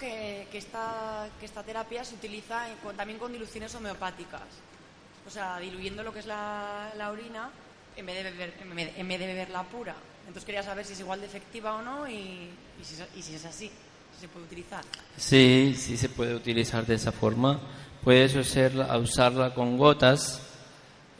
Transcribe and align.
Que, 0.00 0.48
que 0.50 0.58
esta, 0.58 1.28
que 1.38 1.46
esta 1.46 1.62
terapia 1.62 2.04
se 2.04 2.16
utiliza 2.16 2.64
con- 2.82 2.96
también 2.96 3.18
con 3.20 3.32
diluciones 3.32 3.72
homeopáticas. 3.76 4.42
O 5.26 5.30
sea, 5.30 5.58
diluyendo 5.58 6.02
lo 6.02 6.12
que 6.12 6.18
es 6.20 6.26
la, 6.26 6.90
la 6.96 7.10
orina 7.10 7.50
en 7.96 8.06
vez, 8.06 8.16
de 8.16 8.30
beber, 8.30 8.54
en, 8.96 9.08
vez, 9.08 9.18
de 9.20 9.26
beberla 9.26 9.62
pura. 9.64 9.94
Entonces 10.22 10.44
quería 10.44 10.62
saber 10.62 10.84
si 10.84 10.94
es 10.94 11.00
igual 11.00 11.20
de 11.20 11.26
efectiva 11.26 11.74
o 11.76 11.82
no 11.82 12.08
y, 12.08 12.14
y 12.80 12.84
si, 12.84 12.96
y 13.16 13.22
si 13.22 13.34
es 13.34 13.44
así, 13.44 13.70
si 14.14 14.20
se 14.22 14.28
puede 14.28 14.46
utilizar. 14.46 14.82
Sí, 15.16 15.74
sí 15.78 15.96
se 15.96 16.08
puede 16.08 16.34
utilizar 16.34 16.86
de 16.86 16.94
esa 16.94 17.12
forma. 17.12 17.60
Puedes 18.02 18.34
usarla, 18.34 18.96
usarla 18.96 19.52
con 19.54 19.76
gotas, 19.76 20.40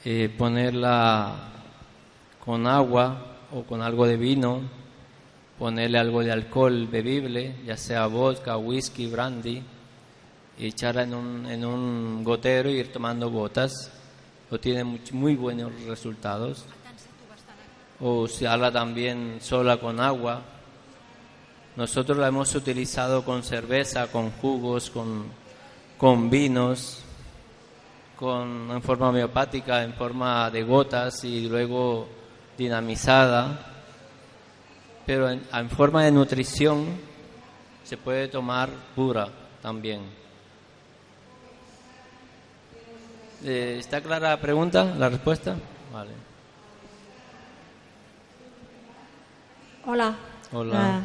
eh, 0.05 0.35
ponerla 0.37 1.35
con 2.45 2.67
agua 2.67 3.27
o 3.53 3.65
con 3.65 3.83
algo 3.83 4.07
de 4.07 4.17
vino, 4.17 4.63
ponerle 5.61 5.99
algo 5.99 6.25
de 6.25 6.33
alcohol 6.33 6.89
bebible, 6.89 7.55
ya 7.67 7.77
sea 7.77 8.07
vodka, 8.07 8.57
whisky, 8.57 9.07
brandy, 9.07 9.63
y 10.59 10.67
echarla 10.67 11.03
en 11.03 11.15
un, 11.15 11.47
en 11.47 11.65
un 11.67 12.25
gotero 12.25 12.71
y 12.71 12.79
ir 12.81 12.91
tomando 12.91 13.31
gotas. 13.31 13.93
Obtiene 14.51 14.85
much- 14.85 15.13
muy 15.13 15.37
buenos 15.37 15.71
resultados. 15.85 16.65
O 18.01 18.23
usarla 18.23 18.73
también 18.73 19.37
sola 19.43 19.77
con 19.77 20.01
agua, 20.01 20.41
nosotros 21.77 22.17
la 22.17 22.29
hemos 22.29 22.55
utilizado 22.55 23.23
con 23.25 23.43
cerveza, 23.43 24.07
con 24.09 24.31
jugos, 24.31 24.89
con, 24.91 25.27
con 25.99 26.31
vinos, 26.31 27.03
con, 28.17 28.71
en 28.71 28.83
forma 28.83 29.11
homeopática, 29.11 29.85
en 29.85 29.93
forma 29.93 30.51
de 30.51 30.63
gotas 30.63 31.23
y 31.25 31.47
luego 31.49 32.09
dinamizada. 32.57 33.67
Pero 35.07 35.31
en, 35.31 35.43
en 35.53 35.71
forma 35.71 36.05
de 36.05 36.11
nutrición 36.13 36.87
se 37.85 37.97
puede 37.97 38.29
tomar 38.29 38.69
pura 38.95 39.29
también. 39.63 40.01
Eh, 43.45 43.77
¿Está 43.79 44.01
clara 44.01 44.31
la 44.31 44.41
pregunta, 44.41 44.85
la 44.85 45.09
respuesta? 45.09 45.57
Vale. 45.93 46.11
Hola. 49.87 50.15
Hola. 50.53 50.79
Ah, 50.79 51.01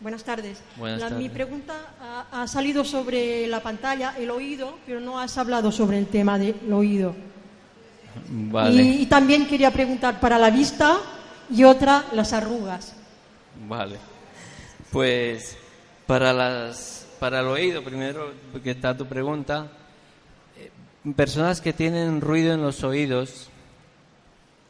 buenas 0.00 0.24
tardes. 0.24 0.62
Buenas 0.76 1.00
La- 1.00 1.08
tardes. 1.10 1.22
Mi 1.22 1.28
pregunta 1.28 1.74
ha, 2.00 2.42
ha 2.42 2.46
salido 2.48 2.84
sobre 2.84 3.46
la 3.46 3.60
pantalla, 3.62 4.14
el 4.18 4.30
oído, 4.30 4.78
pero 4.86 4.98
no 5.00 5.20
has 5.20 5.36
hablado 5.36 5.70
sobre 5.70 5.98
el 5.98 6.06
tema 6.06 6.38
del 6.38 6.72
oído. 6.72 7.14
Vale. 8.28 8.82
Y, 8.82 9.02
y 9.02 9.06
también 9.06 9.46
quería 9.46 9.70
preguntar 9.70 10.18
para 10.18 10.38
la 10.38 10.50
vista 10.50 10.96
y 11.50 11.64
otra, 11.64 12.04
las 12.12 12.32
arrugas. 12.32 12.94
Vale. 13.68 13.96
Pues 14.90 15.56
para 16.06 16.32
las 16.32 17.06
para 17.18 17.40
el 17.40 17.46
oído 17.46 17.82
primero 17.82 18.32
que 18.62 18.72
está 18.72 18.96
tu 18.96 19.06
pregunta, 19.06 19.68
eh, 20.58 20.70
personas 21.14 21.60
que 21.62 21.72
tienen 21.72 22.20
ruido 22.20 22.52
en 22.52 22.60
los 22.60 22.84
oídos 22.84 23.48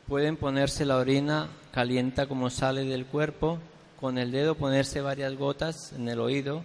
pueden 0.07 0.37
ponerse 0.37 0.85
la 0.85 0.97
orina 0.97 1.49
calienta 1.73 2.27
como 2.27 2.49
sale 2.51 2.85
del 2.85 3.05
cuerpo, 3.07 3.59
con 4.01 4.17
el 4.17 4.31
dedo 4.31 4.55
ponerse 4.55 5.01
varias 5.01 5.35
gotas 5.35 5.93
en 5.93 6.09
el 6.09 6.21
oído 6.21 6.63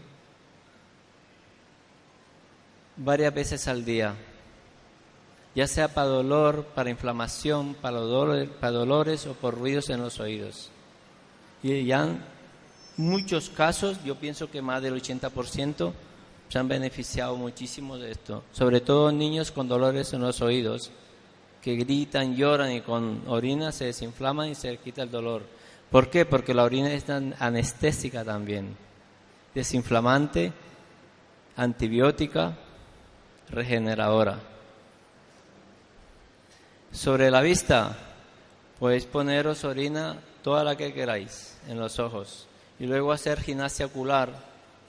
varias 3.04 3.34
veces 3.34 3.68
al 3.68 3.84
día, 3.84 4.16
ya 5.54 5.68
sea 5.68 5.94
para 5.94 6.08
dolor, 6.08 6.66
para 6.76 6.90
inflamación, 6.90 7.74
para 7.76 8.00
dolores, 8.00 9.26
o 9.26 9.34
por 9.34 9.58
ruidos 9.58 9.90
en 9.90 10.02
los 10.02 10.20
oídos. 10.20 10.70
Y 11.62 11.86
ya 11.86 12.04
en 12.04 12.22
muchos 12.98 13.50
casos, 13.50 14.02
yo 14.04 14.16
pienso 14.16 14.50
que 14.50 14.62
más 14.62 14.82
del 14.82 14.96
80% 14.96 15.92
se 16.48 16.60
han 16.60 16.68
beneficiado 16.68 17.36
muchísimo 17.36 17.98
de 17.98 18.12
esto. 18.12 18.44
Sobre 18.52 18.82
todo 18.82 19.12
niños 19.12 19.52
con 19.52 19.68
dolores 19.68 20.14
en 20.14 20.22
los 20.22 20.42
oídos, 20.42 20.92
que 21.62 21.76
gritan, 21.76 22.36
lloran 22.36 22.72
y 22.72 22.82
con 22.82 23.24
orina 23.28 23.72
se 23.72 23.86
desinflaman 23.86 24.50
y 24.50 24.56
se 24.56 24.72
les 24.72 24.80
quita 24.80 25.04
el 25.04 25.12
dolor. 25.12 25.44
¿Por 25.92 26.10
qué? 26.10 26.26
Porque 26.26 26.54
la 26.54 26.64
orina 26.64 26.92
es 26.94 27.04
tan 27.04 27.36
anestésica 27.40 28.24
también, 28.24 28.76
desinflamante, 29.54 30.54
antibiótica, 31.58 32.58
regeneradora. 33.50 34.51
Sobre 36.92 37.32
la 37.32 37.40
vista, 37.40 37.98
podéis 38.78 39.06
poneros 39.06 39.64
orina 39.64 40.18
toda 40.44 40.66
la 40.66 40.76
que 40.76 40.94
queráis 40.94 41.58
en 41.70 41.80
los 41.80 42.00
ojos 42.00 42.48
y 42.80 42.86
luego 42.86 43.14
hacer 43.14 43.40
gimnasia 43.40 43.86
ocular, 43.86 44.30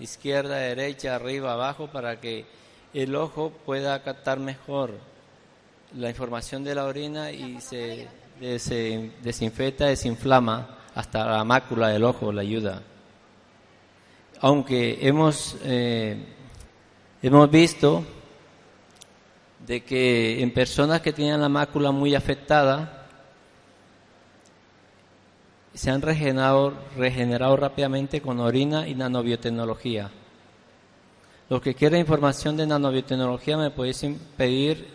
izquierda, 0.01 0.57
derecha, 0.57 1.15
arriba, 1.15 1.53
abajo, 1.53 1.87
para 1.87 2.21
que 2.21 2.45
el 2.93 3.15
ojo 3.15 3.53
pueda 3.65 4.03
captar 4.03 4.41
mejor 4.41 4.91
la 5.97 6.09
información 6.09 6.65
de 6.65 6.75
la 6.75 6.87
orina 6.87 7.31
y 7.31 7.61
se, 7.61 8.09
desinfecta, 8.41 9.87
desinflama 9.87 10.79
hasta 10.97 11.25
la 11.25 11.45
mácula 11.45 11.89
del 11.89 12.03
ojo, 12.03 12.33
la 12.33 12.43
ayuda. 12.43 12.83
Aunque 14.41 14.99
hemos, 15.07 15.57
eh, 15.63 16.17
hemos 17.23 17.49
visto 17.49 18.05
de 19.67 19.85
que 19.85 20.43
en 20.43 20.53
personas 20.53 21.01
que 21.01 21.13
tienen 21.13 21.41
la 21.41 21.49
mácula 21.49 21.91
muy 21.91 22.15
afectada, 22.15 23.07
se 25.75 25.91
han 25.91 26.03
regenerado, 26.03 26.75
regenerado 26.97 27.57
rápidamente 27.57 28.21
con 28.21 28.41
orina 28.41 28.87
y 28.89 28.95
nanobiotecnología. 28.95 30.11
Los 31.49 31.63
que 31.63 31.75
quieran 31.75 32.01
información 32.01 32.57
de 32.57 32.67
nanobiotecnología 32.67 33.57
me 33.57 33.71
podéis 33.71 34.05
pedir 34.37 34.87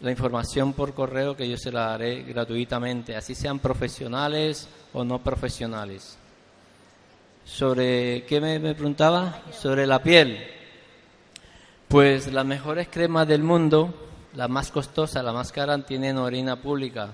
la 0.00 0.10
información 0.10 0.72
por 0.72 0.92
correo 0.92 1.36
que 1.36 1.48
yo 1.48 1.56
se 1.56 1.72
la 1.72 1.88
daré 1.88 2.22
gratuitamente, 2.22 3.16
así 3.16 3.34
sean 3.34 3.58
profesionales 3.58 4.68
o 4.92 5.04
no 5.04 5.20
profesionales. 5.20 6.18
¿Sobre 7.44 8.24
qué 8.24 8.40
me 8.40 8.58
preguntaba? 8.60 9.42
Sobre 9.52 9.86
la 9.86 10.02
piel. 10.02 10.63
Pues 11.94 12.32
las 12.32 12.44
mejores 12.44 12.88
cremas 12.90 13.28
del 13.28 13.44
mundo, 13.44 13.94
la 14.34 14.48
más 14.48 14.72
costosa, 14.72 15.22
la 15.22 15.32
más 15.32 15.52
cara, 15.52 15.78
tienen 15.78 16.18
orina 16.18 16.60
pública, 16.60 17.12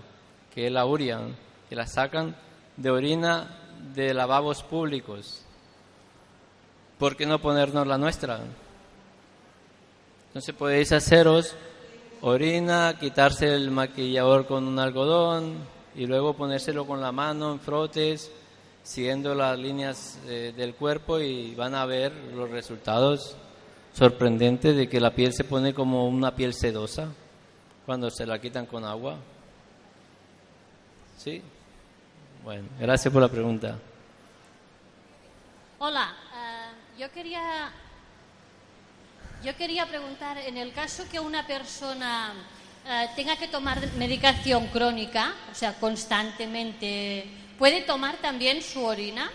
que 0.55 0.69
es 0.69 0.73
la 0.73 0.87
Urian, 0.87 1.37
que 1.69 1.77
la 1.77 1.87
sacan 1.87 2.35
de 2.79 2.91
orina 2.91 3.59
de 3.95 4.15
lavabos 4.15 4.63
públicos. 4.63 5.43
¿Por 6.99 7.15
qué 7.15 7.27
no 7.27 7.43
ponernos 7.43 7.87
la 7.87 7.99
nuestra? 7.99 8.41
Entonces 10.29 10.55
podéis 10.55 10.93
haceros 10.93 11.55
orina, 12.23 12.97
quitarse 12.99 13.55
el 13.55 13.71
maquillador 13.71 14.47
con 14.47 14.67
un 14.67 14.79
algodón 14.79 15.57
y 15.95 16.07
luego 16.07 16.33
ponérselo 16.33 16.87
con 16.87 17.03
la 17.03 17.13
mano 17.13 17.53
en 17.53 17.61
frotes, 17.61 18.33
siguiendo 18.83 19.35
las 19.35 19.59
líneas 19.59 20.19
eh, 20.27 20.55
del 20.57 20.75
cuerpo 20.75 21.21
y 21.21 21.55
van 21.55 21.75
a 21.75 21.85
ver 21.85 22.15
los 22.35 22.49
resultados 22.49 23.37
sorprendentes 23.93 24.77
de 24.77 24.89
que 24.89 25.01
la 25.01 25.15
piel 25.15 25.33
se 25.33 25.45
pone 25.45 25.75
como 25.75 26.09
una 26.09 26.35
piel 26.35 26.55
sedosa 26.55 27.09
cuando 27.87 28.11
se 28.11 28.27
la 28.27 28.41
quitan 28.41 28.67
con 28.67 28.85
agua. 28.85 29.17
¿Sí? 31.19 31.43
Bueno, 32.45 32.69
gracias 32.79 33.13
por 33.13 33.23
la 33.23 33.29
pregunta. 33.29 33.79
Hola, 35.79 36.15
eh, 36.35 37.01
yo 37.01 37.11
quería 37.11 37.71
yo 39.43 39.57
quería 39.57 39.87
preguntar 39.87 40.37
en 40.37 40.59
el 40.59 40.73
caso 40.73 41.05
que 41.11 41.19
una 41.19 41.47
persona 41.47 42.35
eh, 42.87 43.07
tenga 43.17 43.37
que 43.37 43.49
tomar 43.49 43.81
medicación 43.97 44.67
crónica, 44.67 45.33
o 45.51 45.55
sea, 45.55 45.79
constantemente, 45.79 47.27
¿puede 47.59 47.81
tomar 47.83 48.17
también 48.17 48.63
su 48.63 48.85
orina? 48.85 49.31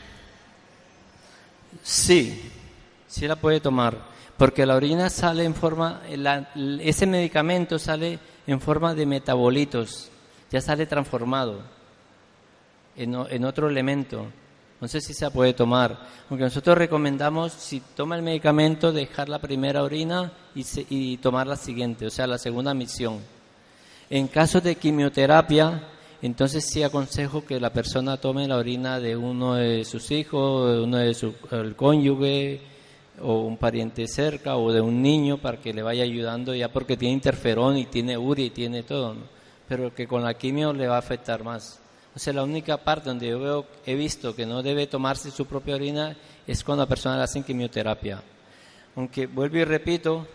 Sí, 1.82 2.52
sí 3.08 3.28
la 3.28 3.36
puede 3.36 3.60
tomar, 3.60 3.98
porque 4.38 4.66
la 4.66 4.76
orina 4.76 5.10
sale 5.10 5.44
en 5.44 5.56
forma, 5.56 6.02
la- 6.16 6.50
ese 6.82 7.06
medicamento 7.06 7.80
sale 7.80 8.20
en 8.48 8.60
forma 8.60 8.94
de 8.94 9.06
metabolitos, 9.06 10.10
ya 10.52 10.62
sale 10.62 10.86
transformado 10.86 11.62
en, 12.96 13.16
en 13.30 13.46
otro 13.46 13.70
elemento. 13.70 14.28
No 14.82 14.88
sé 14.90 15.00
si 15.00 15.14
se 15.14 15.32
puede 15.32 15.54
tomar. 15.54 15.98
Aunque 16.30 16.44
nosotros 16.44 16.78
recomendamos, 16.78 17.54
si 17.54 17.80
toma 17.96 18.18
el 18.18 18.22
medicamento, 18.22 18.92
dejar 18.92 19.30
la 19.30 19.40
primera 19.40 19.82
orina 19.84 20.32
y, 20.54 20.66
y 20.90 21.18
tomar 21.18 21.48
la 21.48 21.56
siguiente, 21.56 22.06
o 22.06 22.10
sea, 22.10 22.28
la 22.28 22.38
segunda 22.38 22.74
misión. 22.74 23.20
En 24.10 24.28
caso 24.28 24.60
de 24.60 24.76
quimioterapia, 24.76 25.88
entonces 26.22 26.66
sí 26.70 26.84
aconsejo 26.84 27.46
que 27.46 27.60
la 27.60 27.72
persona 27.72 28.18
tome 28.18 28.48
la 28.48 28.58
orina 28.58 29.00
de 29.00 29.16
uno 29.16 29.56
de 29.56 29.86
sus 29.86 30.12
hijos, 30.12 30.76
de 30.76 30.82
uno 30.84 30.98
de 30.98 31.14
su 31.14 31.34
el 31.52 31.76
cónyuge 31.76 32.62
o 33.22 33.42
un 33.42 33.58
pariente 33.58 34.08
cerca 34.08 34.58
o 34.58 34.72
de 34.72 34.82
un 34.82 35.02
niño 35.02 35.38
para 35.38 35.60
que 35.60 35.74
le 35.74 35.82
vaya 35.82 36.04
ayudando 36.04 36.54
ya 36.54 36.72
porque 36.72 36.98
tiene 36.98 37.14
interferón 37.14 37.78
y 37.78 37.86
tiene 37.86 38.18
uria 38.18 38.46
y 38.46 38.50
tiene 38.50 38.84
todo, 38.84 39.16
pero 39.68 39.94
que 39.94 40.08
con 40.08 40.24
la 40.24 40.34
quimio 40.34 40.74
le 40.74 40.88
va 40.88 40.96
a 40.96 41.00
afectar 41.00 41.44
más. 41.44 41.80
O 42.16 42.20
sea, 42.20 42.34
la 42.34 42.44
única 42.44 42.78
parte 42.78 43.10
donde 43.10 43.28
yo 43.28 43.40
veo, 43.40 43.66
he 43.86 43.96
visto 43.96 44.36
que 44.36 44.46
no 44.46 44.64
debe 44.64 44.88
tomarse 44.88 45.32
su 45.32 45.46
propia 45.46 45.76
orina 45.76 46.16
es 46.48 46.64
cuando 46.64 46.84
la 46.84 46.90
persona 46.90 47.18
le 47.18 47.24
hacen 47.24 47.44
quimioterapia. 47.44 48.22
Aunque 48.96 49.28
vuelvo 49.28 49.58
y 49.58 49.66
repito, 49.66 50.26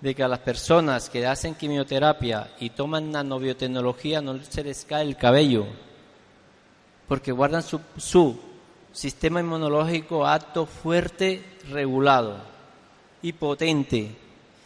de 0.00 0.14
que 0.14 0.22
a 0.22 0.28
las 0.28 0.40
personas 0.40 1.08
que 1.08 1.26
hacen 1.26 1.54
quimioterapia 1.54 2.50
y 2.60 2.70
toman 2.70 3.10
nanobiotecnología 3.10 4.20
no 4.20 4.42
se 4.42 4.64
les 4.64 4.84
cae 4.84 5.04
el 5.04 5.16
cabello, 5.16 5.66
porque 7.06 7.32
guardan 7.32 7.62
su, 7.62 7.80
su 7.96 8.38
sistema 8.98 9.38
inmunológico 9.38 10.26
alto, 10.26 10.66
fuerte, 10.66 11.58
regulado 11.70 12.42
y 13.22 13.32
potente. 13.32 14.10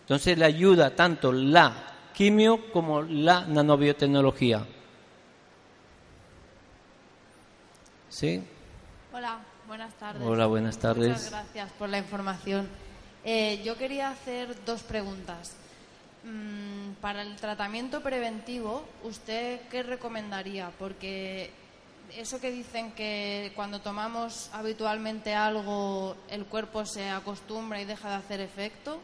Entonces 0.00 0.38
le 0.38 0.46
ayuda 0.46 0.96
tanto 0.96 1.32
la 1.32 1.75
quimio 2.14 2.73
como 2.73 3.02
la 3.02 3.44
nanobiotecnología. 3.44 4.64
¿Sí? 8.08 8.43
Hola, 9.12 9.38
buenas 9.69 9.93
tardes. 9.99 10.23
Hola, 10.26 10.46
buenas 10.46 10.79
tardes. 10.79 11.08
Muchas 11.08 11.31
gracias 11.31 11.70
por 11.73 11.90
la 11.90 11.99
información. 11.99 12.69
Eh, 13.25 13.61
yo 13.62 13.76
quería 13.76 14.08
hacer 14.08 14.64
dos 14.64 14.82
preguntas. 14.82 15.56
Mm, 16.25 16.93
para 17.02 17.20
el 17.20 17.37
tratamiento 17.37 18.00
preventivo, 18.00 18.87
¿usted 19.02 19.61
qué 19.70 19.82
recomendaría? 19.82 20.70
Porque 20.79 21.50
eso 22.17 22.41
que 22.41 22.50
dicen 22.50 22.93
que 22.93 23.53
cuando 23.55 23.81
tomamos 23.81 24.50
habitualmente 24.53 25.35
algo 25.35 26.17
el 26.29 26.44
cuerpo 26.44 26.85
se 26.85 27.09
acostumbra 27.09 27.81
y 27.81 27.85
deja 27.85 28.11
de 28.11 28.14
hacer 28.17 28.41
efecto, 28.41 29.00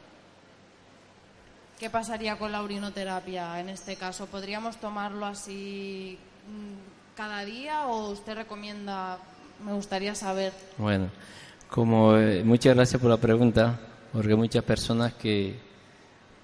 ¿qué 1.79 1.91
pasaría 1.91 2.37
con 2.37 2.53
la 2.53 2.63
urinoterapia 2.63 3.61
en 3.61 3.69
este 3.69 3.97
caso? 3.97 4.27
¿Podríamos 4.27 4.77
tomarlo 4.79 5.27
así 5.27 6.19
mm, 6.49 7.17
cada 7.17 7.45
día 7.45 7.87
o 7.87 8.11
usted 8.11 8.35
recomienda? 8.35 9.19
Me 9.65 9.73
gustaría 9.73 10.15
saber. 10.15 10.53
Bueno, 10.77 11.11
como 11.69 12.17
eh, 12.17 12.45
muchas 12.45 12.75
gracias 12.75 13.01
por 13.01 13.11
la 13.11 13.17
pregunta, 13.17 13.79
porque 14.13 14.37
muchas 14.37 14.63
personas 14.65 15.15
que, 15.15 15.59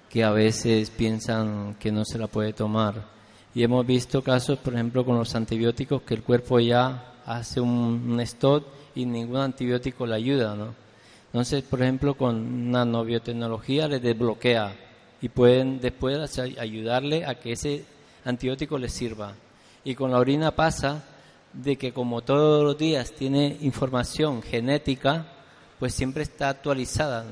que 0.09 0.23
a 0.23 0.31
veces 0.31 0.89
piensan 0.89 1.75
que 1.75 1.91
no 1.91 2.03
se 2.05 2.17
la 2.17 2.27
puede 2.27 2.53
tomar. 2.53 3.15
Y 3.55 3.63
hemos 3.63 3.87
visto 3.87 4.21
casos, 4.21 4.59
por 4.59 4.73
ejemplo, 4.73 5.05
con 5.05 5.17
los 5.17 5.33
antibióticos, 5.33 6.01
que 6.01 6.13
el 6.13 6.23
cuerpo 6.23 6.59
ya 6.59 7.13
hace 7.25 7.61
un, 7.61 8.19
stop 8.19 8.65
y 8.93 9.05
ningún 9.05 9.37
antibiótico 9.37 10.05
le 10.05 10.15
ayuda, 10.15 10.55
¿no? 10.55 10.75
Entonces, 11.27 11.63
por 11.63 11.81
ejemplo, 11.81 12.15
con 12.15 12.69
nanobiotecnología 12.69 13.87
le 13.87 14.01
desbloquea 14.01 14.75
y 15.21 15.29
pueden 15.29 15.79
después 15.79 16.37
ayudarle 16.37 17.25
a 17.25 17.35
que 17.35 17.53
ese 17.53 17.85
antibiótico 18.25 18.77
le 18.77 18.89
sirva. 18.89 19.33
Y 19.85 19.95
con 19.95 20.11
la 20.11 20.19
orina 20.19 20.51
pasa 20.51 21.05
de 21.53 21.77
que 21.77 21.93
como 21.93 22.21
todos 22.23 22.61
los 22.61 22.77
días 22.77 23.13
tiene 23.13 23.57
información 23.61 24.41
genética, 24.41 25.27
pues 25.79 25.93
siempre 25.93 26.23
está 26.23 26.49
actualizada. 26.49 27.25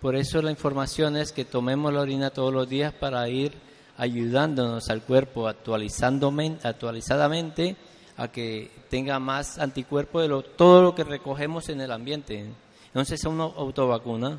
Por 0.00 0.14
eso 0.14 0.40
la 0.42 0.52
información 0.52 1.16
es 1.16 1.32
que 1.32 1.44
tomemos 1.44 1.92
la 1.92 2.02
orina 2.02 2.30
todos 2.30 2.54
los 2.54 2.68
días 2.68 2.92
para 2.92 3.28
ir 3.28 3.69
ayudándonos 4.00 4.88
al 4.88 5.02
cuerpo 5.02 5.46
actualizadamente 5.46 7.76
a 8.16 8.28
que 8.28 8.70
tenga 8.88 9.18
más 9.18 9.58
anticuerpos 9.58 10.22
de 10.22 10.28
lo, 10.28 10.42
todo 10.42 10.82
lo 10.82 10.94
que 10.94 11.04
recogemos 11.04 11.68
en 11.68 11.82
el 11.82 11.92
ambiente. 11.92 12.46
Entonces 12.86 13.20
es 13.20 13.26
una 13.26 13.44
autovacuna. 13.44 14.38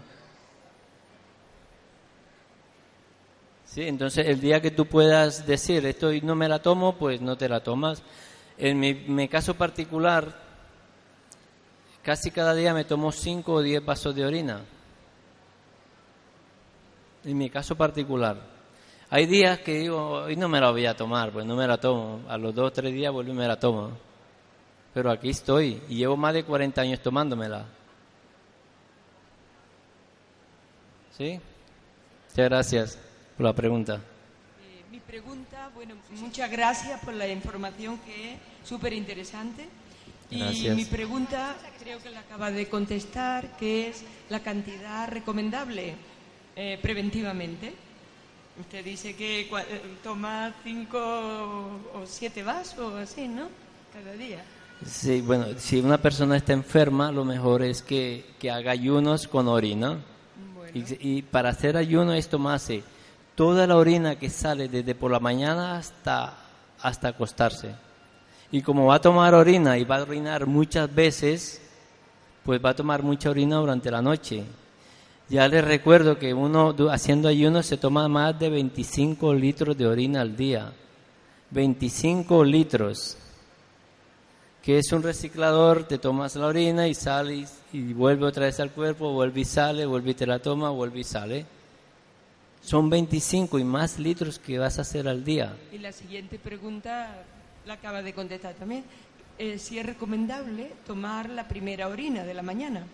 Sí, 3.66 3.84
entonces 3.84 4.26
el 4.28 4.42
día 4.42 4.60
que 4.62 4.72
tú 4.72 4.88
puedas 4.88 5.46
decir 5.46 5.86
esto 5.86 6.10
no 6.24 6.36
me 6.36 6.50
la 6.50 6.60
tomo, 6.60 6.98
pues 6.98 7.22
no 7.22 7.38
te 7.38 7.48
la 7.48 7.62
tomas. 7.62 8.02
En 8.58 8.80
mi, 8.80 8.96
mi 8.96 9.28
caso 9.28 9.54
particular, 9.54 10.42
casi 12.02 12.32
cada 12.32 12.56
día 12.56 12.74
me 12.74 12.84
tomo 12.84 13.12
5 13.12 13.54
o 13.54 13.62
10 13.62 13.86
vasos 13.86 14.16
de 14.16 14.26
orina. 14.26 14.62
En 17.24 17.38
mi 17.38 17.52
caso 17.52 17.76
particular. 17.76 18.51
Hay 19.14 19.26
días 19.26 19.60
que 19.60 19.78
digo, 19.78 20.24
hoy 20.24 20.38
no 20.38 20.48
me 20.48 20.62
la 20.62 20.72
voy 20.72 20.86
a 20.86 20.96
tomar, 20.96 21.34
pues 21.34 21.46
no 21.46 21.58
me 21.58 21.68
la 21.68 21.78
tomo. 21.78 22.22
A 22.30 22.38
los 22.38 22.56
dos 22.56 22.70
o 22.70 22.72
tres 22.72 22.94
días 22.94 23.12
vuelvo 23.12 23.34
y 23.34 23.36
me 23.36 23.46
la 23.46 23.60
tomo. 23.60 23.92
Pero 24.94 25.12
aquí 25.12 25.32
estoy 25.32 25.82
y 25.90 25.96
llevo 25.96 26.16
más 26.16 26.34
de 26.34 26.46
40 26.46 26.80
años 26.80 27.02
tomándomela. 27.02 27.66
¿Sí? 31.18 31.42
Muchas 32.30 32.50
gracias 32.50 33.00
por 33.36 33.48
la 33.48 33.54
pregunta. 33.54 33.96
Eh, 33.96 34.84
mi 34.90 35.02
pregunta, 35.02 35.70
bueno, 35.76 35.96
muchas 36.12 36.50
gracias 36.50 37.04
por 37.04 37.14
la 37.14 37.28
información 37.28 38.00
que 38.06 38.36
es 38.36 38.40
súper 38.64 38.94
interesante. 38.94 39.68
Y 40.30 40.70
mi 40.70 40.86
pregunta 40.86 41.58
creo 41.84 42.02
que 42.02 42.12
la 42.12 42.22
acaba 42.22 42.50
de 42.50 42.70
contestar, 42.70 43.58
que 43.58 43.90
es 43.90 44.06
la 44.30 44.40
cantidad 44.40 45.10
recomendable 45.10 45.96
eh, 46.56 46.80
preventivamente. 46.82 47.74
Usted 48.60 48.84
dice 48.84 49.16
que 49.16 49.42
eh, 49.42 49.48
toma 50.04 50.54
cinco 50.64 51.00
o 51.00 52.06
siete 52.06 52.44
vasos, 52.44 52.94
así, 52.96 53.28
¿no? 53.28 53.48
Cada 53.94 54.14
día. 54.14 54.44
Sí, 54.86 55.22
bueno, 55.22 55.46
si 55.58 55.80
una 55.80 56.00
persona 56.00 56.38
está 56.38 56.54
enferma, 56.54 57.12
lo 57.12 57.24
mejor 57.24 57.62
es 57.62 57.82
que, 57.82 58.26
haga 58.52 58.72
ayunos 58.72 59.28
con 59.28 59.48
orina. 59.48 60.00
Y, 60.74 61.22
para 61.24 61.50
hacer 61.50 61.76
ayuno 61.76 62.14
es 62.14 62.30
tomarse 62.30 62.82
toda 63.36 63.68
la 63.68 63.76
orina 63.76 64.16
que 64.16 64.30
sale 64.30 64.70
desde 64.70 64.96
por 64.96 65.12
la 65.12 65.20
mañana 65.20 65.78
hasta, 65.78 66.34
hasta 66.82 67.10
acostarse. 67.10 67.76
Y 68.52 68.62
como 68.62 68.86
va 68.86 68.96
a 68.96 69.02
tomar 69.02 69.34
orina 69.34 69.78
y 69.78 69.84
va 69.84 69.98
a 69.98 70.04
orinar 70.04 70.46
muchas 70.46 70.94
veces, 70.94 71.62
pues 72.44 72.64
va 72.64 72.70
a 72.70 72.76
tomar 72.76 73.04
mucha 73.04 73.30
orina 73.30 73.58
durante 73.58 73.92
la 73.92 74.02
noche. 74.02 74.46
Ya 75.32 75.48
les 75.48 75.64
recuerdo 75.64 76.20
que 76.20 76.34
uno 76.34 76.76
haciendo 76.90 77.30
ayuno 77.30 77.64
se 77.64 77.78
toma 77.78 78.10
más 78.10 78.38
de 78.38 78.50
25 78.50 79.34
litros 79.34 79.78
de 79.78 79.88
orina 79.88 80.20
al 80.20 80.36
día. 80.36 80.74
25 81.52 82.44
litros. 82.44 83.18
Que 84.62 84.80
es 84.80 84.92
un 84.92 85.02
reciclador, 85.02 85.86
te 85.86 86.00
tomas 86.00 86.36
la 86.36 86.48
orina 86.48 86.86
y 86.90 86.94
sales 86.94 87.62
y 87.72 87.94
vuelve 87.94 88.26
otra 88.26 88.48
vez 88.48 88.60
al 88.60 88.72
cuerpo, 88.72 89.14
vuelve 89.14 89.40
y 89.40 89.46
sale, 89.46 89.86
vuelve 89.86 90.12
y 90.12 90.16
te 90.16 90.28
la 90.28 90.40
toma, 90.40 90.70
vuelve 90.70 91.00
y 91.00 91.06
sale. 91.06 91.46
Son 92.62 92.90
25 92.90 93.58
y 93.58 93.64
más 93.64 94.00
litros 94.00 94.38
que 94.38 94.60
vas 94.60 94.80
a 94.80 94.82
hacer 94.82 95.08
al 95.08 95.24
día. 95.24 95.56
Y 95.72 95.78
la 95.78 95.94
siguiente 95.94 96.40
pregunta 96.40 97.24
la 97.66 97.76
acaba 97.76 98.02
de 98.02 98.14
contestar 98.14 98.56
también. 98.56 98.84
Eh, 99.38 99.58
si 99.60 99.80
es 99.80 99.86
recomendable 99.86 100.74
tomar 100.86 101.30
la 101.30 101.48
primera 101.48 101.88
orina 101.88 102.26
de 102.26 102.34
la 102.34 102.42
mañana. 102.42 102.86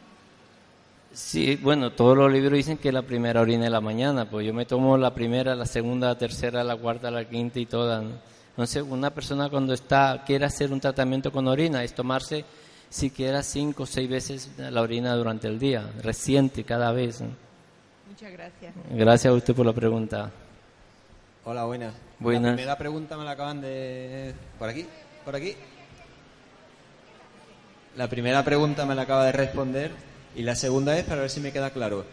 Sí, 1.13 1.55
bueno, 1.55 1.91
todos 1.91 2.15
los 2.15 2.31
libros 2.31 2.53
dicen 2.53 2.77
que 2.77 2.91
la 2.91 3.01
primera 3.01 3.41
orina 3.41 3.63
de 3.63 3.69
la 3.69 3.81
mañana, 3.81 4.29
pues 4.29 4.45
yo 4.45 4.53
me 4.53 4.65
tomo 4.65 4.97
la 4.97 5.13
primera, 5.13 5.55
la 5.55 5.65
segunda, 5.65 6.07
la 6.07 6.17
tercera, 6.17 6.63
la 6.63 6.75
cuarta, 6.75 7.09
la 7.09 7.25
quinta 7.25 7.59
y 7.59 7.65
todas. 7.65 8.03
Entonces, 8.51 8.83
una 8.87 9.09
persona 9.11 9.49
cuando 9.49 9.73
está 9.73 10.23
quiere 10.25 10.45
hacer 10.45 10.71
un 10.71 10.79
tratamiento 10.79 11.31
con 11.31 11.47
orina 11.47 11.83
es 11.83 11.93
tomarse 11.93 12.45
siquiera 12.89 13.43
cinco 13.43 13.83
o 13.83 13.85
seis 13.85 14.09
veces 14.09 14.51
la 14.57 14.81
orina 14.81 15.15
durante 15.15 15.47
el 15.47 15.59
día, 15.59 15.89
reciente 16.01 16.63
cada 16.63 16.91
vez. 16.91 17.21
Muchas 18.07 18.31
gracias. 18.31 18.73
Gracias 18.91 19.31
a 19.31 19.35
usted 19.35 19.55
por 19.55 19.65
la 19.65 19.73
pregunta. 19.73 20.31
Hola, 21.45 21.65
buenas. 21.65 21.93
Buenas. 22.19 22.51
La 22.51 22.55
primera 22.55 22.77
pregunta 22.77 23.17
me 23.17 23.25
la 23.25 23.31
acaban 23.31 23.61
de... 23.61 24.33
¿Por 24.57 24.69
aquí? 24.69 24.85
¿Por 25.23 25.35
aquí? 25.35 25.55
La 27.95 28.07
primera 28.07 28.43
pregunta 28.43 28.85
me 28.85 28.95
la 28.95 29.03
acaba 29.03 29.25
de 29.25 29.31
responder 29.31 29.91
y 30.37 30.43
la 30.43 30.55
segunda 30.55 30.97
es 30.97 31.03
para 31.03 31.21
ver 31.21 31.31
si 31.31 31.39
me 31.39 31.51
queda 31.51 31.71
claro. 31.71 32.05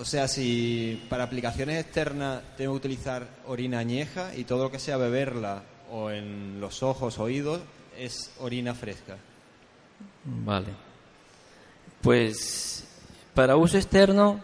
O 0.00 0.04
sea, 0.06 0.26
si 0.28 1.04
para 1.10 1.24
aplicaciones 1.24 1.78
externas 1.78 2.40
tengo 2.56 2.72
que 2.72 2.78
utilizar 2.78 3.28
orina 3.46 3.78
añeja 3.78 4.34
y 4.34 4.44
todo 4.44 4.64
lo 4.64 4.70
que 4.70 4.78
sea 4.78 4.96
beberla 4.96 5.62
o 5.92 6.10
en 6.10 6.58
los 6.58 6.82
ojos, 6.82 7.18
oídos, 7.18 7.60
es 7.98 8.32
orina 8.38 8.74
fresca. 8.74 9.18
Vale. 10.24 10.68
Pues 12.00 12.86
para 13.34 13.56
uso 13.56 13.76
externo, 13.76 14.40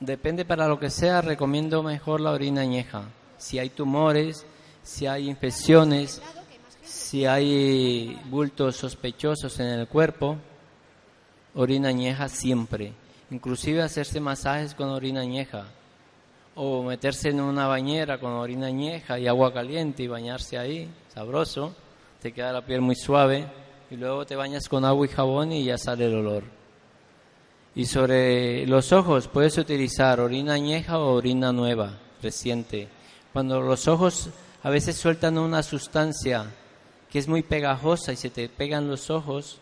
depende 0.00 0.44
para 0.44 0.66
lo 0.66 0.80
que 0.80 0.90
sea, 0.90 1.20
recomiendo 1.20 1.84
mejor 1.84 2.20
la 2.20 2.32
orina 2.32 2.62
añeja. 2.62 3.04
Si 3.38 3.60
hay 3.60 3.70
tumores, 3.70 4.44
si 4.82 5.06
hay 5.06 5.30
infecciones, 5.30 6.20
si 6.82 7.26
hay 7.26 8.20
bultos 8.24 8.74
sospechosos 8.74 9.60
en 9.60 9.66
el 9.66 9.86
cuerpo, 9.86 10.36
orina 11.54 11.88
añeja 11.88 12.28
siempre. 12.28 12.92
Inclusive 13.30 13.82
hacerse 13.82 14.20
masajes 14.20 14.74
con 14.74 14.88
orina 14.88 15.20
añeja. 15.20 15.66
O 16.54 16.82
meterse 16.82 17.30
en 17.30 17.40
una 17.40 17.66
bañera 17.66 18.18
con 18.18 18.32
orina 18.32 18.66
añeja 18.66 19.18
y 19.18 19.26
agua 19.26 19.52
caliente 19.52 20.02
y 20.02 20.08
bañarse 20.08 20.58
ahí, 20.58 20.88
sabroso. 21.12 21.74
Te 22.20 22.32
queda 22.32 22.52
la 22.52 22.64
piel 22.64 22.80
muy 22.80 22.96
suave. 22.96 23.46
Y 23.90 23.96
luego 23.96 24.24
te 24.24 24.36
bañas 24.36 24.68
con 24.68 24.84
agua 24.84 25.06
y 25.06 25.08
jabón 25.08 25.52
y 25.52 25.64
ya 25.64 25.76
sale 25.76 26.06
el 26.06 26.14
olor. 26.14 26.44
Y 27.74 27.86
sobre 27.86 28.66
los 28.66 28.92
ojos 28.92 29.28
puedes 29.28 29.56
utilizar 29.58 30.20
orina 30.20 30.54
añeja 30.54 30.98
o 30.98 31.14
orina 31.14 31.52
nueva, 31.52 31.98
reciente. 32.22 32.88
Cuando 33.32 33.60
los 33.60 33.86
ojos 33.88 34.30
a 34.62 34.70
veces 34.70 34.96
sueltan 34.96 35.38
una 35.38 35.62
sustancia 35.62 36.50
que 37.10 37.18
es 37.18 37.28
muy 37.28 37.42
pegajosa 37.42 38.12
y 38.12 38.16
se 38.16 38.30
te 38.30 38.48
pegan 38.48 38.88
los 38.88 39.10
ojos, 39.10 39.58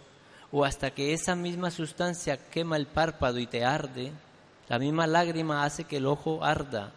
o 0.50 0.64
hasta 0.64 0.90
que 0.90 1.12
esa 1.12 1.34
misma 1.34 1.70
sustancia 1.70 2.36
quema 2.36 2.76
el 2.76 2.86
párpado 2.86 3.38
y 3.38 3.46
te 3.46 3.64
arde, 3.64 4.12
la 4.68 4.78
misma 4.78 5.06
lágrima 5.06 5.64
hace 5.64 5.84
que 5.84 5.98
el 5.98 6.06
ojo 6.06 6.44
arda, 6.44 6.92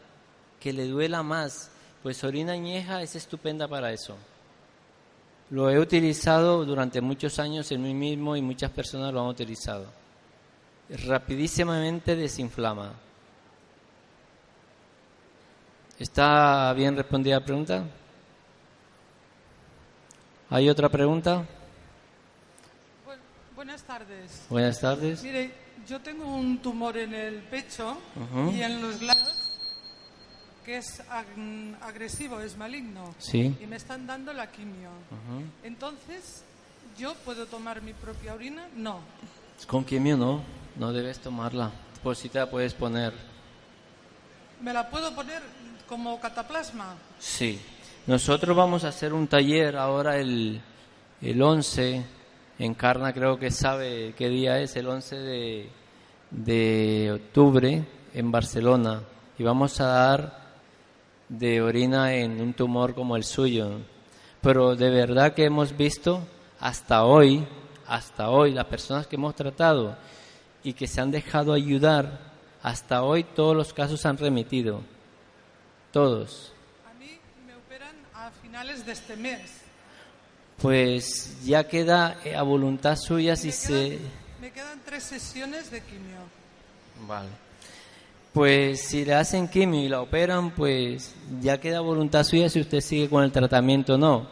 que 0.59 0.73
le 0.73 0.87
duela 0.87 1.23
más, 1.23 1.71
pues 2.03 2.23
orina 2.23 2.53
añeja 2.53 3.01
es 3.01 3.15
estupenda 3.15 3.67
para 3.67 3.91
eso. 3.91 4.15
Lo 5.49 5.69
he 5.69 5.79
utilizado 5.79 6.63
durante 6.63 7.01
muchos 7.01 7.37
años 7.39 7.71
en 7.71 7.81
mí 7.81 7.93
mismo 7.93 8.35
y 8.35 8.41
muchas 8.41 8.71
personas 8.71 9.13
lo 9.13 9.21
han 9.21 9.27
utilizado. 9.27 9.85
Rapidísimamente 11.07 12.15
desinflama. 12.15 12.93
¿Está 15.99 16.73
bien 16.73 16.95
respondida 16.95 17.39
la 17.39 17.45
pregunta? 17.45 17.83
¿Hay 20.49 20.69
otra 20.69 20.89
pregunta? 20.89 21.45
Buenas 23.55 23.83
tardes. 23.83 24.45
Buenas 24.49 24.79
tardes. 24.79 25.23
Mire, 25.23 25.51
yo 25.87 25.99
tengo 25.99 26.25
un 26.25 26.59
tumor 26.59 26.97
en 26.97 27.13
el 27.13 27.35
pecho 27.43 27.97
y 28.53 28.61
en 28.61 28.81
los 28.81 29.01
lados 29.01 29.41
que 30.65 30.77
es 30.77 31.01
agresivo, 31.81 32.39
es 32.39 32.55
maligno. 32.55 33.15
Sí. 33.17 33.55
Y 33.59 33.65
me 33.65 33.77
están 33.77 34.05
dando 34.05 34.31
la 34.33 34.51
quimio. 34.51 34.91
Entonces, 35.63 36.43
¿yo 36.97 37.15
puedo 37.25 37.45
tomar 37.47 37.81
mi 37.81 37.93
propia 37.93 38.33
orina? 38.33 38.67
No. 38.75 38.99
Con 39.67 39.83
quimio 39.83 40.17
no, 40.17 40.41
no 40.77 40.93
debes 40.93 41.19
tomarla. 41.19 41.71
Por 42.03 42.15
si 42.15 42.29
te 42.29 42.39
la 42.39 42.49
puedes 42.49 42.73
poner. 42.73 43.13
¿Me 44.61 44.73
la 44.73 44.89
puedo 44.89 45.13
poner 45.15 45.41
como 45.87 46.19
cataplasma? 46.19 46.95
Sí. 47.19 47.59
Nosotros 48.07 48.55
vamos 48.55 48.83
a 48.83 48.89
hacer 48.89 49.13
un 49.13 49.27
taller 49.27 49.77
ahora 49.77 50.17
el, 50.17 50.61
el 51.21 51.41
11, 51.41 52.03
Encarna 52.61 53.11
creo 53.11 53.39
que 53.39 53.49
sabe 53.49 54.13
qué 54.15 54.29
día 54.29 54.59
es, 54.59 54.75
el 54.75 54.87
11 54.87 55.15
de, 55.15 55.69
de 56.29 57.11
octubre 57.11 57.83
en 58.13 58.31
Barcelona. 58.31 59.01
Y 59.39 59.43
vamos 59.43 59.81
a 59.81 59.87
dar 59.87 60.51
de 61.27 61.59
orina 61.59 62.13
en 62.13 62.39
un 62.39 62.53
tumor 62.53 62.93
como 62.93 63.15
el 63.15 63.23
suyo. 63.23 63.79
Pero 64.41 64.75
de 64.75 64.91
verdad 64.91 65.33
que 65.33 65.45
hemos 65.45 65.75
visto 65.75 66.21
hasta 66.59 67.03
hoy, 67.03 67.47
hasta 67.87 68.29
hoy, 68.29 68.51
las 68.51 68.65
personas 68.65 69.07
que 69.07 69.15
hemos 69.15 69.33
tratado 69.33 69.97
y 70.63 70.73
que 70.73 70.85
se 70.85 71.01
han 71.01 71.09
dejado 71.09 71.53
ayudar, 71.53 72.31
hasta 72.61 73.01
hoy 73.01 73.23
todos 73.23 73.55
los 73.55 73.73
casos 73.73 74.05
han 74.05 74.19
remitido. 74.19 74.81
Todos 75.91 76.53
finales 78.41 78.85
de 78.85 78.91
este 78.91 79.15
mes. 79.15 79.60
Pues 80.61 81.43
ya 81.43 81.67
queda 81.67 82.19
eh, 82.23 82.35
a 82.35 82.43
voluntad 82.43 82.95
suya 82.95 83.35
si 83.35 83.51
se... 83.51 83.99
Me 84.39 84.51
quedan 84.51 84.79
tres 84.85 85.03
sesiones 85.03 85.71
de 85.71 85.81
quimio. 85.81 86.19
Vale. 87.07 87.29
Pues 88.31 88.81
si 88.81 89.03
le 89.03 89.15
hacen 89.15 89.47
quimio 89.47 89.81
y 89.81 89.89
la 89.89 90.01
operan, 90.01 90.51
pues 90.51 91.15
ya 91.41 91.59
queda 91.59 91.79
a 91.79 91.81
voluntad 91.81 92.23
suya 92.23 92.47
si 92.47 92.61
usted 92.61 92.79
sigue 92.79 93.09
con 93.09 93.23
el 93.23 93.31
tratamiento 93.31 93.95
o 93.95 93.97
no. 93.97 94.27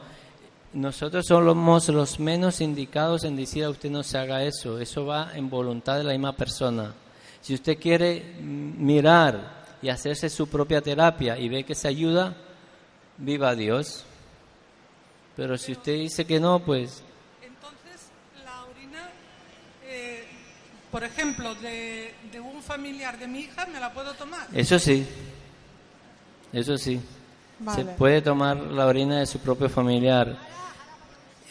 Nosotros 0.71 1.25
somos 1.25 1.89
los 1.89 2.19
menos 2.19 2.61
indicados 2.61 3.23
en 3.23 3.35
decir 3.35 3.63
a 3.63 3.69
usted 3.69 3.89
no 3.89 4.03
se 4.03 4.19
haga 4.19 4.43
eso. 4.43 4.79
Eso 4.79 5.05
va 5.05 5.31
en 5.33 5.49
voluntad 5.49 5.97
de 5.97 6.03
la 6.03 6.11
misma 6.11 6.33
persona. 6.33 6.93
Si 7.41 7.55
usted 7.55 7.79
quiere 7.79 8.35
mirar 8.39 9.65
y 9.81 9.89
hacerse 9.89 10.29
su 10.29 10.47
propia 10.47 10.81
terapia 10.81 11.39
y 11.39 11.49
ve 11.49 11.63
que 11.63 11.73
se 11.73 11.87
ayuda, 11.87 12.35
viva 13.17 13.55
Dios. 13.55 14.05
Pero 15.39 15.57
si 15.57 15.71
usted 15.71 15.93
dice 15.93 16.25
que 16.25 16.37
no, 16.37 16.59
pues... 16.59 17.01
Entonces, 17.41 18.09
la 18.43 18.65
orina, 18.65 19.09
eh, 19.85 20.27
por 20.91 21.01
ejemplo, 21.05 21.55
de, 21.55 22.13
un 22.43 22.61
familiar 22.61 23.17
de 23.17 23.25
mi 23.25 23.39
hija, 23.39 23.65
¿me 23.67 23.79
la 23.79 23.93
puedo 23.93 24.13
tomar? 24.15 24.49
Eso 24.53 24.77
sí, 24.77 25.07
eso 26.51 26.77
sí. 26.77 26.99
Se 27.73 27.85
puede 27.85 28.21
tomar 28.21 28.57
la 28.57 28.85
orina 28.85 29.19
de 29.19 29.25
su 29.25 29.39
propio 29.39 29.69
familiar. 29.69 30.37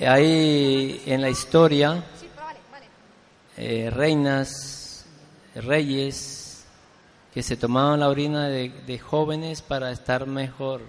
Hay 0.00 1.02
en 1.06 1.22
la 1.22 1.30
historia 1.30 2.04
eh, 3.56 3.88
reinas, 3.90 5.06
reyes, 5.54 6.66
que 7.32 7.42
se 7.42 7.56
tomaban 7.56 8.00
la 8.00 8.10
orina 8.10 8.48
de, 8.48 8.68
de 8.68 8.98
jóvenes 8.98 9.62
para 9.62 9.90
estar 9.90 10.26
mejor, 10.26 10.82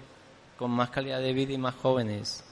con 0.58 0.70
más 0.70 0.90
calidad 0.90 1.20
de 1.20 1.32
vida 1.32 1.54
y 1.54 1.58
más 1.58 1.74
jóvenes. 1.76 2.44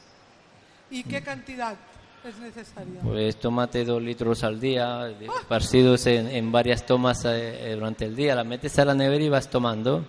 ¿Y 0.90 1.02
qué 1.02 1.22
cantidad 1.22 1.76
es 2.24 2.38
necesaria? 2.38 3.00
Pues 3.02 3.38
tómate 3.38 3.84
dos 3.84 4.02
litros 4.02 4.42
al 4.44 4.58
día, 4.58 5.10
esparcidos 5.40 6.06
en, 6.06 6.50
varias 6.50 6.84
tomas 6.86 7.24
eh, 7.26 7.72
durante 7.74 8.06
el 8.06 8.16
día. 8.16 8.34
La 8.34 8.44
metes 8.44 8.78
a 8.78 8.84
la 8.84 8.94
nevera 8.94 9.24
y 9.24 9.28
vas 9.28 9.50
tomando. 9.50 10.04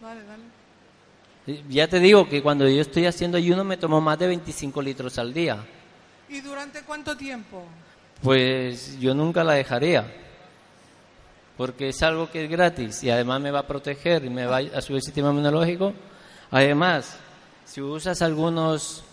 Vale, 0.00 0.20
vale. 0.24 1.62
Ya 1.68 1.86
te 1.86 2.00
digo 2.00 2.28
que 2.28 2.42
cuando 2.42 2.68
yo 2.68 2.80
estoy 2.80 3.06
haciendo 3.06 3.36
ayuno 3.36 3.62
me 3.62 3.76
tomo 3.76 4.00
más 4.00 4.18
de 4.18 4.26
25 4.26 4.82
litros 4.82 5.18
al 5.18 5.32
día. 5.32 5.64
¿Y 6.28 6.40
durante 6.40 6.82
cuánto 6.82 7.16
tiempo? 7.16 7.62
Pues 8.22 8.98
yo 8.98 9.14
nunca 9.14 9.44
la 9.44 9.52
dejaría. 9.52 10.12
Porque 11.56 11.88
es 11.90 12.02
algo 12.02 12.30
que 12.30 12.44
es 12.44 12.50
gratis 12.50 13.02
y 13.02 13.10
además 13.10 13.40
me 13.40 13.50
va 13.50 13.60
a 13.60 13.66
proteger 13.66 14.24
y 14.24 14.30
me 14.30 14.46
va 14.46 14.58
a 14.58 14.80
subir 14.80 14.96
el 14.96 15.02
sistema 15.02 15.30
inmunológico. 15.30 15.92
Además, 16.50 17.16
si 17.64 17.80
usas 17.80 18.20
algunos 18.22 19.04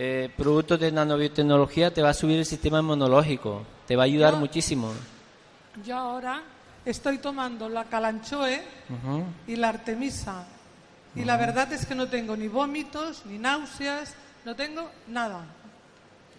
eh, 0.00 0.30
productos 0.36 0.78
de 0.78 0.92
nanobiotecnología 0.92 1.92
te 1.92 2.02
va 2.02 2.10
a 2.10 2.14
subir 2.14 2.38
el 2.38 2.46
sistema 2.46 2.78
inmunológico, 2.78 3.64
te 3.84 3.96
va 3.96 4.04
a 4.04 4.06
ayudar 4.06 4.36
muchísimo. 4.36 4.92
Yo 5.84 5.96
ahora 5.96 6.40
estoy 6.84 7.18
tomando 7.18 7.68
la 7.68 7.82
calanchoe 7.84 8.62
y 9.48 9.56
la 9.56 9.70
artemisa 9.70 10.46
y 11.16 11.24
la 11.24 11.36
verdad 11.36 11.72
es 11.72 11.84
que 11.84 11.96
no 11.96 12.06
tengo 12.06 12.36
ni 12.36 12.46
vómitos, 12.46 13.26
ni 13.26 13.38
náuseas, 13.38 14.14
no 14.44 14.54
tengo 14.54 14.88
nada. 15.08 15.44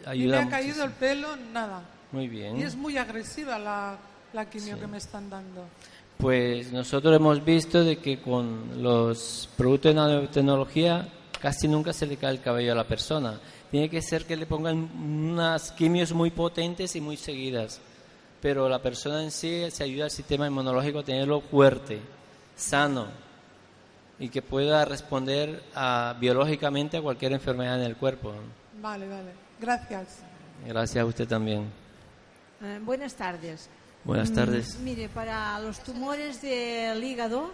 Ayuda 0.05 0.37
me 0.37 0.47
ha 0.47 0.49
caído 0.49 0.85
el 0.85 0.91
pelo, 0.91 1.35
nada. 1.51 1.81
Muy 2.13 2.29
bien. 2.29 2.57
Y 2.57 2.63
es 2.63 2.77
muy 2.77 2.97
agresiva 2.97 3.59
la, 3.59 3.97
la 4.31 4.49
quimio 4.49 4.79
que 4.79 4.87
me 4.87 4.99
están 4.99 5.29
dando. 5.29 5.65
Pues 6.17 6.71
nosotros 6.71 7.13
hemos 7.13 7.43
visto 7.43 7.83
de 7.83 7.97
que 7.97 8.21
con 8.21 8.81
los 8.81 9.49
productos 9.57 9.91
de 9.91 9.95
nanotecnología 9.95 11.09
casi 11.41 11.67
nunca 11.67 11.93
se 11.93 12.05
le 12.05 12.17
cae 12.17 12.31
el 12.31 12.41
cabello 12.41 12.73
a 12.73 12.75
la 12.75 12.87
persona. 12.87 13.39
Tiene 13.71 13.89
que 13.89 14.01
ser 14.01 14.25
que 14.25 14.35
le 14.35 14.45
pongan 14.45 14.77
unas 14.77 15.71
quimios 15.71 16.13
muy 16.13 16.31
potentes 16.31 16.95
y 16.95 17.01
muy 17.01 17.17
seguidas. 17.17 17.79
Pero 18.41 18.69
la 18.69 18.81
persona 18.81 19.21
en 19.23 19.31
sí 19.31 19.69
se 19.69 19.83
ayuda 19.83 20.05
al 20.05 20.11
sistema 20.11 20.47
inmunológico 20.47 20.99
a 20.99 21.03
tenerlo 21.03 21.41
fuerte, 21.41 21.99
sano 22.55 23.07
y 24.17 24.29
que 24.29 24.41
pueda 24.41 24.85
responder 24.85 25.63
biológicamente 26.19 26.97
a 26.97 27.01
cualquier 27.01 27.33
enfermedad 27.33 27.79
en 27.79 27.85
el 27.85 27.95
cuerpo. 27.95 28.33
Vale, 28.81 29.07
vale. 29.07 29.31
Gracias. 29.59 30.19
Gracias 30.65 31.01
a 31.01 31.05
usted 31.05 31.27
también. 31.27 31.69
Eh, 32.61 32.79
buenas 32.81 33.13
tardes. 33.15 33.69
Buenas 34.03 34.31
tardes. 34.31 34.77
Mm, 34.77 34.83
mire, 34.83 35.09
para 35.09 35.59
los 35.59 35.79
tumores 35.79 36.41
del 36.41 37.03
hígado, 37.03 37.51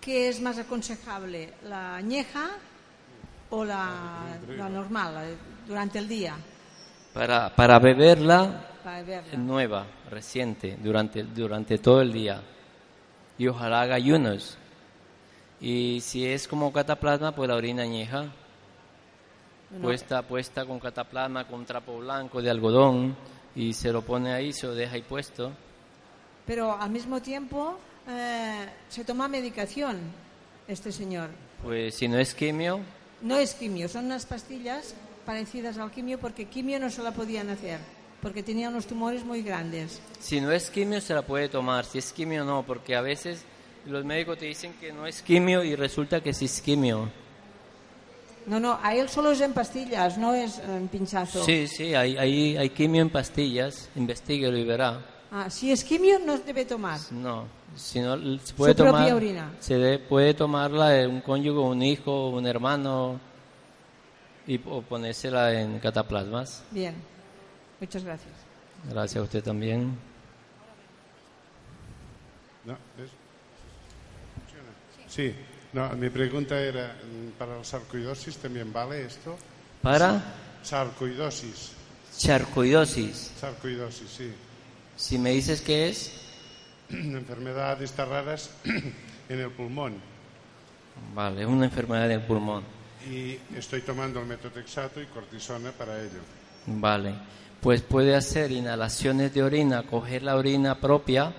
¿qué 0.00 0.28
es 0.28 0.40
más 0.40 0.58
aconsejable? 0.58 1.52
¿La 1.62 1.96
añeja 1.96 2.50
o 3.50 3.64
la, 3.64 4.38
normal, 4.70 5.36
durante 5.66 5.98
el 5.98 6.08
día? 6.08 6.36
Para, 7.12 7.54
para 7.54 7.78
beberla, 7.78 8.68
nueva, 9.36 9.86
reciente, 10.10 10.76
durante, 10.80 11.22
durante 11.22 11.78
todo 11.78 12.00
el 12.02 12.12
día. 12.12 12.42
Y 13.38 13.46
ojalá 13.46 13.82
haga 13.82 13.94
ayunos. 13.94 14.58
Y 15.60 16.00
si 16.00 16.26
es 16.26 16.46
como 16.46 16.72
cataplasma, 16.72 17.32
pues 17.32 17.48
la 17.48 17.56
orina 17.56 17.82
añeja. 17.82 18.26
Puesta, 19.82 20.22
puesta 20.22 20.64
con 20.64 20.78
cataplasma, 20.78 21.46
con 21.46 21.64
trapo 21.66 21.98
blanco 21.98 22.40
de 22.40 22.50
algodón, 22.50 23.14
y 23.54 23.72
se 23.72 23.92
lo 23.92 24.02
pone 24.02 24.32
ahí, 24.32 24.52
se 24.52 24.66
lo 24.66 24.74
deja 24.74 24.94
ahí 24.94 25.02
puesto. 25.02 25.52
Pero 26.46 26.72
al 26.72 26.90
mismo 26.90 27.20
tiempo 27.20 27.78
eh, 28.08 28.66
se 28.88 29.04
toma 29.04 29.28
medicación 29.28 29.98
este 30.66 30.90
señor. 30.90 31.28
Pues 31.62 31.94
si 31.96 32.08
no 32.08 32.18
es 32.18 32.34
quimio, 32.34 32.80
no 33.22 33.36
es 33.36 33.54
quimio, 33.54 33.88
son 33.88 34.06
unas 34.06 34.26
pastillas 34.26 34.94
parecidas 35.26 35.76
al 35.78 35.90
quimio 35.90 36.18
porque 36.18 36.46
quimio 36.46 36.78
no 36.80 36.90
se 36.90 37.02
la 37.02 37.12
podían 37.12 37.50
hacer. 37.50 37.78
porque 38.20 38.42
tenía 38.42 38.68
unos 38.68 38.86
tumores 38.86 39.24
muy 39.24 39.42
grandes. 39.42 40.00
Si 40.18 40.40
no 40.40 40.50
es 40.50 40.70
quimio, 40.70 41.00
se 41.00 41.14
la 41.14 41.22
puede 41.22 41.48
tomar. 41.48 41.84
Si 41.84 41.98
es 41.98 42.12
quimio, 42.12 42.44
no, 42.44 42.64
porque 42.64 42.96
a 42.96 43.00
veces 43.00 43.44
los 43.86 44.04
médicos 44.04 44.38
te 44.38 44.46
dicen 44.46 44.74
que 44.80 44.92
no 44.92 45.06
es 45.06 45.22
quimio 45.22 45.62
y 45.62 45.76
resulta 45.76 46.20
que 46.20 46.34
sí 46.34 46.46
es 46.46 46.60
quimio. 46.60 47.08
No, 48.46 48.58
no, 48.58 48.78
a 48.82 48.94
él 48.94 49.08
solo 49.08 49.30
es 49.30 49.40
en 49.40 49.52
pastillas, 49.52 50.18
no 50.18 50.34
es 50.34 50.58
en 50.58 50.88
pinchazo. 50.88 51.44
Sí, 51.44 51.68
sí, 51.68 51.94
hay, 51.94 52.16
hay, 52.16 52.56
hay 52.56 52.70
quimio 52.70 53.02
en 53.02 53.10
pastillas. 53.10 53.88
Investíguelo 53.94 54.56
y 54.56 54.64
verá. 54.64 55.00
Ah, 55.30 55.50
si 55.50 55.70
es 55.70 55.84
quimio, 55.84 56.18
no 56.18 56.38
debe 56.38 56.64
tomar. 56.64 56.98
No, 57.10 57.44
si 57.76 58.00
no, 58.00 58.16
se 58.38 58.54
puede 58.54 58.72
Su 58.72 58.78
tomar. 58.78 58.94
propia 58.94 59.14
orina. 59.16 59.52
Se 59.60 59.76
de- 59.76 59.98
puede 59.98 60.32
tomarla 60.34 60.88
de 60.90 61.06
un 61.06 61.20
cónyuge, 61.20 61.58
un 61.58 61.82
hijo, 61.82 62.30
un 62.30 62.46
hermano 62.46 63.20
y 64.46 64.58
o 64.64 64.80
ponérsela 64.80 65.52
en 65.60 65.78
cataplasmas. 65.80 66.62
Bien, 66.70 66.94
muchas 67.78 68.02
gracias. 68.04 68.32
Gracias 68.88 69.20
a 69.20 69.22
usted 69.24 69.42
también. 69.44 69.98
No, 72.64 72.72
¿es? 72.72 73.10
Sí, 75.08 75.34
no, 75.72 75.90
mi 75.90 76.08
pregunta 76.10 76.58
era, 76.58 76.94
mm, 77.02 77.38
¿para 77.38 77.56
la 77.58 77.64
sarcoidosis 77.64 78.36
también 78.38 78.72
vale 78.72 79.04
esto? 79.04 79.36
¿Para? 79.82 80.22
Sarcoidosis. 80.62 81.72
Charcoidosis. 82.16 83.32
Sarcoidosis, 83.38 84.08
sí. 84.08 84.32
Si 84.98 85.16
me 85.16 85.30
dices 85.30 85.62
qué 85.62 85.88
es, 85.88 86.12
Una 86.90 87.18
enfermedad 87.18 87.78
de 87.78 87.84
estas 87.84 88.08
raras 88.08 88.50
en 88.64 89.38
el 89.38 89.50
pulmón. 89.50 89.94
vale, 91.14 91.46
una 91.46 91.66
enfermedad 91.66 92.08
del 92.08 92.22
pulmón. 92.22 92.64
Y 93.08 93.38
estoy 93.56 93.82
tomando 93.82 94.20
el 94.20 94.26
metotrexato 94.26 95.00
y 95.00 95.06
cortisona 95.06 95.70
para 95.70 96.00
ello. 96.00 96.20
Vale, 96.66 97.14
pues 97.60 97.82
puede 97.82 98.16
hacer 98.16 98.50
inhalaciones 98.50 99.32
de 99.32 99.44
orina, 99.44 99.84
coger 99.84 100.24
la 100.24 100.34
orina 100.34 100.74
propia 100.80 101.32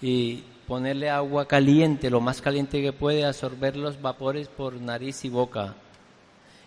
y 0.00 0.42
ponerle 0.66 1.10
agua 1.10 1.46
caliente, 1.46 2.08
lo 2.08 2.22
más 2.22 2.40
caliente 2.40 2.80
que 2.80 2.94
puede, 2.94 3.26
absorber 3.26 3.76
los 3.76 4.00
vapores 4.00 4.48
por 4.48 4.80
nariz 4.80 5.26
y 5.26 5.28
boca 5.28 5.74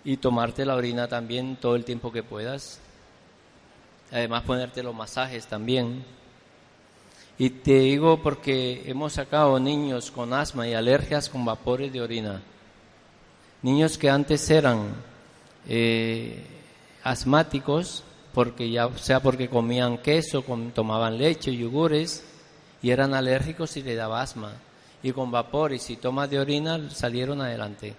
y 0.04 0.18
tomarte 0.18 0.66
la 0.66 0.76
orina 0.76 1.08
también 1.08 1.56
todo 1.56 1.76
el 1.76 1.84
tiempo 1.84 2.12
que 2.12 2.22
puedas. 2.22 2.80
Además 4.12 4.44
ponerte 4.44 4.84
los 4.84 4.96
masajes 4.96 5.48
también. 5.48 6.04
Y 7.38 7.50
te 7.50 7.80
digo 7.80 8.22
porque 8.22 8.84
hemos 8.86 9.14
sacado 9.14 9.60
niños 9.60 10.10
con 10.12 10.34
asma 10.34 10.68
y 10.68 10.74
alergias 10.74 11.28
con 11.30 11.44
vapores 11.44 11.92
de 11.92 12.02
orina. 12.02 12.42
Niños 13.62 13.98
que 13.98 14.10
antes 14.10 14.50
eran 14.50 14.88
eh, 15.68 16.46
asmáticos, 17.04 18.04
porque 18.34 18.70
ya 18.70 18.90
sea 18.98 19.20
porque 19.22 19.50
comían 19.50 19.98
queso, 19.98 20.44
com- 20.44 20.72
tomaban 20.72 21.18
leche, 21.18 21.56
yogures, 21.56 22.24
y 22.82 22.92
eran 22.92 23.14
alérgicos 23.14 23.76
y 23.78 23.84
le 23.84 23.96
daba 23.96 24.22
asma. 24.22 24.54
Y 25.04 25.12
con 25.12 25.30
vapores 25.32 25.90
y 25.90 25.98
tomas 25.98 26.30
de 26.30 26.40
orina 26.40 26.90
salieron 26.90 27.42
adelante. 27.42 27.96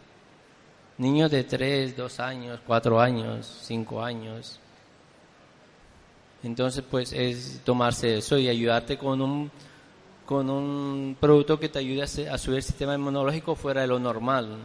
Niños 0.98 1.30
de 1.30 1.44
3, 1.44 1.94
2 1.96 2.20
años, 2.20 2.60
4 2.66 3.00
años, 3.00 3.60
5 3.64 4.02
años. 4.02 4.60
Entonces, 6.42 6.84
pues 6.88 7.12
es 7.12 7.60
tomarse 7.64 8.18
eso 8.18 8.38
y 8.38 8.48
ayudarte 8.48 8.98
con 8.98 9.20
un, 9.20 9.50
con 10.24 10.50
un 10.50 11.16
producto 11.18 11.58
que 11.58 11.68
te 11.68 11.78
ayude 11.78 12.02
a, 12.02 12.38
subir 12.38 12.56
el 12.58 12.62
sistema 12.62 12.94
inmunológico 12.94 13.54
fuera 13.54 13.80
de 13.80 13.86
lo 13.86 13.98
normal. 13.98 14.58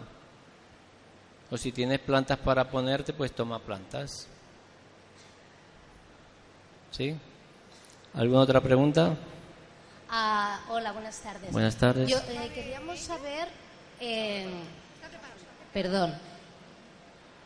O 1.49 1.57
si 1.57 1.71
tienes 1.71 1.99
plantas 1.99 2.37
para 2.39 2.69
ponerte, 2.69 3.13
pues 3.13 3.31
toma 3.33 3.59
plantas. 3.59 4.27
¿Sí? 6.91 7.15
¿Alguna 8.13 8.41
otra 8.41 8.61
pregunta? 8.61 9.15
Ah, 10.09 10.59
hola, 10.69 10.91
buenas 10.91 11.19
tardes. 11.19 11.51
Buenas 11.51 11.75
tardes. 11.77 12.09
Yo, 12.09 12.17
eh, 12.17 12.51
queríamos 12.53 12.99
saber, 12.99 13.47
eh, 14.01 14.49
perdón, 15.73 16.13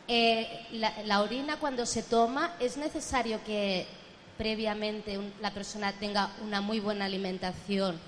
eh, 0.08 0.66
la, 0.72 0.92
la 1.04 1.22
orina 1.22 1.58
cuando 1.58 1.86
se 1.86 2.02
toma, 2.02 2.54
¿es 2.58 2.76
necesario 2.76 3.42
que 3.44 3.86
previamente 4.36 5.18
la 5.40 5.50
persona 5.50 5.92
tenga 5.92 6.30
una 6.44 6.60
muy 6.60 6.80
buena 6.80 7.04
alimentación? 7.04 7.98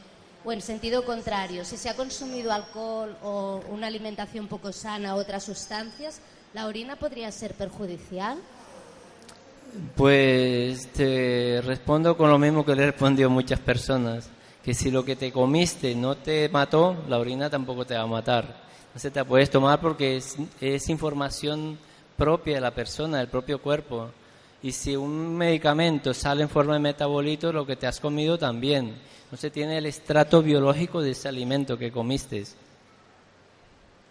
O 0.44 0.52
en 0.52 0.60
sentido 0.60 1.04
contrario, 1.04 1.64
si 1.64 1.76
se 1.76 1.88
ha 1.88 1.96
consumido 1.96 2.52
alcohol 2.52 3.16
o 3.22 3.62
una 3.70 3.88
alimentación 3.88 4.46
poco 4.46 4.72
sana 4.72 5.14
o 5.14 5.18
otras 5.18 5.44
sustancias, 5.44 6.20
¿la 6.54 6.66
orina 6.66 6.96
podría 6.96 7.30
ser 7.32 7.54
perjudicial? 7.54 8.38
Pues 9.96 10.88
te 10.92 11.60
respondo 11.64 12.16
con 12.16 12.30
lo 12.30 12.38
mismo 12.38 12.64
que 12.64 12.74
le 12.74 12.88
he 12.88 13.28
muchas 13.28 13.60
personas, 13.60 14.30
que 14.64 14.72
si 14.74 14.90
lo 14.90 15.04
que 15.04 15.16
te 15.16 15.32
comiste 15.32 15.94
no 15.94 16.16
te 16.16 16.48
mató, 16.48 16.96
la 17.08 17.18
orina 17.18 17.50
tampoco 17.50 17.84
te 17.84 17.94
va 17.94 18.02
a 18.02 18.06
matar. 18.06 18.68
Entonces 18.86 19.12
te 19.12 19.20
la 19.20 19.24
puedes 19.26 19.50
tomar 19.50 19.80
porque 19.80 20.16
es 20.60 20.88
información 20.88 21.78
propia 22.16 22.54
de 22.54 22.60
la 22.60 22.70
persona, 22.70 23.18
del 23.18 23.28
propio 23.28 23.60
cuerpo. 23.60 24.10
Y 24.62 24.72
si 24.72 24.96
un 24.96 25.36
medicamento 25.36 26.12
sale 26.12 26.42
en 26.42 26.48
forma 26.48 26.74
de 26.74 26.80
metabolito, 26.80 27.52
lo 27.52 27.64
que 27.64 27.76
te 27.76 27.86
has 27.86 28.00
comido 28.00 28.38
también. 28.38 28.94
Entonces 29.24 29.52
tiene 29.52 29.78
el 29.78 29.86
estrato 29.86 30.42
biológico 30.42 31.00
de 31.00 31.12
ese 31.12 31.28
alimento 31.28 31.78
que 31.78 31.92
comiste. 31.92 32.44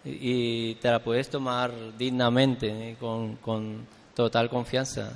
Y, 0.04 0.76
te 0.76 0.90
la 0.90 1.02
puedes 1.02 1.28
tomar 1.28 1.72
dignamente, 1.98 2.68
¿eh? 2.68 2.96
con, 2.98 3.36
con 3.36 3.86
total 4.14 4.48
confianza. 4.48 5.12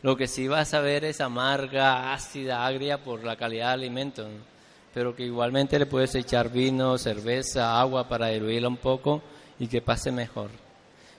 Lo 0.00 0.16
que 0.16 0.26
sí 0.26 0.48
vas 0.48 0.72
a 0.74 0.80
ver 0.80 1.04
es 1.04 1.20
amarga, 1.20 2.12
ácida, 2.14 2.64
agria 2.64 3.02
por 3.02 3.24
la 3.24 3.36
calidad 3.36 3.72
del 3.72 3.80
alimento, 3.80 4.22
¿no? 4.22 4.54
pero 4.94 5.14
que 5.14 5.24
igualmente 5.24 5.76
le 5.76 5.86
puedes 5.86 6.14
echar 6.14 6.50
vino, 6.50 6.96
cerveza, 6.96 7.80
agua 7.80 8.08
para 8.08 8.28
diluirla 8.28 8.68
un 8.68 8.76
poco 8.76 9.22
y 9.58 9.66
que 9.66 9.82
pase 9.82 10.12
mejor. 10.12 10.50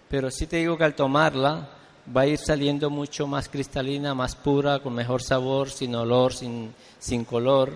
Pero 0.08 0.32
sí 0.32 0.48
te 0.48 0.58
digo 0.58 0.78
que 0.78 0.86
al 0.86 0.96
tomarla 0.96 1.68
va 2.16 2.22
a 2.22 2.28
ir 2.28 2.38
saliendo 2.38 2.90
mucho 2.90 3.28
más 3.28 3.50
cristalina, 3.50 4.14
más 4.14 4.36
pura, 4.36 4.80
con 4.80 4.94
mejor 4.94 5.22
sabor, 5.22 5.70
sin 5.70 5.96
olor, 5.96 6.34
sin, 6.34 6.74
sin 7.00 7.26
color 7.26 7.74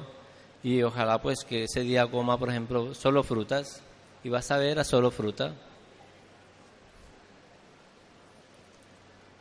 y 0.63 0.81
ojalá 0.83 1.21
pues 1.21 1.45
que 1.47 1.63
ese 1.63 1.81
día 1.81 2.07
coma, 2.07 2.37
por 2.37 2.49
ejemplo, 2.49 2.93
solo 2.93 3.23
frutas 3.23 3.81
y 4.23 4.29
vas 4.29 4.51
a 4.51 4.57
ver 4.57 4.79
a 4.79 4.83
solo 4.83 5.09
fruta. 5.11 5.53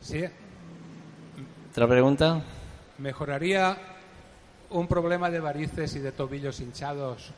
Sí, 0.01 0.25
¿Otra 1.71 1.87
pregunta? 1.89 2.43
mejoraría 2.99 3.77
un 4.71 4.87
problema 4.89 5.31
de 5.31 5.41
varices 5.41 5.95
y 5.95 6.01
de 6.01 6.13
tobillos 6.13 6.61
hinchados 6.61 7.31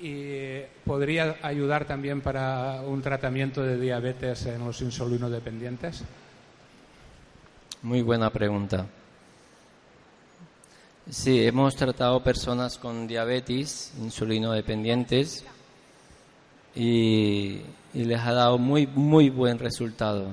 y 0.00 0.60
podría 0.84 1.36
ayudar 1.42 1.84
también 1.84 2.20
para 2.20 2.80
un 2.82 3.02
tratamiento 3.02 3.62
de 3.62 3.78
diabetes 3.78 4.46
en 4.46 4.64
los 4.64 4.80
insulinodependientes. 4.80 6.04
Muy 7.84 8.00
buena 8.00 8.30
pregunta. 8.30 8.86
Sí, 11.10 11.44
hemos 11.46 11.76
tratado 11.76 12.22
personas 12.22 12.78
con 12.78 13.06
diabetes, 13.06 13.92
insulinodependientes, 14.00 15.44
y, 16.74 17.60
y 17.92 18.04
les 18.06 18.20
ha 18.20 18.32
dado 18.32 18.56
muy, 18.56 18.86
muy 18.86 19.28
buen 19.28 19.58
resultado. 19.58 20.28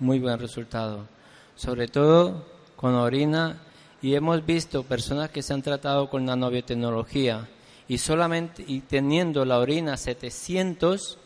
Muy 0.00 0.18
buen 0.18 0.36
resultado. 0.40 1.06
Sobre 1.54 1.86
todo 1.86 2.44
con 2.74 2.96
orina, 2.96 3.62
y 4.02 4.16
hemos 4.16 4.44
visto 4.44 4.82
personas 4.82 5.30
que 5.30 5.42
se 5.42 5.54
han 5.54 5.62
tratado 5.62 6.10
con 6.10 6.24
nanobiotecnología 6.24 7.48
y 7.86 7.98
solamente 7.98 8.64
y 8.66 8.80
teniendo 8.80 9.44
la 9.44 9.60
orina 9.60 9.96
700 9.96 11.18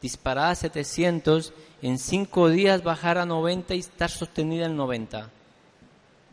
disparada 0.00 0.50
a 0.50 0.54
700 0.54 1.52
en 1.82 1.98
5 1.98 2.48
días 2.50 2.82
bajar 2.82 3.18
a 3.18 3.26
90 3.26 3.74
y 3.74 3.78
estar 3.80 4.10
sostenida 4.10 4.66
en 4.66 4.76
90 4.76 5.30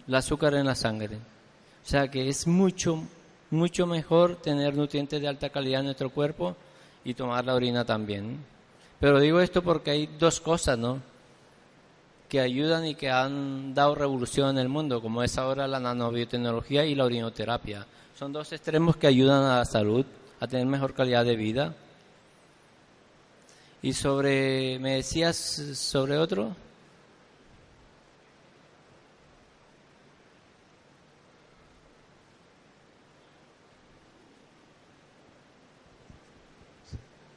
el 0.08 0.16
azúcar 0.16 0.54
en 0.54 0.66
la 0.66 0.76
sangre. 0.76 1.16
O 1.16 1.88
sea 1.88 2.10
que 2.10 2.30
es 2.30 2.48
mucho 2.48 3.04
mucho 3.52 3.86
mejor 3.86 4.36
tener 4.38 4.76
nutrientes 4.76 5.22
de 5.22 5.28
alta 5.28 5.50
calidad 5.50 5.80
en 5.80 5.88
nuestro 5.88 6.10
cuerpo 6.10 6.56
y 7.04 7.14
tomar 7.14 7.46
la 7.46 7.54
orina 7.54 7.86
también. 7.86 8.40
Pero 9.00 9.20
digo 9.20 9.40
esto 9.40 9.62
porque 9.62 9.92
hay 9.92 10.08
dos 10.20 10.40
cosas 10.40 10.78
no 10.78 11.00
que 12.28 12.40
ayudan 12.40 12.88
y 12.88 12.96
que 12.96 13.12
han 13.12 13.76
dado 13.76 13.94
revolución 13.94 14.50
en 14.50 14.58
el 14.58 14.68
mundo 14.68 15.00
como 15.02 15.22
es 15.22 15.38
ahora 15.38 15.68
la 15.68 15.80
nanobiotecnología 15.80 16.86
y 16.86 16.96
la 16.96 17.06
orinoterapia. 17.06 17.86
Son 18.18 18.34
dos 18.34 18.52
extremos 18.52 18.98
que 18.98 19.08
ayudan 19.08 19.44
a 19.44 19.58
la 19.58 19.66
salud 19.66 20.06
a 20.40 20.48
tener 20.48 20.66
mejor 20.66 20.94
calidad 20.94 21.24
de 21.24 21.36
vida 21.36 21.76
y 23.86 23.94
sobre, 23.94 24.80
¿me 24.80 24.96
decías 24.96 25.38
sobre 25.76 26.18
otro? 26.18 26.56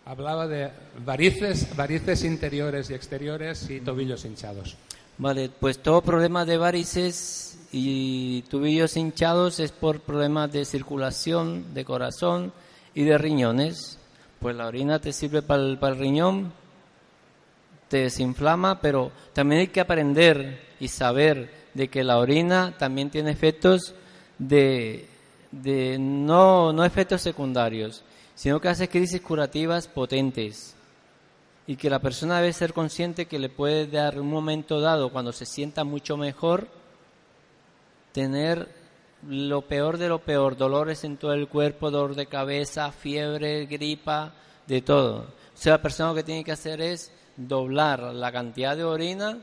Hablaba 0.07 0.47
de 0.47 0.71
varices, 1.05 1.77
varices 1.77 2.25
interiores 2.25 2.89
y 2.89 2.95
exteriores 2.95 3.69
y 3.69 3.81
tobillos 3.83 4.25
hinchados. 4.25 4.79
Vale, 5.19 5.51
pues 5.51 5.83
todo 5.83 6.01
problema 6.01 6.47
de 6.47 6.57
varices 6.57 7.59
y 7.73 8.41
tubillos 8.49 8.97
hinchados 8.97 9.61
es 9.61 9.71
por 9.71 10.01
problemas 10.01 10.51
de 10.51 10.65
circulación, 10.65 11.75
de 11.75 11.85
corazón 11.85 12.55
y 12.95 13.05
de 13.05 13.19
riñones. 13.19 13.98
Pues 14.41 14.55
la 14.55 14.67
orina 14.67 15.01
te 15.01 15.13
sirve 15.13 15.43
para 15.43 15.63
el, 15.63 15.79
para 15.79 15.95
riñón, 15.95 16.53
te 17.89 17.99
desinflama, 17.99 18.81
pero 18.81 19.11
también 19.33 19.63
hay 19.63 19.69
que 19.69 19.81
aprender 19.81 20.61
y 20.79 20.89
saber 20.89 21.51
de 21.75 21.89
que 21.89 22.05
la 22.05 22.19
orina 22.19 22.77
también 22.79 23.11
tiene 23.11 23.31
efectos 23.31 23.95
de, 24.39 25.09
de 25.51 25.99
no, 25.99 26.73
no 26.73 26.85
efectos 26.85 27.23
secundarios, 27.23 28.05
sino 28.35 28.61
que 28.61 28.69
hace 28.69 28.89
crisis 28.89 29.21
curativas 29.21 29.89
potentes 29.89 30.77
y 31.67 31.77
que 31.77 31.91
la 31.91 31.99
persona 31.99 32.41
debe 32.41 32.53
ser 32.53 32.73
consciente 32.73 33.27
que 33.27 33.39
le 33.39 33.49
puede 33.49 33.87
dar 33.87 34.19
un 34.19 34.31
momento 34.31 34.81
dado, 34.81 35.11
cuando 35.11 35.33
se 35.33 35.45
sienta 35.45 35.85
mucho 35.85 36.17
mejor, 36.17 36.69
tener 38.13 38.78
lo 39.27 39.63
peor 39.63 39.99
de 39.99 40.09
lo 40.09 40.21
peor, 40.21 40.57
dolores 40.57 41.05
en 41.05 41.17
todo 41.17 41.33
el 41.33 41.49
cuerpo, 41.49 41.91
dolor 41.91 42.15
de 42.15 42.27
cabeza, 42.27 42.93
fiebre, 42.93 43.67
gripa, 43.67 44.33
de 44.67 44.83
todo. 44.83 45.21
O 45.21 45.61
sea, 45.61 45.73
la 45.73 45.83
persona 45.83 46.11
lo 46.11 46.15
que 46.15 46.23
tiene 46.23 46.45
que 46.45 46.53
hacer 46.53 46.81
es 46.81 47.11
doblar 47.37 48.01
la 48.01 48.31
cantidad 48.31 48.77
de 48.77 48.85
orina 48.85 49.39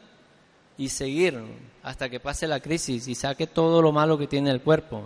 y 0.77 0.89
seguir 0.89 1.41
hasta 1.83 2.09
que 2.09 2.19
pase 2.19 2.47
la 2.47 2.59
crisis 2.59 3.07
y 3.07 3.15
saque 3.15 3.47
todo 3.47 3.81
lo 3.81 3.91
malo 3.91 4.17
que 4.17 4.27
tiene 4.27 4.51
el 4.51 4.61
cuerpo. 4.61 5.03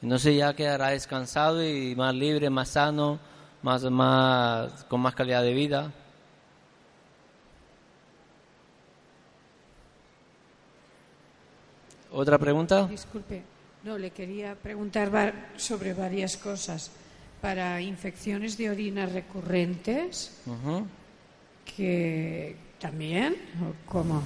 Entonces 0.00 0.36
ya 0.36 0.54
quedará 0.54 0.88
descansado 0.88 1.64
y 1.64 1.94
más 1.96 2.14
libre, 2.14 2.50
más 2.50 2.68
sano, 2.70 3.18
más, 3.62 3.82
más, 3.84 4.84
con 4.84 5.00
más 5.00 5.14
calidad 5.14 5.42
de 5.42 5.54
vida. 5.54 5.92
¿Otra 12.12 12.38
pregunta? 12.38 12.86
Disculpe, 12.86 13.42
no, 13.84 13.98
le 13.98 14.10
quería 14.10 14.54
preguntar 14.54 15.50
sobre 15.56 15.94
varias 15.94 16.36
cosas. 16.36 16.90
Para 17.40 17.80
infecciones 17.80 18.58
de 18.58 18.68
orina 18.68 19.06
recurrentes, 19.06 20.40
que 21.64 22.56
también, 22.80 23.36
¿cómo? 23.86 24.22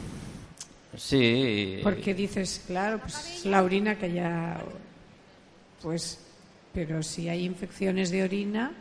Sí. 0.97 1.81
Porque 1.83 2.14
dices, 2.14 2.64
claro, 2.66 3.01
pues 3.01 3.45
la 3.45 3.62
orina 3.62 3.99
que 3.99 4.12
ya, 4.12 4.62
pues, 5.83 6.21
pero 6.73 7.03
si 7.03 7.29
hay 7.29 7.45
infecciones 7.45 8.11
de 8.11 8.23
orina, 8.23 8.73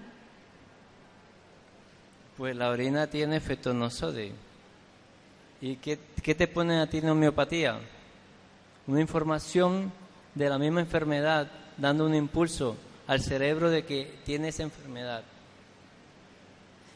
pues 2.38 2.56
la 2.56 2.70
orina 2.70 3.08
tiene 3.08 3.40
fetonosode. 3.40 4.32
¿Y 5.60 5.76
qué, 5.76 6.00
qué 6.24 6.36
te 6.36 6.48
pone 6.48 6.80
a 6.80 6.90
ti 6.90 7.00
en 7.00 7.10
homeopatía? 7.10 7.80
Una 8.92 9.00
información 9.00 9.90
de 10.36 10.50
la 10.50 10.58
misma 10.58 10.82
enfermedad, 10.82 11.50
dando 11.78 12.06
un 12.06 12.14
impulso 12.14 12.76
al 13.08 13.22
cerebro 13.22 13.70
de 13.70 13.86
que 13.86 14.18
tiene 14.26 14.50
esa 14.50 14.64
enfermedad. 14.64 15.24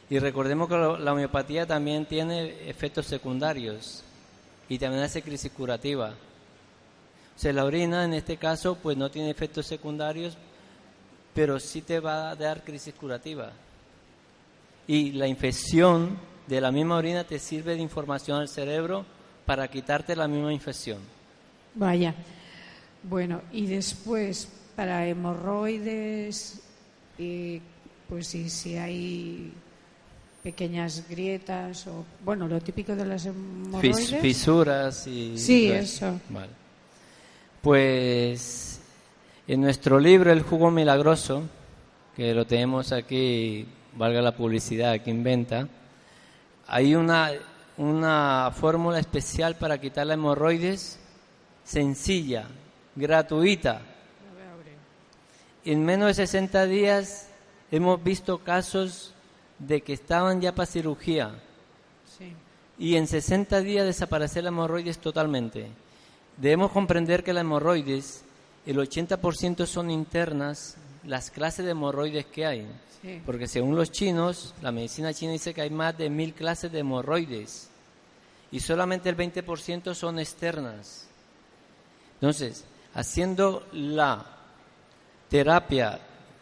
Y 0.10 0.20
recordemos 0.20 0.68
que 0.68 0.76
la 0.76 1.14
homeopatía 1.14 1.66
también 1.66 2.06
tiene 2.06 2.70
efectos 2.70 3.06
secundarios 3.06 4.04
y 4.68 4.78
también 4.78 5.04
hace 5.04 5.22
crisis 5.22 5.54
curativa. 5.54 6.10
O 6.10 7.40
sea, 7.40 7.54
la 7.54 7.64
orina 7.64 8.04
en 8.04 8.14
este 8.14 8.36
caso 8.36 8.76
pues 8.76 8.98
no 8.98 9.10
tiene 9.10 9.30
efectos 9.30 9.66
secundarios, 9.66 10.36
pero 11.34 11.62
sí 11.62 11.82
te 11.82 12.02
va 12.02 12.30
a 12.30 12.36
dar 12.36 12.66
crisis 12.66 12.94
curativa 12.94 13.54
y 14.86 15.14
la 15.14 15.28
infección 15.28 16.20
de 16.46 16.60
la 16.60 16.74
misma 16.74 16.98
orina 16.98 17.24
te 17.24 17.40
sirve 17.40 17.76
de 17.76 17.82
información 17.82 18.42
al 18.42 18.50
cerebro 18.50 19.06
para 19.46 19.70
quitarte 19.70 20.14
la 20.14 20.28
misma 20.28 20.52
infección. 20.52 21.15
Vaya. 21.76 22.16
Bueno, 23.04 23.42
y 23.52 23.68
después 23.68 24.48
para 24.76 25.08
hemorroides, 25.08 26.60
pues 28.10 28.28
si, 28.28 28.50
si 28.50 28.76
hay 28.78 29.54
pequeñas 30.44 31.04
grietas 31.10 31.88
o 31.88 32.06
bueno, 32.24 32.48
lo 32.48 32.60
típico 32.62 32.96
de 32.96 33.06
las 33.06 33.26
hemorroides. 33.26 34.16
fisuras 34.22 35.08
y 35.08 35.38
Sí, 35.38 35.72
eso. 35.72 36.20
Vale. 36.30 36.52
Pues 37.62 38.80
en 39.48 39.62
nuestro 39.62 40.00
libro 40.00 40.32
El 40.32 40.42
jugo 40.42 40.72
milagroso, 40.72 41.44
que 42.16 42.34
lo 42.34 42.46
tenemos 42.46 42.92
aquí 42.92 43.68
valga 43.96 44.22
la 44.22 44.36
publicidad 44.36 45.00
que 45.02 45.10
inventa, 45.10 45.68
hay 46.68 46.96
una, 46.96 47.32
una 47.78 48.52
fórmula 48.56 49.00
especial 49.00 49.56
para 49.56 49.80
quitar 49.80 50.08
la 50.08 50.16
hemorroides 50.16 51.00
sencilla, 51.66 52.48
gratuita. 52.96 53.82
En 55.66 55.84
menos 55.84 56.08
de 56.10 56.14
60 56.14 56.66
días 56.68 57.28
hemos 57.72 58.02
visto 58.04 58.38
casos 58.38 59.14
de 59.60 59.82
que 59.82 59.94
estaban 59.94 60.40
ya 60.40 60.54
para 60.54 60.68
cirugía. 60.68 61.32
Y 62.78 62.96
en 62.96 63.08
60 63.08 63.62
días 63.62 63.86
desaparecer 63.86 64.44
la 64.44 64.50
hemorroides 64.50 65.00
totalmente. 65.00 65.68
Debemos 66.38 66.72
comprender 66.72 67.24
que 67.24 67.34
la 67.34 67.42
hemorroides, 67.42 68.24
el 68.66 68.78
80% 68.78 69.66
son 69.66 69.90
internas, 69.90 70.78
las 71.06 71.32
clases 71.32 71.66
de 71.66 71.72
hemorroides 71.72 72.26
que 72.26 72.46
hay. 72.46 72.68
Porque 73.26 73.48
según 73.48 73.76
los 73.76 73.92
chinos, 73.92 74.54
la 74.62 74.72
medicina 74.72 75.14
china 75.14 75.32
dice 75.32 75.54
que 75.54 75.62
hay 75.62 75.70
más 75.70 75.98
de 75.98 76.10
mil 76.10 76.34
clases 76.34 76.72
de 76.72 76.80
hemorroides 76.80 77.70
y 78.52 78.60
solamente 78.60 79.10
el 79.10 79.18
20% 79.18 79.94
son 79.94 80.20
externas. 80.20 81.05
Entonces, 82.26 82.66
haciendo 82.96 83.68
la 83.72 84.26
terapia 85.30 86.00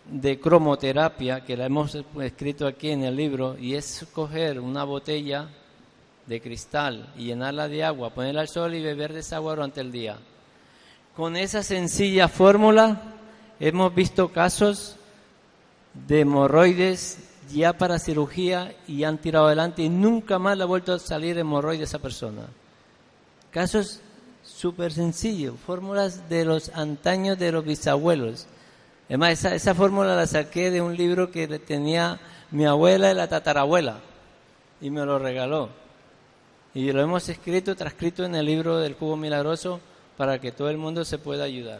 de 0.10 0.40
cromoterapia, 0.40 1.44
que 1.44 1.58
la 1.58 1.66
hemos 1.66 1.98
escrito 2.22 2.66
aquí 2.66 2.92
en 2.92 3.04
el 3.04 3.18
libro, 3.18 3.58
y 3.60 3.76
es 3.76 4.08
coger 4.14 4.62
una 4.62 4.86
botella 4.86 5.50
de 6.26 6.40
cristal 6.40 7.12
y 7.18 7.26
llenarla 7.26 7.68
de 7.68 7.84
agua, 7.84 8.12
ponerla 8.12 8.40
al 8.40 8.48
sol 8.48 8.74
y 8.76 8.82
beber 8.82 9.12
de 9.12 9.20
esa 9.20 9.36
agua 9.36 9.56
durante 9.56 9.82
el 9.82 9.92
día. 9.92 10.16
Con 11.18 11.36
esa 11.36 11.62
sencilla 11.64 12.30
fórmula 12.30 13.02
hemos 13.60 13.94
visto 13.94 14.30
casos 14.32 14.96
de 16.08 16.22
hemorroides 16.22 17.18
ya 17.52 17.74
para 17.74 18.00
cirugía 18.00 18.74
y 18.88 19.04
han 19.04 19.18
tirado 19.18 19.48
adelante 19.48 19.84
y 19.84 19.90
nunca 19.90 20.40
más 20.40 20.56
le 20.56 20.64
ha 20.64 20.66
vuelto 20.66 20.94
a 20.94 21.00
salir 21.00 21.38
hemorroides 21.38 21.82
a 21.82 21.98
esa 21.98 22.00
persona. 22.00 22.44
Casos 23.52 24.00
súper 24.44 24.92
sencillos, 24.92 25.56
fórmulas 25.66 26.30
de 26.30 26.46
los 26.46 26.70
antaños 26.70 27.40
de 27.40 27.52
los 27.52 27.66
bisabuelos. 27.66 28.48
Además, 29.08 29.32
esa, 29.32 29.56
esa 29.56 29.74
fórmula 29.74 30.16
la 30.16 30.28
saqué 30.28 30.72
de 30.72 30.82
un 30.82 30.96
libro 30.96 31.32
que 31.32 31.48
tenía 31.60 32.20
mi 32.52 32.66
abuela 32.66 33.12
y 33.12 33.16
la 33.16 33.28
tatarabuela 33.28 34.00
y 34.84 34.90
me 34.90 35.06
lo 35.06 35.18
regaló. 35.18 35.70
Y 36.74 36.92
lo 36.92 37.02
hemos 37.02 37.30
escrito, 37.30 37.76
transcrito 37.76 38.26
en 38.26 38.36
el 38.36 38.46
libro 38.46 38.78
del 38.80 38.96
Cubo 38.96 39.16
Milagroso 39.16 39.80
para 40.18 40.40
que 40.40 40.52
todo 40.52 40.70
el 40.70 40.78
mundo 40.78 41.06
se 41.06 41.18
pueda 41.18 41.46
ayudar. 41.46 41.80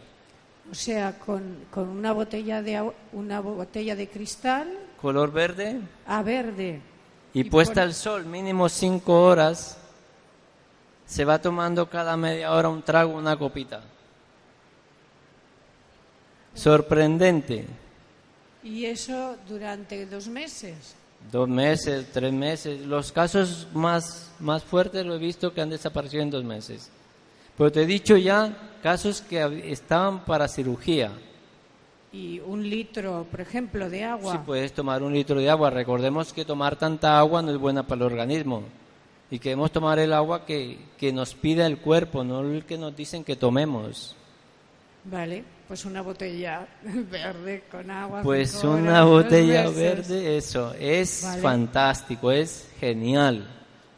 O 0.70 0.74
sea, 0.74 1.18
con, 1.18 1.66
con 1.70 1.88
una 1.88 2.12
botella 2.12 2.62
de 2.62 2.90
una 3.12 3.40
botella 3.40 3.94
de 3.94 4.08
cristal. 4.08 4.68
Color 5.00 5.32
verde. 5.32 5.80
A 6.06 6.22
verde. 6.22 6.80
Y, 7.34 7.44
puesta 7.44 7.82
al 7.82 7.92
sol, 7.92 8.24
mínimo 8.24 8.68
cinco 8.68 9.24
horas, 9.24 9.76
se 11.06 11.24
va 11.24 11.40
tomando 11.40 11.88
cada 11.88 12.16
media 12.16 12.52
hora 12.52 12.68
un 12.68 12.82
trago, 12.82 13.14
una 13.14 13.36
copita. 13.36 13.82
Sorprendente. 16.54 17.66
¿Y 18.62 18.86
eso 18.86 19.36
durante 19.48 20.06
dos 20.06 20.28
meses? 20.28 20.94
Dos 21.30 21.48
meses, 21.48 22.06
tres 22.12 22.32
meses. 22.32 22.80
Los 22.80 23.12
casos 23.12 23.66
más, 23.74 24.30
más 24.40 24.62
fuertes 24.62 25.04
lo 25.04 25.14
he 25.14 25.18
visto 25.18 25.52
que 25.52 25.60
han 25.60 25.70
desaparecido 25.70 26.22
en 26.22 26.30
dos 26.30 26.44
meses. 26.44 26.90
Pero 27.56 27.70
te 27.70 27.82
he 27.82 27.86
dicho 27.86 28.16
ya 28.16 28.56
casos 28.82 29.20
que 29.20 29.70
estaban 29.70 30.24
para 30.24 30.48
cirugía. 30.48 31.12
¿Y 32.12 32.38
un 32.40 32.68
litro, 32.68 33.26
por 33.28 33.40
ejemplo, 33.40 33.90
de 33.90 34.04
agua? 34.04 34.32
Sí, 34.32 34.38
puedes 34.46 34.72
tomar 34.72 35.02
un 35.02 35.12
litro 35.12 35.38
de 35.40 35.50
agua. 35.50 35.70
Recordemos 35.70 36.32
que 36.32 36.44
tomar 36.44 36.76
tanta 36.76 37.18
agua 37.18 37.42
no 37.42 37.50
es 37.50 37.58
buena 37.58 37.82
para 37.84 38.02
el 38.02 38.12
organismo. 38.12 38.62
Y 39.30 39.38
que 39.38 39.50
debemos 39.50 39.72
tomar 39.72 39.98
el 39.98 40.12
agua 40.12 40.44
que, 40.44 40.78
que 40.98 41.12
nos 41.12 41.34
pide 41.34 41.64
el 41.66 41.78
cuerpo, 41.78 42.24
no 42.24 42.40
el 42.40 42.64
que 42.64 42.78
nos 42.78 42.94
dicen 42.94 43.24
que 43.24 43.36
tomemos. 43.36 44.14
Vale, 45.04 45.44
pues 45.68 45.84
una 45.84 46.02
botella 46.02 46.66
verde 46.82 47.64
con 47.70 47.90
agua. 47.90 48.22
Pues 48.22 48.62
una 48.64 49.04
botella 49.04 49.68
verde, 49.68 50.36
eso, 50.36 50.74
es 50.78 51.26
fantástico, 51.40 52.30
es 52.30 52.68
genial, 52.78 53.46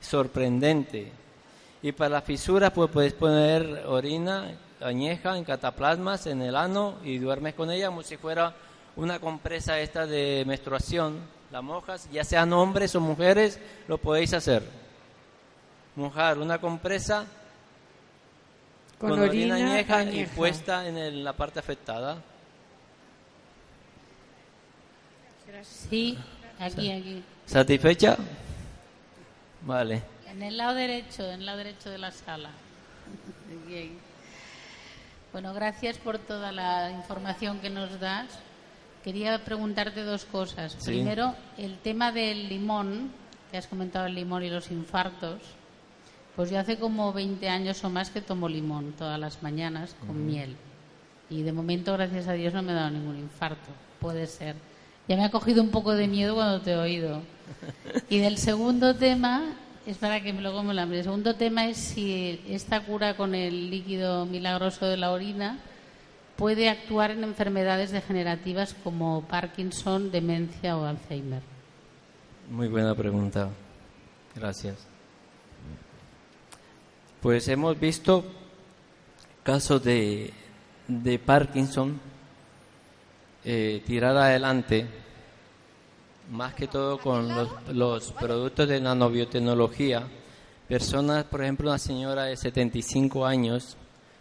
sorprendente. 0.00 1.12
Y 1.82 1.92
para 1.92 2.10
la 2.10 2.22
fisura, 2.22 2.72
pues 2.72 2.90
puedes 2.90 3.12
poner 3.12 3.84
orina 3.86 4.50
añeja 4.80 5.36
en 5.36 5.44
cataplasmas 5.44 6.26
en 6.26 6.42
el 6.42 6.56
ano 6.56 6.96
y 7.04 7.18
duermes 7.18 7.54
con 7.54 7.70
ella 7.70 7.86
como 7.88 8.02
si 8.02 8.16
fuera 8.16 8.54
una 8.96 9.18
compresa 9.18 9.78
esta 9.80 10.06
de 10.06 10.44
menstruación. 10.46 11.18
La 11.52 11.62
mojas, 11.62 12.08
ya 12.10 12.24
sean 12.24 12.52
hombres 12.52 12.94
o 12.96 13.00
mujeres, 13.00 13.60
lo 13.86 13.98
podéis 13.98 14.34
hacer. 14.34 14.64
Mojar 15.96 16.38
una 16.38 16.58
compresa 16.58 17.26
con, 18.98 19.18
orina, 19.18 19.56
añeja, 19.56 20.04
y 20.04 20.26
puesta 20.26 20.86
en 20.86 21.24
la 21.24 21.32
parte 21.32 21.58
afectada. 21.58 22.18
Sí, 25.62 26.18
aquí, 26.58 26.92
aquí. 26.92 27.22
¿Satisfecha? 27.46 28.16
Vale. 29.62 30.02
En 30.28 30.42
el 30.42 30.56
lado 30.56 30.74
derecho, 30.74 31.24
en 31.24 31.40
el 31.40 31.46
lado 31.46 31.58
derecho 31.58 31.90
de 31.90 31.98
la 31.98 32.10
sala. 32.10 32.50
Bueno, 35.32 35.54
gracias 35.54 35.98
por 35.98 36.18
toda 36.18 36.52
la 36.52 36.90
información 36.90 37.60
que 37.60 37.70
nos 37.70 37.98
das. 38.00 38.26
Quería 39.04 39.44
preguntarte 39.44 40.02
dos 40.02 40.24
cosas. 40.24 40.76
Primero, 40.84 41.34
el 41.58 41.78
tema 41.78 42.12
del 42.12 42.48
limón, 42.48 43.10
que 43.50 43.58
has 43.58 43.66
comentado 43.66 44.06
el 44.06 44.14
limón 44.14 44.42
y 44.42 44.50
los 44.50 44.70
infartos. 44.70 45.40
Pues 46.36 46.50
yo 46.50 46.58
hace 46.58 46.78
como 46.78 47.14
20 47.14 47.48
años 47.48 47.82
o 47.82 47.88
más 47.88 48.10
que 48.10 48.20
tomo 48.20 48.48
limón 48.48 48.92
todas 48.92 49.18
las 49.18 49.42
mañanas 49.42 49.96
con 50.06 50.26
miel. 50.26 50.54
Y 51.30 51.42
de 51.42 51.52
momento, 51.52 51.94
gracias 51.94 52.28
a 52.28 52.34
Dios, 52.34 52.52
no 52.52 52.62
me 52.62 52.72
ha 52.72 52.76
dado 52.76 52.90
ningún 52.90 53.18
infarto. 53.18 53.70
Puede 54.00 54.26
ser. 54.26 54.54
Ya 55.08 55.16
me 55.16 55.24
ha 55.24 55.30
cogido 55.30 55.62
un 55.62 55.70
poco 55.70 55.94
de 55.94 56.06
miedo 56.06 56.34
cuando 56.34 56.60
te 56.60 56.72
he 56.72 56.76
oído. 56.76 57.22
Y 58.10 58.18
del 58.18 58.38
segundo 58.38 58.94
tema, 58.94 59.56
es 59.86 59.96
para 59.98 60.20
que 60.20 60.32
luego 60.32 60.62
me 60.62 60.74
lo 60.74 60.82
El 60.82 61.02
segundo 61.02 61.34
tema 61.36 61.66
es 61.66 61.78
si 61.78 62.40
esta 62.48 62.84
cura 62.84 63.16
con 63.16 63.34
el 63.34 63.70
líquido 63.70 64.26
milagroso 64.26 64.86
de 64.86 64.96
la 64.96 65.12
orina 65.12 65.58
puede 66.36 66.68
actuar 66.68 67.12
en 67.12 67.24
enfermedades 67.24 67.92
degenerativas 67.92 68.74
como 68.84 69.22
Parkinson, 69.22 70.10
demencia 70.10 70.76
o 70.76 70.84
Alzheimer. 70.84 71.42
Muy 72.50 72.68
buena 72.68 72.94
pregunta. 72.94 73.48
Gracias. 74.34 74.95
Pues 77.26 77.48
hemos 77.48 77.76
visto 77.80 78.24
casos 79.42 79.82
de, 79.82 80.32
de 80.86 81.18
Parkinson 81.18 82.00
eh, 83.44 83.82
tirar 83.84 84.16
adelante, 84.16 84.86
más 86.30 86.54
que 86.54 86.68
todo 86.68 86.98
con 86.98 87.26
los, 87.26 87.48
los 87.74 88.12
productos 88.12 88.68
de 88.68 88.80
nanobiotecnología. 88.80 90.06
Personas, 90.68 91.24
por 91.24 91.42
ejemplo, 91.42 91.68
una 91.68 91.80
señora 91.80 92.26
de 92.26 92.36
75 92.36 93.26
años 93.26 93.76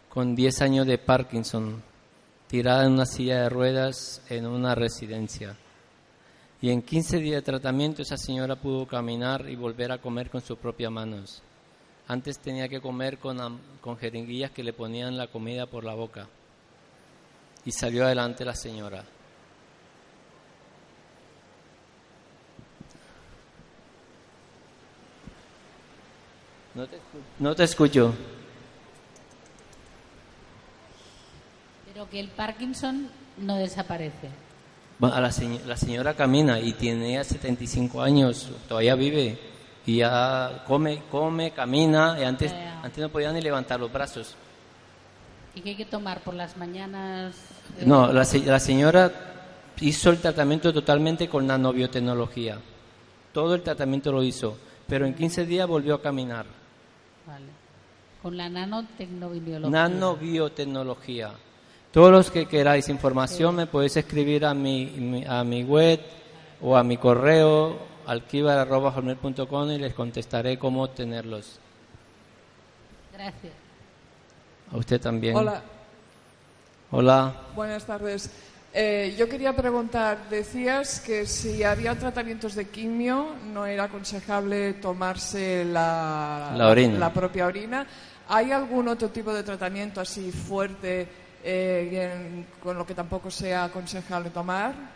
con 0.10 0.36
10 0.36 0.62
años 0.64 0.88
de 0.88 0.98
Parkinson, 0.98 1.84
tirada 2.48 2.88
en 2.88 2.94
una 2.94 3.06
silla 3.06 3.44
de 3.44 3.50
ruedas 3.50 4.24
en 4.30 4.48
una 4.48 4.74
residencia. 4.74 5.56
Y 6.60 6.72
en 6.72 6.82
15 6.82 7.20
días 7.20 7.36
de 7.36 7.52
tratamiento 7.52 8.02
esa 8.02 8.18
señora 8.18 8.56
pudo 8.56 8.88
caminar 8.88 9.48
y 9.48 9.56
volver 9.56 9.92
a 9.92 10.00
comer 10.00 10.32
con 10.32 10.42
sus 10.42 10.58
propias 10.58 10.92
manos. 10.92 11.44
Antes 12.08 12.38
tenía 12.40 12.70
que 12.70 12.82
comer 12.82 13.18
con, 13.18 13.60
con 13.82 13.98
jeringuillas 13.98 14.52
que 14.52 14.64
le 14.64 14.74
ponían 14.74 15.18
la 15.18 15.28
comida 15.28 15.66
por 15.66 15.84
la 15.84 15.96
boca. 15.96 16.28
Y 17.66 17.72
salió 17.72 18.06
adelante 18.06 18.46
la 18.46 18.54
señora. 18.54 19.04
No 27.40 27.56
te, 27.56 27.64
escucho. 27.64 28.14
Pero 31.86 32.10
que 32.10 32.20
el 32.20 32.28
Parkinson 32.28 33.10
no 33.38 33.56
desaparece. 33.56 34.30
la, 35.00 35.32
la, 35.66 35.78
señora 35.78 36.14
camina 36.16 36.60
y 36.60 36.74
tiene 36.74 37.14
ya 37.14 37.24
75 37.24 38.02
años, 38.02 38.52
todavía 38.68 38.96
vive 38.96 39.55
y 39.86 39.98
ya 39.98 40.64
come, 40.68 41.04
come, 41.12 41.52
camina, 41.52 42.18
y 42.20 42.24
antes, 42.24 42.54
antes 42.82 42.98
no 43.00 43.10
podía 43.10 43.32
ni 43.32 43.42
levantar 43.42 43.80
los 43.80 43.92
brazos. 43.92 44.36
¿Y 45.54 45.62
qué 45.62 45.70
hay 45.70 45.76
que 45.76 45.86
tomar 45.86 46.22
por 46.22 46.34
las 46.34 46.58
mañanas? 46.58 47.36
No, 47.86 48.12
la, 48.12 48.28
la 48.46 48.60
señora 48.60 49.12
hizo 49.80 50.10
el 50.10 50.20
tratamiento 50.20 50.74
totalmente 50.74 51.30
con 51.30 51.48
nanobiotecnología. 51.48 52.58
Todo 53.32 53.56
el 53.56 53.62
tratamiento 53.62 54.12
lo 54.12 54.24
hizo, 54.24 54.58
pero 54.88 55.06
en 55.06 55.14
15 55.14 55.46
días 55.46 55.68
volvió 55.68 55.96
a 55.96 56.02
caminar. 56.02 56.46
Vale. 57.28 57.46
Con 58.22 58.38
la 58.38 58.50
nanotecnología. 58.50 59.60
Nanobiotecnología. 59.60 61.32
Todos 61.92 62.12
los 62.12 62.32
que 62.32 62.48
queráis 62.48 62.90
información 62.90 63.56
me 63.56 63.68
podéis 63.68 63.96
escribir 63.98 64.46
a 64.46 64.54
mi, 64.54 65.24
a 65.28 65.44
mi 65.44 65.64
web 65.64 66.02
o 66.62 66.76
a 66.76 66.84
mi 66.84 66.98
correo 66.98 67.95
alquivar.com 68.08 69.72
y 69.72 69.78
les 69.78 69.94
contestaré 69.94 70.58
cómo 70.58 70.84
obtenerlos. 70.84 71.60
Gracias. 73.14 73.54
A 74.72 74.78
usted 74.78 75.00
también. 75.00 75.36
Hola. 75.36 75.62
Hola. 76.92 77.34
Buenas 77.56 77.86
tardes. 77.86 78.30
Eh, 78.74 79.16
yo 79.18 79.30
quería 79.30 79.56
preguntar, 79.56 80.28
decías 80.30 81.00
que 81.00 81.26
si 81.26 81.64
había 81.64 81.98
tratamientos 81.98 82.56
de 82.56 82.68
quimio 82.68 83.36
no 83.54 83.66
era 83.66 83.86
aconsejable 83.86 84.74
tomarse 84.74 85.64
la, 85.64 86.52
la, 86.54 87.14
propia 87.14 87.46
orina. 87.46 87.88
¿Hay 88.28 88.52
algún 88.52 88.90
otro 88.90 89.10
tipo 89.10 89.34
de 89.34 89.44
tratamiento 89.44 90.02
así 90.02 90.30
fuerte 90.32 91.08
eh, 91.42 92.44
con 92.62 92.78
lo 92.78 92.86
que 92.86 92.94
tampoco 92.94 93.32
sea 93.32 93.66
aconsejable 93.66 94.30
tomar? 94.30 94.95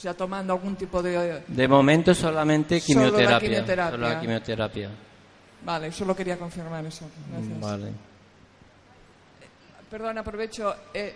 O 0.00 0.02
sea, 0.02 0.14
tomando 0.14 0.54
algún 0.54 0.76
tipo 0.76 1.02
de... 1.02 1.42
De 1.46 1.68
momento 1.68 2.14
solamente 2.14 2.80
quimioterapia. 2.80 3.28
Solo 3.28 3.34
la 3.34 3.38
quimioterapia. 3.38 3.90
Solo 3.90 4.08
la 4.08 4.20
quimioterapia. 4.20 4.90
Vale, 5.62 5.92
solo 5.92 6.16
quería 6.16 6.38
confirmar 6.38 6.86
eso. 6.86 7.04
Gracias. 7.30 7.60
Vale. 7.60 7.92
Perdón, 9.90 10.16
aprovecho. 10.16 10.74
Eh, 10.94 11.12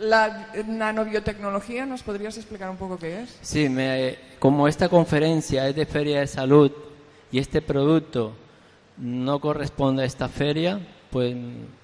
la 0.00 0.52
nanobiotecnología, 0.66 1.86
¿nos 1.86 2.02
podrías 2.02 2.36
explicar 2.36 2.68
un 2.68 2.76
poco 2.76 2.98
qué 2.98 3.22
es? 3.22 3.38
Sí, 3.40 3.70
me, 3.70 4.18
como 4.38 4.68
esta 4.68 4.90
conferencia 4.90 5.66
es 5.66 5.74
de 5.74 5.86
feria 5.86 6.20
de 6.20 6.26
salud 6.26 6.70
y 7.32 7.38
este 7.38 7.62
producto 7.62 8.34
no 8.98 9.40
corresponde 9.40 10.02
a 10.02 10.04
esta 10.04 10.28
feria, 10.28 10.78
pues 11.10 11.34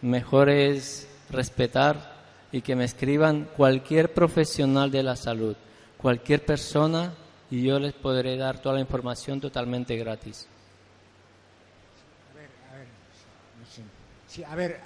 mejor 0.02 0.50
es 0.50 1.09
respetar 1.30 2.16
y 2.52 2.61
que 2.61 2.76
me 2.76 2.85
escriban 2.85 3.48
cualquier 3.57 4.12
profesional 4.12 4.90
de 4.90 5.02
la 5.02 5.16
salud 5.16 5.57
cualquier 6.04 6.44
persona 6.44 7.14
y 7.50 7.62
yo 7.62 7.78
les 7.78 7.94
podré 7.94 8.36
dar 8.36 8.58
toda 8.58 8.74
la 8.74 8.82
información 8.82 9.40
totalmente 9.40 9.96
gratis. 9.96 10.46
A 12.30 12.36
ver, 12.36 12.50
a 12.70 12.76
ver, 12.76 12.88
sí, 14.28 14.44
a 14.44 14.54
ver, 14.54 14.80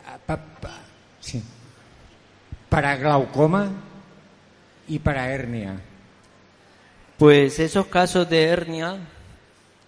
sí. 1.18 1.42
para 2.68 2.94
glaucoma 2.94 3.68
y 4.87 5.00
para 5.00 5.28
hernia. 5.28 5.81
Pues 7.16 7.59
esos 7.59 7.87
casos 7.87 8.31
de 8.31 8.44
hernia, 8.44 8.98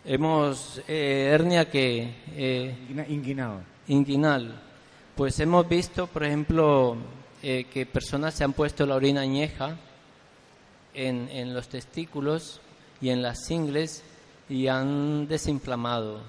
hemos, 0.05 0.83
eh, 0.89 1.31
hernia 1.33 1.71
que... 1.71 2.13
Eh, 2.35 2.75
inguinal. 3.09 3.63
Inguinal. 3.87 4.61
Pues 5.15 5.39
hemos 5.39 5.69
visto, 5.69 6.09
por 6.09 6.25
ejemplo, 6.25 6.97
eh, 7.41 7.67
que 7.73 7.87
personas 7.87 8.35
se 8.35 8.43
han 8.43 8.53
puesto 8.53 8.85
la 8.85 8.97
orina 8.97 9.21
añeja 9.21 9.79
en, 10.95 11.55
los 11.55 11.69
testículos 11.69 12.61
y 13.01 13.11
en 13.11 13.23
las 13.23 13.51
ingles 13.51 14.03
y 14.49 14.69
han 14.69 15.27
desinflamado. 15.29 16.21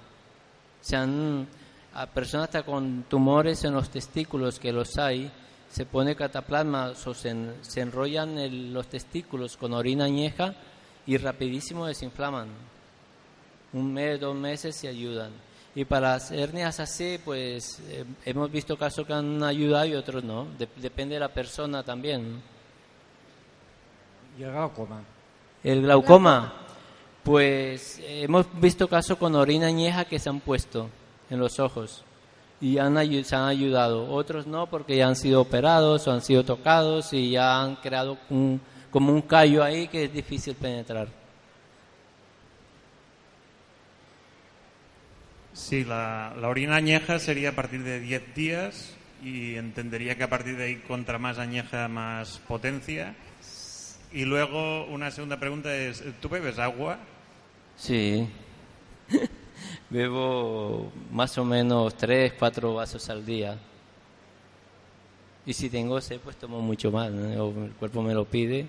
Se 0.81 0.95
han, 0.95 1.47
a 1.93 2.07
personas 2.07 2.45
hasta 2.45 2.63
con 2.63 3.03
tumores 3.03 3.63
en 3.63 3.73
los 3.73 3.89
testículos, 3.89 4.59
que 4.59 4.71
los 4.71 4.97
hay, 4.97 5.31
se 5.69 5.85
pone 5.85 6.15
cataplasma 6.15 6.93
o 7.05 7.13
se, 7.13 7.29
enrollan 7.75 8.73
los 8.73 8.87
testículos 8.87 9.57
con 9.57 9.73
orina 9.73 10.05
añeja 10.05 10.53
y 11.05 11.17
rapidísimo 11.17 11.87
desinflaman. 11.87 12.49
Un 13.73 13.93
mes, 13.93 14.19
dos 14.19 14.35
meses 14.35 14.75
se 14.75 14.87
ayudan. 14.87 15.31
Y 15.73 15.85
para 15.85 16.13
las 16.13 16.31
hernias 16.31 16.81
así, 16.81 17.17
pues 17.23 17.79
eh, 17.87 18.03
hemos 18.25 18.51
visto 18.51 18.77
casos 18.77 19.07
que 19.07 19.13
han 19.13 19.41
ayudado 19.41 19.85
y 19.85 19.95
otros 19.95 20.21
no. 20.21 20.47
depende 20.75 21.13
de 21.13 21.21
la 21.21 21.33
persona 21.33 21.81
también. 21.81 22.41
¿Y 24.41 24.43
el 24.43 24.53
glaucoma? 24.53 25.03
El 25.63 25.81
glaucoma, 25.83 26.53
pues 27.21 28.01
hemos 28.03 28.47
visto 28.59 28.87
casos 28.87 29.19
con 29.19 29.35
orina 29.35 29.67
añeja 29.67 30.05
que 30.05 30.17
se 30.17 30.29
han 30.29 30.39
puesto 30.39 30.89
en 31.29 31.37
los 31.37 31.59
ojos 31.59 32.03
y 32.59 32.79
han, 32.79 32.95
se 33.23 33.35
han 33.35 33.43
ayudado. 33.43 34.11
Otros 34.11 34.47
no 34.47 34.65
porque 34.65 34.97
ya 34.97 35.07
han 35.07 35.15
sido 35.15 35.41
operados 35.41 36.07
o 36.07 36.11
han 36.11 36.23
sido 36.23 36.43
tocados 36.43 37.13
y 37.13 37.29
ya 37.29 37.61
han 37.61 37.75
creado 37.75 38.17
un, 38.31 38.59
como 38.89 39.13
un 39.13 39.21
callo 39.21 39.63
ahí 39.63 39.87
que 39.87 40.05
es 40.05 40.13
difícil 40.13 40.55
penetrar. 40.55 41.07
Sí, 45.53 45.83
la, 45.83 46.33
la 46.35 46.47
orina 46.47 46.77
añeja 46.77 47.19
sería 47.19 47.49
a 47.49 47.55
partir 47.55 47.83
de 47.83 47.99
10 47.99 48.33
días 48.33 48.95
y 49.23 49.53
entendería 49.57 50.17
que 50.17 50.23
a 50.23 50.29
partir 50.31 50.57
de 50.57 50.63
ahí 50.63 50.75
contra 50.77 51.19
más 51.19 51.37
añeja 51.37 51.87
más 51.87 52.39
potencia 52.47 53.13
y 54.13 54.25
luego 54.25 54.85
una 54.85 55.11
segunda 55.11 55.39
pregunta 55.39 55.75
es, 55.75 56.03
¿tú 56.19 56.29
bebes 56.29 56.59
agua? 56.59 56.99
Sí. 57.77 58.27
bebo 59.89 60.91
más 61.11 61.37
o 61.37 61.45
menos 61.45 61.95
tres, 61.95 62.33
cuatro 62.37 62.73
vasos 62.73 63.09
al 63.09 63.25
día. 63.25 63.57
Y 65.45 65.53
si 65.53 65.69
tengo 65.69 65.99
sed, 66.01 66.19
pues 66.19 66.35
tomo 66.37 66.61
mucho 66.61 66.91
más, 66.91 67.11
el 67.11 67.73
cuerpo 67.79 68.01
me 68.01 68.13
lo 68.13 68.25
pide. 68.25 68.67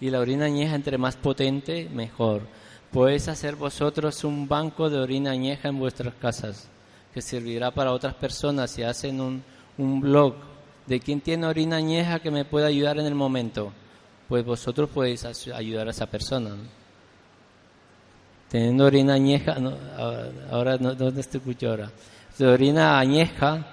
Y 0.00 0.10
la 0.10 0.20
orina 0.20 0.46
añeja, 0.46 0.74
entre 0.74 0.98
más 0.98 1.16
potente, 1.16 1.88
mejor. 1.92 2.42
Podéis 2.90 3.28
hacer 3.28 3.56
vosotros 3.56 4.24
un 4.24 4.48
banco 4.48 4.90
de 4.90 4.98
orina 4.98 5.30
añeja 5.30 5.68
en 5.68 5.78
vuestras 5.78 6.14
casas, 6.14 6.68
que 7.14 7.22
servirá 7.22 7.70
para 7.70 7.92
otras 7.92 8.14
personas 8.14 8.70
si 8.70 8.82
hacen 8.82 9.20
un, 9.20 9.42
un 9.78 10.00
blog 10.00 10.34
de 10.86 11.00
quién 11.00 11.20
tiene 11.20 11.46
orina 11.46 11.76
añeja 11.76 12.20
que 12.20 12.30
me 12.30 12.44
pueda 12.44 12.66
ayudar 12.66 12.98
en 12.98 13.06
el 13.06 13.14
momento. 13.14 13.72
Pues 14.32 14.46
vosotros 14.46 14.88
podéis 14.88 15.26
ayudar 15.26 15.88
a 15.88 15.90
esa 15.90 16.06
persona. 16.06 16.56
Teniendo 18.48 18.86
orina 18.86 19.12
añeja, 19.12 19.58
ahora, 20.50 20.78
no, 20.78 20.94
¿dónde 20.94 21.22
te 21.22 21.36
escucho 21.36 21.68
ahora? 21.68 21.90
De 22.38 22.46
orina 22.46 22.98
añeja, 22.98 23.66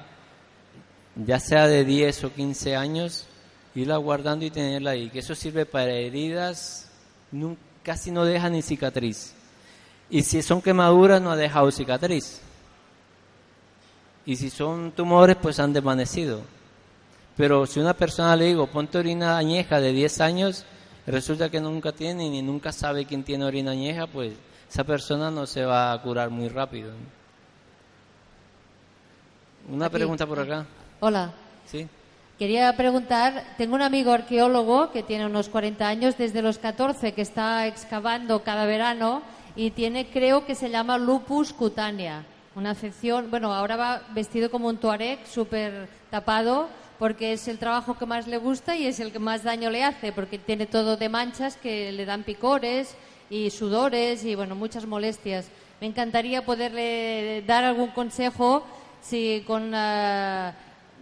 ya 1.15 1.39
sea 1.39 1.65
de 1.65 1.85
10 1.85 2.25
o 2.25 2.33
15 2.33 2.75
años, 2.75 3.25
irla 3.73 3.95
guardando 3.95 4.43
y 4.43 4.51
tenerla 4.51 4.91
ahí, 4.91 5.09
que 5.09 5.19
eso 5.19 5.33
sirve 5.33 5.65
para 5.65 5.93
heridas, 5.93 6.91
casi 7.81 8.11
no 8.11 8.25
deja 8.25 8.49
ni 8.49 8.61
cicatriz. 8.61 9.33
Y 10.09 10.23
si 10.23 10.41
son 10.41 10.61
quemaduras, 10.61 11.21
no 11.21 11.31
ha 11.31 11.37
dejado 11.37 11.71
cicatriz. 11.71 12.41
Y 14.25 14.35
si 14.35 14.49
son 14.49 14.91
tumores, 14.91 15.37
pues 15.41 15.57
han 15.61 15.71
desvanecido. 15.71 16.41
Pero 17.39 17.65
si 17.65 17.79
una 17.79 17.93
persona 17.93 18.35
le 18.35 18.47
digo, 18.47 18.67
ponte 18.67 18.97
orina 18.97 19.37
añeja 19.37 19.79
de 19.79 19.93
10 19.93 20.19
años, 20.19 20.65
resulta 21.07 21.49
que 21.49 21.61
nunca 21.61 21.93
tiene 21.93 22.29
ni 22.29 22.41
nunca 22.41 22.73
sabe 22.73 23.05
quién 23.05 23.23
tiene 23.23 23.45
orina 23.45 23.71
añeja, 23.71 24.07
pues 24.07 24.33
esa 24.69 24.83
persona 24.83 25.31
no 25.31 25.45
se 25.45 25.63
va 25.63 25.93
a 25.93 26.01
curar 26.01 26.31
muy 26.31 26.49
rápido. 26.49 26.91
Una 29.71 29.89
pregunta 29.89 30.27
por 30.27 30.41
acá. 30.41 30.65
Hola. 30.99 31.31
Sí. 31.65 31.87
Quería 32.37 32.75
preguntar, 32.75 33.55
tengo 33.57 33.75
un 33.75 33.83
amigo 33.83 34.11
arqueólogo 34.11 34.91
que 34.91 35.01
tiene 35.01 35.25
unos 35.25 35.47
40 35.47 35.87
años, 35.87 36.17
desde 36.17 36.41
los 36.41 36.57
14, 36.57 37.13
que 37.13 37.21
está 37.21 37.67
excavando 37.67 38.43
cada 38.43 38.65
verano 38.65 39.21
y 39.55 39.71
tiene, 39.71 40.09
creo 40.09 40.45
que 40.45 40.55
se 40.55 40.69
llama 40.69 40.97
lupus 40.97 41.53
cutánea, 41.53 42.25
una 42.55 42.71
afección, 42.71 43.31
bueno, 43.31 43.53
ahora 43.53 43.77
va 43.77 44.01
vestido 44.13 44.51
como 44.51 44.67
un 44.67 44.75
tuareg, 44.75 45.25
súper 45.25 45.87
tapado, 46.09 46.67
porque 46.99 47.33
es 47.33 47.47
el 47.47 47.57
trabajo 47.57 47.97
que 47.97 48.05
más 48.05 48.27
le 48.27 48.37
gusta 48.37 48.75
y 48.75 48.85
es 48.85 48.99
el 48.99 49.11
que 49.11 49.19
más 49.19 49.43
daño 49.43 49.71
le 49.71 49.83
hace, 49.83 50.11
porque 50.11 50.37
tiene 50.37 50.67
todo 50.67 50.97
de 50.97 51.09
manchas 51.09 51.57
que 51.57 51.91
le 51.91 52.05
dan 52.05 52.23
picores 52.23 52.95
y 53.29 53.49
sudores 53.49 54.23
y, 54.25 54.35
bueno, 54.35 54.53
muchas 54.53 54.85
molestias. 54.85 55.47
Me 55.81 55.87
encantaría 55.87 56.45
poderle 56.45 57.43
dar 57.47 57.63
algún 57.63 57.89
consejo 57.89 58.63
si 59.01 59.43
con... 59.47 59.73
Uh, 59.73 60.51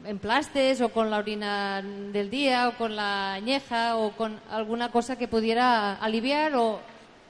emplastes 0.06 0.82
o 0.82 0.90
con 0.90 1.10
la 1.10 1.18
orina 1.18 1.82
del 1.82 2.30
día 2.30 2.70
o 2.70 2.78
con 2.78 2.96
la 2.96 3.34
añeja 3.34 3.98
o 3.98 4.12
con 4.12 4.40
alguna 4.50 4.92
cosa 4.92 5.18
que 5.18 5.28
pudiera 5.28 5.96
aliviar 5.96 6.56
o 6.56 6.80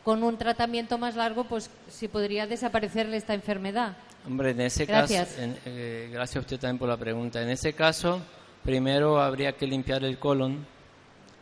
con 0.03 0.23
un 0.23 0.38
tratamiento 0.38 0.97
más 0.97 1.15
largo, 1.15 1.43
pues 1.43 1.69
si 1.89 2.08
podría 2.08 2.47
desaparecerle 2.47 3.17
esta 3.17 3.34
enfermedad. 3.34 3.97
Hombre, 4.25 4.51
en 4.51 4.62
ese 4.62 4.86
gracias. 4.86 5.30
caso, 5.30 5.51
eh, 5.65 6.10
gracias 6.12 6.38
a 6.38 6.39
usted 6.39 6.60
también 6.60 6.77
por 6.77 6.88
la 6.88 6.97
pregunta. 6.97 7.41
En 7.41 7.49
ese 7.49 7.73
caso, 7.73 8.21
primero 8.67 9.21
habría 9.21 9.53
que 9.53 9.65
limpiar 9.65 10.03
el 10.03 10.19
colon 10.19 10.65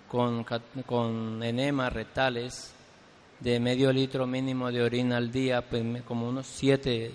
con, 0.07 0.45
con 0.85 1.41
enemas 1.41 1.91
rectales 1.91 2.71
de 3.39 3.59
medio 3.59 3.91
litro 3.91 4.27
mínimo 4.27 4.71
de 4.71 4.83
orina 4.83 5.17
al 5.17 5.31
día, 5.31 5.63
pues 5.67 5.83
como 6.03 6.29
unos 6.29 6.45
siete 6.45 7.13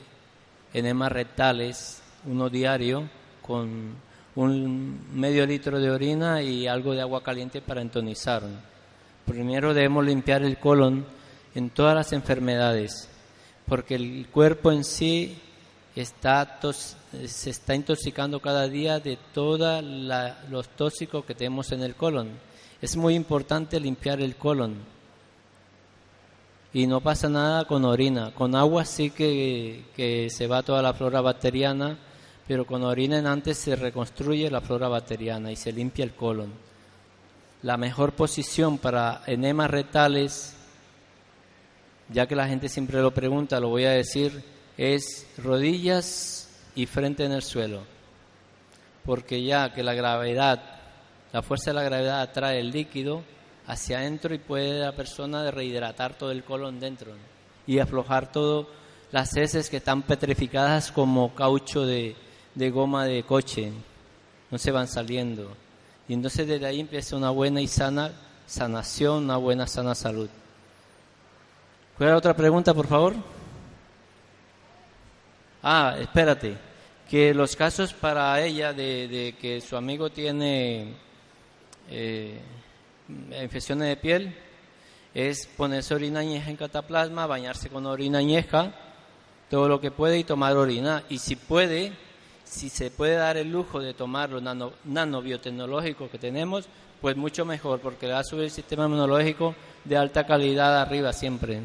enemas 0.75 1.13
rectales, 1.13 2.03
uno 2.27 2.51
diario, 2.51 3.09
con 3.41 3.95
un 4.35 5.01
medio 5.15 5.47
litro 5.47 5.79
de 5.79 5.93
orina 5.93 6.43
y 6.43 6.67
algo 6.67 6.93
de 6.93 7.03
agua 7.03 7.23
caliente 7.23 7.63
para 7.63 7.81
entonizar. 7.81 8.43
Primero 9.25 9.73
debemos 9.75 10.05
limpiar 10.05 10.43
el 10.43 10.59
colon 10.59 11.07
en 11.55 11.71
todas 11.71 11.95
las 11.95 12.13
enfermedades, 12.13 13.09
porque 13.65 13.95
el 13.95 14.27
cuerpo 14.33 14.73
en 14.73 14.83
sí 14.83 15.39
está 15.97 16.61
se 17.27 17.51
está 17.51 17.75
intoxicando 17.75 18.41
cada 18.41 18.69
día 18.69 19.01
de 19.01 19.19
todos 19.35 19.83
los 20.49 20.69
tóxicos 20.71 21.25
que 21.25 21.35
tenemos 21.35 21.73
en 21.73 21.83
el 21.83 21.95
colon. 21.95 22.29
Es 22.81 22.97
muy 22.97 23.15
importante 23.15 23.81
limpiar 23.81 24.21
el 24.21 24.37
colon. 24.37 24.77
Y 26.73 26.87
no 26.87 27.01
pasa 27.01 27.29
nada 27.29 27.65
con 27.65 27.85
orina. 27.85 28.33
Con 28.33 28.55
agua 28.55 28.85
sí 28.85 29.11
que, 29.11 29.85
que 29.97 30.31
se 30.31 30.47
va 30.47 30.63
toda 30.63 30.81
la 30.83 30.95
flora 30.95 31.21
bacteriana 31.21 31.99
pero 32.51 32.67
con 32.67 32.83
orina 32.83 33.17
en 33.17 33.29
antes 33.29 33.59
se 33.59 33.77
reconstruye 33.77 34.51
la 34.51 34.61
flora 34.61 34.89
bacteriana 34.89 35.53
y 35.53 35.57
se 35.57 35.71
limpia 35.71 36.03
el 36.03 36.15
colon. 36.15 36.53
La 37.63 37.77
mejor 37.77 38.15
posición 38.15 38.77
para 38.77 39.23
enemas 39.29 39.71
retales, 39.71 40.57
ya 42.09 42.27
que 42.27 42.35
la 42.35 42.49
gente 42.49 42.69
siempre 42.69 43.01
lo 43.03 43.15
pregunta, 43.15 43.61
lo 43.61 43.69
voy 43.69 43.85
a 43.85 43.91
decir, 43.91 44.43
es 44.77 45.27
rodillas 45.39 46.49
y 46.75 46.87
frente 46.87 47.25
en 47.25 47.33
el 47.33 47.43
suelo. 47.43 47.83
Porque 49.05 49.43
ya 49.43 49.73
que 49.73 49.83
la 49.83 49.95
gravedad, 49.95 50.63
la 51.33 51.43
fuerza 51.43 51.71
de 51.71 51.75
la 51.75 51.83
gravedad 51.83 52.21
atrae 52.21 52.61
el 52.61 52.71
líquido 52.71 53.23
hacia 53.67 53.99
adentro 53.99 54.35
y 54.35 54.39
puede 54.39 54.81
la 54.81 54.93
persona 54.93 55.51
rehidratar 55.51 56.17
todo 56.17 56.31
el 56.31 56.45
colon 56.45 56.81
dentro 56.81 57.13
y 57.67 57.79
aflojar 57.79 58.33
todo 58.33 58.69
las 59.13 59.37
heces 59.37 59.71
que 59.71 59.79
están 59.79 60.03
petrificadas 60.03 60.93
como 60.93 61.35
caucho 61.35 61.85
de, 61.85 62.17
de 62.55 62.71
goma 62.71 63.05
de 63.05 63.23
coche, 63.23 63.73
no 64.51 64.59
se 64.59 64.71
van 64.71 64.89
saliendo. 64.89 65.51
Y 66.09 66.15
entonces 66.15 66.47
desde 66.47 66.67
ahí 66.67 66.81
empieza 66.81 67.17
una 67.17 67.31
buena 67.31 67.61
y 67.61 67.67
sana 67.67 68.13
sanación, 68.47 69.25
una 69.25 69.37
buena 69.37 69.67
sana 69.67 69.95
salud. 69.95 70.29
¿Cuál 71.97 72.15
otra 72.15 72.35
pregunta, 72.35 72.75
por 72.75 72.87
favor? 72.87 73.15
Ah, 75.63 75.97
espérate, 76.01 76.57
que 77.11 77.35
los 77.35 77.55
casos 77.55 77.93
para 77.93 78.41
ella 78.41 78.73
de, 78.73 79.35
que 79.41 79.61
su 79.61 79.77
amigo 79.77 80.11
tiene 80.11 80.95
eh, 81.91 82.41
infecciones 83.43 83.89
de 83.89 83.97
piel 83.97 84.35
es 85.13 85.47
ponerse 85.57 85.95
orina 85.95 86.21
añeja 86.21 86.51
en 86.51 86.57
cataplasma, 86.57 87.27
bañarse 87.27 87.69
con 87.69 87.85
orina 87.85 88.19
añeja, 88.19 88.73
todo 89.51 89.69
lo 89.69 89.81
que 89.81 89.91
puede 89.91 90.19
y 90.19 90.25
tomar 90.25 90.57
orina. 90.57 91.03
Y 91.11 91.19
si 91.19 91.37
puede, 91.37 91.93
si 92.45 92.69
se 92.69 92.91
puede 92.91 93.17
dar 93.17 93.37
el 93.37 93.51
lujo 93.51 93.81
de 93.81 93.93
tomar 93.93 94.31
los 94.31 94.43
nano, 94.43 94.73
nanobiotecnológicos 94.85 96.11
que 96.11 96.19
tenemos, 96.19 96.69
pues 97.01 97.17
mucho 97.17 97.45
mejor, 97.45 97.81
porque 97.81 98.07
le 98.07 98.13
va 98.13 98.21
a 98.21 98.25
subir 98.25 98.45
el 98.45 98.51
sistema 98.51 98.87
inmunológico 98.87 99.55
de 99.85 99.97
alta 99.97 100.25
calidad 100.25 100.81
arriba 100.81 101.13
siempre. 101.13 101.61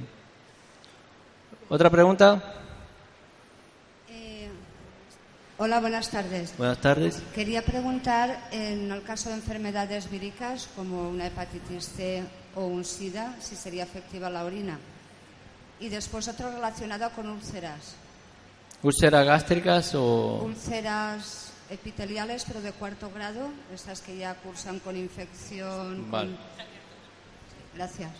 ¿Otra 1.69 1.89
pregunta? 1.89 2.64
Hola, 5.57 5.79
buenas 5.79 6.09
tardes. 6.09 6.53
Buenas 6.57 6.79
tardes. 6.79 7.23
Quería 7.33 7.61
preguntar, 7.61 8.49
en 8.51 8.91
el 8.91 9.01
caso 9.03 9.29
de 9.29 9.35
enfermedades 9.35 10.11
víricas, 10.11 10.67
como 10.75 11.09
una 11.09 11.27
hepatitis 11.27 11.85
C 11.95 12.23
o 12.55 12.65
un 12.65 12.83
SIDA, 12.83 13.33
si 13.39 13.55
sería 13.55 13.83
efectiva 13.83 14.29
la 14.29 14.43
orina. 14.43 14.77
Y 15.79 15.87
después 15.87 16.27
otro 16.27 16.51
relacionado 16.51 17.09
con 17.11 17.29
úlceras. 17.29 17.95
¿Úlceras 18.83 19.25
gástricas 19.25 19.95
o...? 19.95 20.43
Úlceras 20.43 21.53
epiteliales, 21.69 22.43
pero 22.45 22.59
de 22.59 22.73
cuarto 22.73 23.09
grado, 23.15 23.47
esas 23.73 24.01
que 24.01 24.17
ya 24.17 24.35
cursan 24.35 24.79
con 24.79 24.97
infección. 24.97 26.11
Vale. 26.11 26.35
Gracias. 27.73 28.11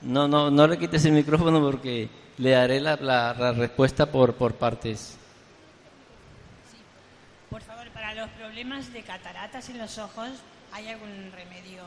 No, 0.00 0.26
no, 0.26 0.50
no 0.50 0.66
le 0.66 0.78
quites 0.78 1.04
el 1.04 1.12
micrófono 1.12 1.60
porque 1.60 2.08
le 2.38 2.50
daré 2.52 2.80
la, 2.80 2.96
la, 2.96 3.52
respuesta 3.52 4.06
por, 4.06 4.34
por 4.34 4.54
partes. 4.54 5.18
Los 8.18 8.30
problemas 8.30 8.92
de 8.92 9.02
cataratas 9.02 9.68
en 9.68 9.78
los 9.78 9.96
ojos, 9.96 10.28
¿hay 10.72 10.88
algún 10.88 11.30
remedio? 11.30 11.84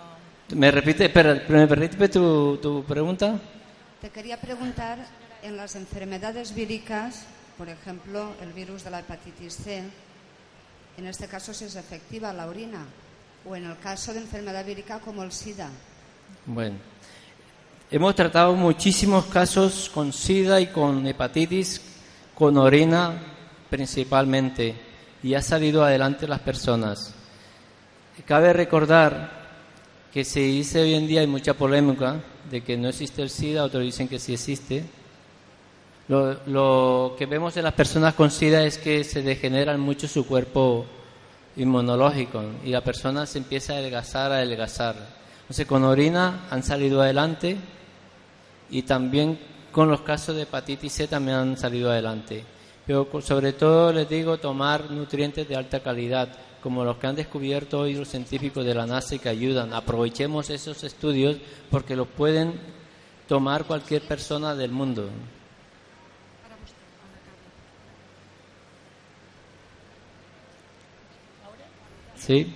¿Me 0.55 0.71
repite, 0.71 1.07
espera, 1.07 1.43
¿me 1.49 1.65
repite 1.65 2.07
tu, 2.07 2.55
tu 2.55 2.85
pregunta? 2.85 3.37
Te 3.99 4.09
quería 4.11 4.39
preguntar, 4.39 4.97
en 5.43 5.57
las 5.57 5.75
enfermedades 5.75 6.55
víricas, 6.55 7.25
por 7.57 7.67
ejemplo, 7.67 8.31
el 8.41 8.53
virus 8.53 8.85
de 8.85 8.91
la 8.91 8.99
hepatitis 8.99 9.55
C, 9.55 9.83
en 10.97 11.05
este 11.05 11.27
caso 11.27 11.53
si 11.53 11.65
es 11.65 11.75
efectiva 11.75 12.31
la 12.31 12.47
orina, 12.47 12.85
o 13.45 13.53
en 13.53 13.65
el 13.65 13.77
caso 13.79 14.13
de 14.13 14.21
enfermedad 14.21 14.65
vírica 14.65 14.99
como 14.99 15.23
el 15.23 15.33
SIDA. 15.33 15.67
Bueno, 16.45 16.77
hemos 17.91 18.15
tratado 18.15 18.55
muchísimos 18.55 19.25
casos 19.25 19.91
con 19.93 20.13
SIDA 20.13 20.61
y 20.61 20.67
con 20.67 21.05
hepatitis 21.05 21.81
con 22.33 22.55
orina 22.57 23.21
principalmente, 23.69 24.90
y 25.23 25.33
ha 25.35 25.41
salido 25.41 25.83
adelante 25.83 26.27
las 26.27 26.39
personas. 26.39 27.13
Cabe 28.25 28.53
recordar 28.53 29.41
que 30.13 30.23
se 30.23 30.41
dice 30.41 30.81
hoy 30.81 30.93
en 30.93 31.07
día 31.07 31.21
hay 31.21 31.27
mucha 31.27 31.53
polémica 31.53 32.21
de 32.49 32.61
que 32.61 32.77
no 32.77 32.89
existe 32.89 33.21
el 33.21 33.29
SIDA, 33.29 33.63
otros 33.63 33.83
dicen 33.83 34.07
que 34.07 34.19
sí 34.19 34.33
existe 34.33 34.83
Lo, 36.07 36.37
lo 36.45 37.15
que 37.17 37.25
vemos 37.25 37.55
en 37.57 37.63
las 37.63 37.73
personas 37.73 38.13
con 38.13 38.29
SIDA 38.29 38.65
es 38.65 38.77
que 38.77 39.03
se 39.03 39.21
degeneran 39.21 39.79
mucho 39.79 40.07
su 40.07 40.25
cuerpo 40.25 40.85
inmunológico 41.55 42.43
y 42.63 42.69
la 42.69 42.81
persona 42.81 43.25
se 43.25 43.37
empieza 43.37 43.73
a 43.73 43.77
adelgazar, 43.77 44.31
a 44.31 44.37
adelgazar. 44.37 44.95
Entonces 45.41 45.65
con 45.65 45.83
orina 45.83 46.47
han 46.49 46.63
salido 46.63 47.01
adelante 47.01 47.57
y 48.69 48.83
también 48.83 49.39
con 49.71 49.89
los 49.89 50.01
casos 50.01 50.35
de 50.35 50.43
hepatitis 50.43 50.93
C 50.93 51.07
también 51.07 51.37
han 51.37 51.57
salido 51.57 51.91
adelante. 51.91 52.43
Pero 52.91 53.07
sobre 53.21 53.53
todo 53.53 53.93
les 53.93 54.09
digo 54.09 54.37
tomar 54.37 54.91
nutrientes 54.91 55.47
de 55.47 55.55
alta 55.55 55.79
calidad, 55.79 56.27
como 56.61 56.83
los 56.83 56.97
que 56.97 57.07
han 57.07 57.15
descubierto 57.15 57.79
hoy 57.79 57.93
los 57.93 58.09
científicos 58.09 58.65
de 58.65 58.75
la 58.75 58.85
NASA 58.85 59.15
y 59.15 59.19
que 59.19 59.29
ayudan. 59.29 59.73
Aprovechemos 59.73 60.49
esos 60.49 60.83
estudios 60.83 61.37
porque 61.69 61.95
los 61.95 62.05
pueden 62.09 62.51
tomar 63.29 63.63
cualquier 63.63 64.01
persona 64.01 64.55
del 64.55 64.71
mundo. 64.71 65.07
Sí. 72.17 72.53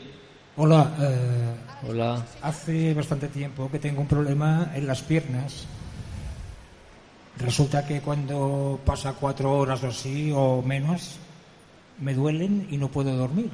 Hola. 0.57 0.97
eh, 0.99 1.87
Hola. 1.87 2.25
Hace 2.41 2.93
bastante 2.93 3.29
tiempo 3.29 3.71
que 3.71 3.79
tengo 3.79 4.01
un 4.01 4.07
problema 4.07 4.69
en 4.75 4.85
las 4.85 5.01
piernas. 5.01 5.65
Resulta 7.37 7.85
que 7.85 8.01
cuando 8.01 8.79
pasa 8.85 9.13
cuatro 9.13 9.57
horas 9.57 9.83
o 9.83 9.87
así 9.87 10.31
o 10.33 10.61
menos, 10.61 11.17
me 11.99 12.13
duelen 12.13 12.67
y 12.71 12.77
no 12.77 12.89
puedo 12.89 13.15
dormir. 13.15 13.49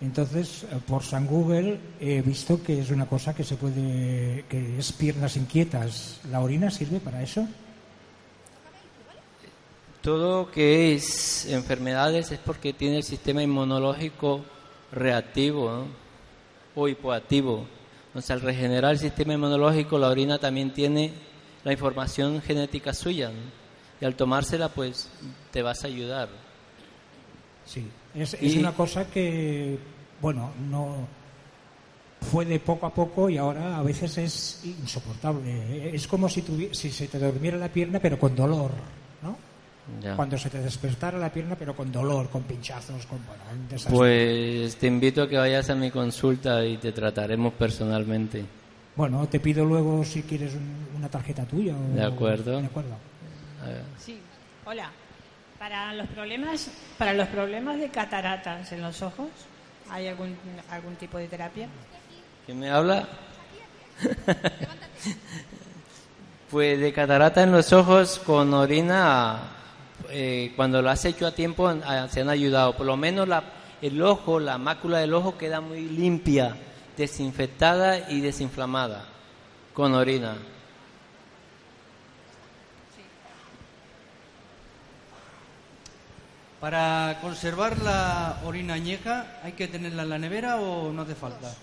Entonces, 0.00 0.64
eh, 0.64 0.78
por 0.86 1.02
San 1.02 1.26
Google 1.26 1.78
he 2.00 2.22
visto 2.22 2.62
que 2.62 2.80
es 2.80 2.90
una 2.90 3.06
cosa 3.06 3.34
que 3.34 3.44
se 3.44 3.56
puede, 3.56 4.44
que 4.48 4.78
es 4.78 4.92
piernas 4.92 5.36
inquietas. 5.36 6.20
¿La 6.30 6.40
orina 6.40 6.70
sirve 6.70 7.00
para 7.00 7.22
eso? 7.22 7.46
Todo 10.00 10.50
que 10.50 10.94
es 10.94 11.46
enfermedades 11.46 12.32
es 12.32 12.38
porque 12.38 12.72
tiene 12.72 12.96
el 12.96 13.02
sistema 13.02 13.42
inmunológico 13.42 14.40
reactivo 14.90 15.86
o 16.74 16.88
hipoactivo. 16.88 17.66
Entonces, 18.06 18.30
al 18.30 18.40
regenerar 18.40 18.92
el 18.92 18.98
sistema 18.98 19.34
inmunológico, 19.34 19.98
la 19.98 20.08
orina 20.08 20.38
también 20.38 20.72
tiene 20.72 21.12
la 21.64 21.72
información 21.72 22.40
genética 22.42 22.92
suya. 22.94 23.28
¿no? 23.28 23.60
Y 24.00 24.04
al 24.04 24.14
tomársela, 24.14 24.68
pues 24.70 25.08
te 25.50 25.62
vas 25.62 25.84
a 25.84 25.88
ayudar. 25.88 26.28
Sí, 27.66 27.86
es, 28.14 28.34
es 28.34 28.54
Y- 28.54 28.58
una 28.58 28.72
cosa 28.72 29.06
que, 29.06 29.78
bueno, 30.20 30.50
no 30.68 31.06
fue 32.32 32.44
de 32.44 32.58
poco 32.60 32.86
a 32.86 32.92
poco 32.94 33.30
y 33.30 33.36
ahora 33.38 33.78
a 33.78 33.82
veces 33.82 34.18
es 34.18 34.60
insoportable. 34.64 35.94
Es 35.94 36.06
como 36.06 36.28
si, 36.28 36.42
tuvi- 36.42 36.72
si 36.74 36.90
se 36.90 37.08
te 37.08 37.18
durmiera 37.18 37.56
la 37.56 37.68
pierna 37.68 37.98
pero 38.00 38.18
con 38.18 38.34
dolor, 38.34 38.70
¿no? 39.22 39.36
Ya. 40.02 40.14
Cuando 40.16 40.36
se 40.38 40.50
te 40.50 40.58
despertara 40.60 41.18
la 41.18 41.32
pierna 41.32 41.56
pero 41.56 41.74
con 41.74 41.90
dolor, 41.92 42.28
con 42.28 42.42
pinchazos, 42.42 43.06
con 43.06 43.18
bueno, 43.26 43.42
un 43.52 43.68
desastre. 43.68 43.96
Pues 43.96 44.76
te 44.76 44.86
invito 44.86 45.22
a 45.22 45.28
que 45.28 45.36
vayas 45.38 45.70
a 45.70 45.74
mi 45.74 45.90
consulta 45.90 46.64
y 46.64 46.76
te 46.78 46.92
trataremos 46.92 47.52
personalmente. 47.54 48.44
Bueno, 48.96 49.26
te 49.28 49.40
pido 49.40 49.64
luego 49.64 50.04
si 50.04 50.22
quieres 50.22 50.54
un- 50.54 50.88
una 50.96 51.08
tarjeta 51.08 51.44
tuya. 51.44 51.74
o- 51.74 51.94
De 51.94 52.04
acuerdo. 52.04 52.60
De 52.60 52.66
acuerdo. 52.66 52.94
Sí, 53.98 54.18
hola. 54.64 54.90
Para 55.58 55.92
los 55.94 56.08
problemas, 56.08 56.70
para 56.96 57.12
los 57.12 57.28
problemas 57.28 57.78
de 57.78 57.90
cataratas 57.90 58.72
en 58.72 58.80
los 58.80 59.02
ojos, 59.02 59.28
¿hay 59.90 60.06
algún 60.08 60.34
algún 60.70 60.96
tipo 60.96 61.18
de 61.18 61.28
terapia? 61.28 61.68
¿Quién 62.46 62.58
me 62.60 62.70
habla? 62.70 63.06
pues 66.50 66.80
de 66.80 66.92
catarata 66.92 67.42
en 67.42 67.52
los 67.52 67.72
ojos 67.74 68.18
con 68.24 68.52
orina, 68.54 69.38
eh, 70.08 70.52
cuando 70.56 70.80
lo 70.82 70.88
has 70.90 71.04
hecho 71.04 71.26
a 71.26 71.32
tiempo, 71.32 71.70
se 72.08 72.20
han 72.22 72.28
ayudado. 72.30 72.74
Por 72.76 72.86
lo 72.86 72.96
menos 72.96 73.28
la, 73.28 73.44
el 73.82 74.00
ojo, 74.02 74.40
la 74.40 74.56
mácula 74.58 74.98
del 74.98 75.12
ojo 75.14 75.36
queda 75.38 75.60
muy 75.60 75.82
limpia, 75.82 76.56
desinfectada 76.96 78.10
y 78.10 78.20
desinflamada 78.20 79.04
con 79.74 79.94
orina. 79.94 80.36
Para 86.60 87.18
conservar 87.22 87.78
la 87.78 88.40
orina 88.44 88.74
añeja, 88.74 89.40
¿hay 89.42 89.52
que 89.52 89.66
tenerla 89.66 90.02
en 90.02 90.08
la 90.10 90.18
nevera 90.18 90.60
o 90.60 90.92
no 90.92 91.02
hace 91.02 91.14
falta? 91.14 91.54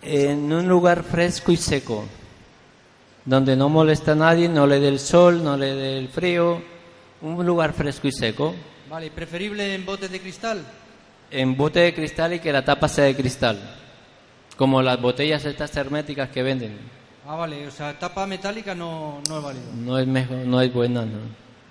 En 0.00 0.50
un 0.50 0.66
lugar 0.66 1.02
fresco 1.02 1.52
y 1.52 1.56
seco, 1.56 2.06
donde 3.26 3.56
no 3.56 3.68
molesta 3.68 4.12
a 4.12 4.14
nadie, 4.14 4.48
no 4.48 4.66
le 4.66 4.80
dé 4.80 4.88
el 4.88 4.98
sol, 4.98 5.44
no 5.44 5.56
le 5.56 5.74
dé 5.74 5.98
el 5.98 6.08
frío, 6.08 6.62
un 7.20 7.44
lugar 7.44 7.74
fresco 7.74 8.08
y 8.08 8.12
seco. 8.12 8.54
Vale, 8.88 9.06
¿y 9.06 9.10
preferible 9.10 9.74
en 9.74 9.84
botes 9.84 10.10
de 10.10 10.20
cristal? 10.20 10.64
en 11.30 11.56
bote 11.56 11.80
de 11.80 11.94
cristal 11.94 12.34
y 12.34 12.40
que 12.40 12.52
la 12.52 12.64
tapa 12.64 12.88
sea 12.88 13.04
de 13.04 13.16
cristal. 13.16 13.58
Como 14.58 14.82
las 14.82 15.00
botellas 15.00 15.44
estas 15.44 15.74
herméticas 15.76 16.30
que 16.30 16.42
venden. 16.42 16.76
Ah, 17.24 17.36
vale, 17.36 17.68
o 17.68 17.70
sea, 17.70 17.96
tapa 17.96 18.26
metálica 18.26 18.74
no, 18.74 19.22
no 19.28 19.38
es 19.38 19.44
válido. 19.44 19.66
No 19.72 19.98
es 20.00 20.06
mejor, 20.08 20.38
no 20.38 20.60
es 20.60 20.74
buena, 20.74 21.06
no. 21.06 21.18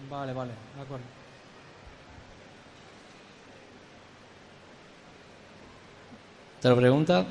Vale, 0.09 0.31
vale, 0.31 0.51
de 0.73 0.81
acuerdo. 0.81 1.05
¿Otra 6.59 6.75
pregunta? 6.77 7.25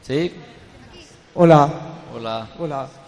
¿Sí? 0.00 0.32
Hola. 1.34 1.70
Hola. 2.14 2.48
Hola. 2.58 2.99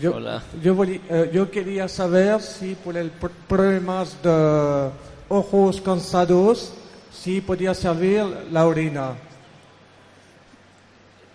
Yo, 0.00 0.14
Hola. 0.16 0.42
Yo, 0.62 0.76
eh, 0.84 1.30
yo 1.32 1.50
quería 1.50 1.86
saber 1.88 2.40
si 2.40 2.74
por 2.74 2.96
el 2.96 3.12
pr- 3.18 3.30
problemas 3.46 4.22
de 4.22 4.90
ojos 5.28 5.80
cansados, 5.82 6.72
si 7.12 7.40
podía 7.40 7.74
servir 7.74 8.24
la 8.50 8.66
orina. 8.66 9.14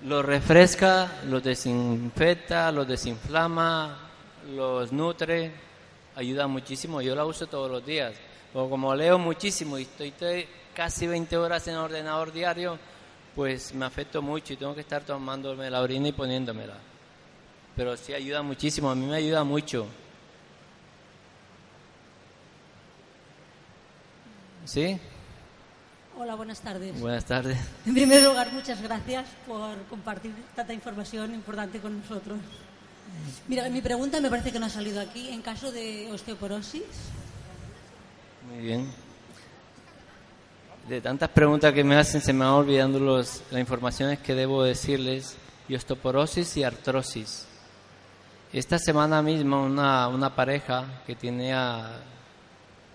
Los 0.05 0.25
refresca, 0.25 1.11
los 1.27 1.43
desinfecta, 1.43 2.71
los 2.71 2.87
desinflama, 2.87 3.97
los 4.55 4.91
nutre, 4.91 5.51
ayuda 6.15 6.47
muchísimo. 6.47 7.01
Yo 7.01 7.15
la 7.15 7.25
uso 7.25 7.47
todos 7.47 7.69
los 7.69 7.85
días. 7.85 8.13
O 8.53 8.69
como 8.69 8.95
leo 8.95 9.19
muchísimo 9.19 9.77
y 9.77 9.83
estoy 9.83 10.47
casi 10.75 11.05
20 11.05 11.35
horas 11.37 11.67
en 11.67 11.73
el 11.75 11.79
ordenador 11.81 12.31
diario, 12.31 12.77
pues 13.35 13.73
me 13.73 13.85
afecto 13.85 14.21
mucho 14.21 14.53
y 14.53 14.57
tengo 14.57 14.73
que 14.73 14.81
estar 14.81 15.03
tomándome 15.03 15.69
la 15.69 15.81
orina 15.81 16.07
y 16.07 16.11
poniéndomela. 16.11 16.75
Pero 17.77 17.95
sí 17.95 18.11
ayuda 18.11 18.41
muchísimo, 18.41 18.89
a 18.89 18.95
mí 18.95 19.05
me 19.05 19.17
ayuda 19.17 19.43
mucho. 19.43 19.85
¿Sí? 24.65 24.99
Hola, 26.17 26.33
buenas 26.33 26.59
tardes. 26.59 26.99
Buenas 26.99 27.23
tardes. 27.23 27.59
En 27.85 27.93
primer 27.93 28.23
lugar, 28.23 28.51
muchas 28.51 28.81
gracias 28.81 29.27
por 29.45 29.77
compartir 29.83 30.33
tanta 30.55 30.73
información 30.73 31.35
importante 31.35 31.79
con 31.79 31.99
nosotros. 31.99 32.39
Mira, 33.47 33.69
mi 33.69 33.81
pregunta 33.81 34.19
me 34.19 34.31
parece 34.31 34.51
que 34.51 34.59
no 34.59 34.65
ha 34.65 34.69
salido 34.69 34.99
aquí. 34.99 35.29
En 35.29 35.43
caso 35.43 35.71
de 35.71 36.09
osteoporosis, 36.11 36.81
Muy 38.49 38.63
bien. 38.63 38.91
De 40.89 40.99
tantas 40.99 41.29
preguntas 41.29 41.73
que 41.73 41.83
me 41.83 41.95
hacen, 41.95 42.21
se 42.21 42.33
me 42.33 42.43
van 42.43 42.55
olvidando 42.55 42.99
los, 42.99 43.43
las 43.51 43.59
informaciones 43.59 44.17
que 44.17 44.33
debo 44.33 44.63
decirles. 44.63 45.37
Y 45.69 45.75
osteoporosis 45.75 46.57
y 46.57 46.63
artrosis. 46.63 47.46
Esta 48.53 48.79
semana 48.79 49.21
misma 49.21 49.59
una, 49.61 50.07
una 50.07 50.33
pareja 50.33 51.01
que 51.05 51.15
tenía 51.15 51.99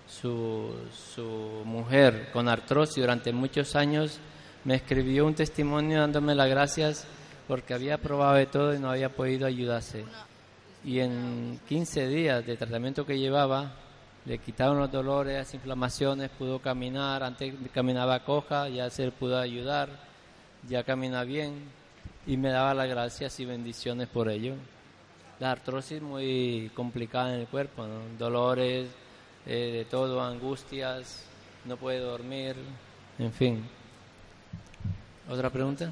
su, 0.07 0.73
su 1.15 1.61
mujer 1.63 2.31
con 2.33 2.49
artrosis 2.49 2.95
durante 2.95 3.31
muchos 3.31 3.75
años 3.75 4.19
me 4.63 4.75
escribió 4.75 5.27
un 5.27 5.35
testimonio 5.35 5.99
dándome 5.99 6.33
las 6.33 6.49
gracias 6.49 7.05
porque 7.47 7.75
había 7.75 7.99
probado 7.99 8.35
de 8.35 8.47
todo 8.47 8.73
y 8.73 8.79
no 8.79 8.89
había 8.89 9.09
podido 9.09 9.45
ayudarse. 9.45 10.05
Y 10.83 10.99
en 10.99 11.59
15 11.67 12.07
días 12.07 12.45
de 12.45 12.57
tratamiento 12.57 13.05
que 13.05 13.19
llevaba, 13.19 13.73
le 14.25 14.39
quitaron 14.39 14.79
los 14.79 14.91
dolores, 14.91 15.37
las 15.37 15.53
inflamaciones, 15.53 16.31
pudo 16.31 16.59
caminar, 16.59 17.23
antes 17.23 17.53
caminaba 17.73 18.23
coja, 18.23 18.69
ya 18.69 18.89
se 18.89 19.11
pudo 19.11 19.37
ayudar, 19.37 19.89
ya 20.67 20.83
camina 20.83 21.23
bien 21.23 21.61
y 22.25 22.37
me 22.37 22.49
daba 22.49 22.73
las 22.73 22.89
gracias 22.89 23.39
y 23.39 23.45
bendiciones 23.45 24.07
por 24.07 24.29
ello. 24.29 24.55
La 25.43 25.51
artrosis 25.51 26.01
muy 26.01 26.71
complicada 26.73 27.33
en 27.33 27.41
el 27.41 27.47
cuerpo, 27.47 27.85
¿no? 27.85 27.99
dolores, 28.17 28.87
eh, 29.45 29.71
de 29.73 29.83
todo, 29.83 30.23
angustias, 30.23 31.25
no 31.65 31.75
puede 31.75 31.99
dormir, 31.99 32.55
en 33.19 33.33
fin. 33.33 33.61
¿Otra 35.29 35.49
pregunta? 35.49 35.91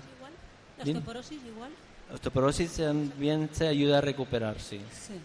la 0.78 0.84
osteoporosis 0.86 1.43
igual. 1.43 1.70
Osteoporosis 2.14 2.78
también 2.78 3.49
se 3.52 3.68
ayuda 3.68 3.97
a 3.97 4.02
recuperar, 4.02 4.58
sí. 4.58 4.80
Sí. 4.89 5.16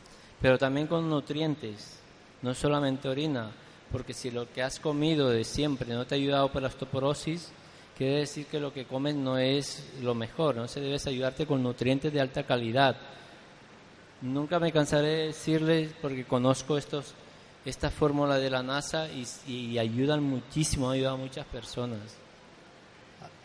Pero 0.40 0.58
también 0.58 0.88
con 0.88 1.08
nutrientes, 1.08 2.00
no 2.42 2.52
solamente 2.52 3.08
orina, 3.08 3.52
porque 3.92 4.12
si 4.12 4.32
lo 4.32 4.52
que 4.52 4.60
has 4.60 4.80
comido 4.80 5.30
de 5.30 5.44
siempre 5.44 5.94
no 5.94 6.04
te 6.04 6.16
ha 6.16 6.18
ayudado 6.18 6.48
para 6.48 6.62
la 6.62 6.68
osteoporosis, 6.70 7.52
quiere 7.96 8.16
decir 8.16 8.46
que 8.46 8.58
lo 8.58 8.72
que 8.72 8.86
comes 8.86 9.14
no 9.14 9.38
es 9.38 9.88
lo 10.02 10.16
mejor, 10.16 10.56
no 10.56 10.66
se 10.66 10.80
debes 10.80 11.06
ayudarte 11.06 11.46
con 11.46 11.62
nutrientes 11.62 12.12
de 12.12 12.20
alta 12.20 12.42
calidad. 12.42 12.96
Nunca 14.22 14.58
me 14.58 14.72
cansaré 14.72 15.08
de 15.08 15.26
decirles, 15.26 15.92
porque 16.00 16.24
conozco 16.24 16.78
estos, 16.78 17.14
esta 17.64 17.90
fórmula 17.90 18.38
de 18.38 18.50
la 18.50 18.62
NASA 18.62 19.08
y, 19.08 19.26
y 19.46 19.78
ayudan 19.78 20.22
muchísimo, 20.22 20.90
ayudan 20.90 21.14
a 21.14 21.16
muchas 21.16 21.46
personas 21.46 22.16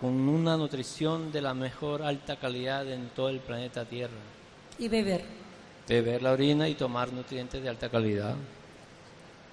con 0.02 0.28
una 0.28 0.58
nutrición 0.58 1.32
de 1.32 1.42
la 1.42 1.54
mejor 1.54 2.02
alta 2.02 2.36
calidad 2.38 2.92
en 2.92 3.10
todo 3.10 3.30
el 3.30 3.40
planeta 3.40 3.86
Tierra. 3.86 4.18
Y 4.80 4.88
beber. 4.88 5.24
Beber 5.88 6.24
la 6.24 6.32
orina 6.32 6.68
y 6.68 6.74
tomar 6.74 7.14
nutrientes 7.14 7.62
de 7.62 7.70
alta 7.70 7.88
calidad. 7.88 8.36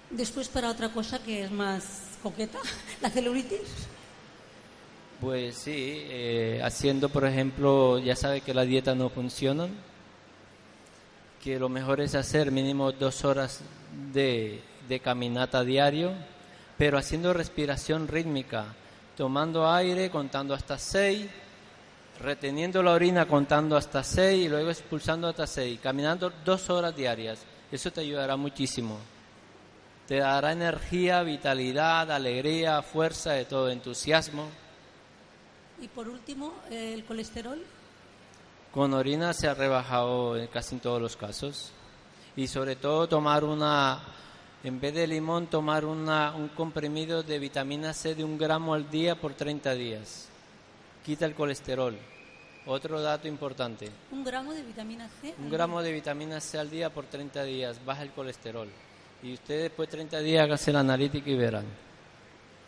Después 0.08 0.48
para 0.48 0.70
otra 0.70 0.88
cosa 0.88 1.22
que 1.22 1.44
es 1.44 1.50
más 1.50 2.16
coqueta, 2.22 2.58
la 3.02 3.10
celulitis. 3.10 3.60
Pues 5.20 5.54
sí, 5.56 6.06
eh, 6.08 6.62
haciendo 6.64 7.10
por 7.10 7.26
ejemplo, 7.26 7.98
ya 7.98 8.16
sabe 8.16 8.40
que 8.40 8.54
la 8.54 8.64
dieta 8.64 8.94
no 8.94 9.10
funciona, 9.10 9.68
lo 11.56 11.68
mejor 11.68 12.00
es 12.00 12.16
hacer 12.16 12.50
mínimo 12.50 12.90
dos 12.90 13.24
horas 13.24 13.60
de, 14.12 14.60
de 14.88 14.98
caminata 14.98 15.62
diario, 15.62 16.12
pero 16.76 16.98
haciendo 16.98 17.32
respiración 17.32 18.08
rítmica 18.08 18.74
tomando 19.18 19.68
aire, 19.68 20.10
contando 20.10 20.54
hasta 20.54 20.78
seis, 20.78 21.26
reteniendo 22.20 22.84
la 22.84 22.92
orina, 22.92 23.26
contando 23.26 23.76
hasta 23.76 24.04
seis 24.04 24.46
y 24.46 24.48
luego 24.48 24.70
expulsando 24.70 25.26
hasta 25.26 25.44
seis, 25.44 25.80
caminando 25.82 26.32
dos 26.44 26.70
horas 26.70 26.94
diarias. 26.94 27.40
Eso 27.72 27.90
te 27.90 28.02
ayudará 28.02 28.36
muchísimo. 28.36 28.96
Te 30.06 30.18
dará 30.18 30.52
energía, 30.52 31.24
vitalidad, 31.24 32.12
alegría, 32.12 32.80
fuerza, 32.80 33.32
de 33.32 33.44
todo, 33.44 33.68
entusiasmo. 33.70 34.46
Y 35.82 35.88
por 35.88 36.08
último, 36.08 36.54
el 36.70 37.04
colesterol. 37.04 37.60
Con 38.72 38.92
orina 38.94 39.32
se 39.32 39.48
ha 39.48 39.54
rebajado 39.54 40.36
en 40.36 40.46
casi 40.48 40.74
en 40.74 40.80
todos 40.80 41.00
los 41.00 41.16
casos. 41.16 41.72
Y 42.36 42.46
sobre 42.46 42.76
todo 42.76 43.08
tomar 43.08 43.44
una 43.44 44.00
en 44.64 44.80
vez 44.80 44.92
de 44.94 45.06
limón, 45.06 45.46
tomar 45.46 45.84
una, 45.84 46.34
un 46.34 46.48
comprimido 46.48 47.22
de 47.22 47.38
vitamina 47.38 47.92
C 47.92 48.14
de 48.14 48.24
un 48.24 48.36
gramo 48.36 48.74
al 48.74 48.90
día 48.90 49.14
por 49.14 49.34
30 49.34 49.74
días. 49.74 50.28
Quita 51.04 51.26
el 51.26 51.34
colesterol. 51.34 51.96
Otro 52.66 53.00
dato 53.00 53.28
importante. 53.28 53.88
¿Un 54.10 54.24
gramo 54.24 54.52
de 54.52 54.62
vitamina 54.62 55.08
C? 55.20 55.34
Un 55.38 55.48
gramo 55.48 55.80
de 55.80 55.92
vitamina 55.92 56.40
C 56.40 56.58
al 56.58 56.68
día 56.68 56.90
por 56.90 57.06
30 57.06 57.44
días. 57.44 57.82
Baja 57.84 58.02
el 58.02 58.10
colesterol. 58.10 58.68
Y 59.22 59.34
ustedes 59.34 59.62
después 59.62 59.88
de 59.88 59.98
30 59.98 60.20
días 60.20 60.44
háganse 60.44 60.72
la 60.72 60.80
analítica 60.80 61.30
y 61.30 61.36
verán. 61.36 61.64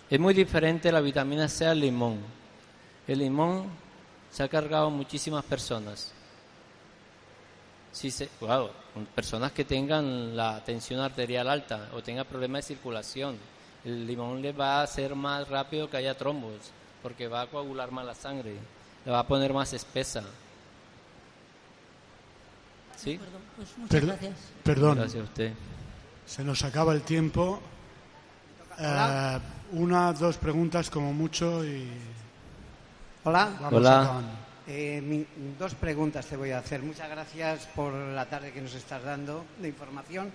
Es 0.09 0.19
muy 0.19 0.33
diferente 0.33 0.91
la 0.93 1.01
vitamina 1.01 1.49
C 1.49 1.67
al 1.67 1.81
limón. 1.81 2.19
El 3.07 3.19
limón 3.19 3.65
se 4.31 4.43
ha 4.43 4.49
cargado 4.49 4.91
muchísimas 4.91 5.45
personas. 5.45 6.13
Si 7.93 8.11
se, 8.11 8.29
wow, 8.41 8.71
personas 9.15 9.53
que 9.53 9.65
tengan 9.65 10.37
la 10.37 10.63
tensión 10.65 11.01
arterial 11.01 11.49
alta 11.49 11.89
o 11.95 12.03
tengan 12.03 12.27
problemas 12.27 12.65
de 12.65 12.75
circulación, 12.75 13.37
el 13.85 14.07
limón 14.07 14.41
les 14.41 14.59
va 14.59 14.81
a 14.81 14.83
hacer 14.83 15.15
más 15.15 15.49
rápido 15.49 15.91
que 15.91 15.97
haya 15.97 16.17
trombos, 16.17 16.71
porque 17.03 17.27
va 17.27 17.43
a 17.43 17.47
coagular 17.47 17.91
más 17.91 18.07
la 18.07 18.15
sangre, 18.15 18.55
le 19.05 19.11
va 19.11 19.21
a 19.21 19.27
poner 19.27 19.53
más 19.53 19.73
espesa. 19.73 20.23
¿Sí? 22.97 23.19
Pues 23.57 23.79
muchas 23.79 24.05
gracias. 24.05 24.35
Perdón. 24.63 24.99
Gracias 24.99 25.21
a 25.21 25.25
usted. 25.25 25.53
Se 26.27 26.45
nos 26.45 26.63
acaba 26.65 26.93
el 26.93 27.03
tiempo. 27.03 27.61
Eh, 28.79 29.39
una, 29.73 30.13
dos 30.13 30.37
preguntas 30.37 30.91
como 30.91 31.13
mucho 31.13 31.65
y. 31.65 31.89
Hola. 33.25 33.51
Vamos 33.61 33.75
Hola. 33.81 34.23
Eh, 34.67 35.03
mi- 35.05 35.27
dos 35.59 35.75
preguntas 35.75 36.27
te 36.27 36.37
voy 36.37 36.51
a 36.51 36.59
hacer. 36.59 36.81
Muchas 36.83 37.09
gracias 37.11 37.67
por 37.75 37.93
la 37.93 38.27
tarde 38.27 38.53
que 38.53 38.61
nos 38.61 38.75
estás 38.75 39.03
dando 39.03 39.45
de 39.61 39.69
información. 39.69 40.31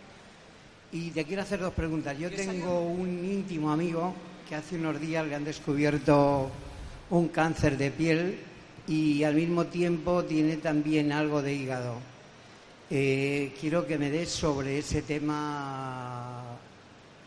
Y 0.91 1.11
te 1.11 1.25
quiero 1.25 1.41
hacer 1.41 1.59
dos 1.59 1.73
preguntas. 1.73 2.17
Yo 2.17 2.29
tengo 2.29 2.81
un 2.81 3.07
íntimo 3.25 3.71
amigo 3.71 4.13
que 4.47 4.55
hace 4.55 4.75
unos 4.75 4.99
días 4.99 5.25
le 5.25 5.35
han 5.35 5.43
descubierto 5.43 6.51
un 7.09 7.27
cáncer 7.29 7.77
de 7.77 7.91
piel 7.91 8.39
y 8.87 9.23
al 9.23 9.35
mismo 9.35 9.65
tiempo 9.65 10.23
tiene 10.25 10.57
también 10.57 11.11
algo 11.11 11.41
de 11.41 11.53
hígado. 11.53 11.95
Eh, 12.89 13.55
quiero 13.59 13.87
que 13.87 13.97
me 13.97 14.11
des 14.11 14.29
sobre 14.29 14.77
ese 14.79 15.01
tema 15.01 16.43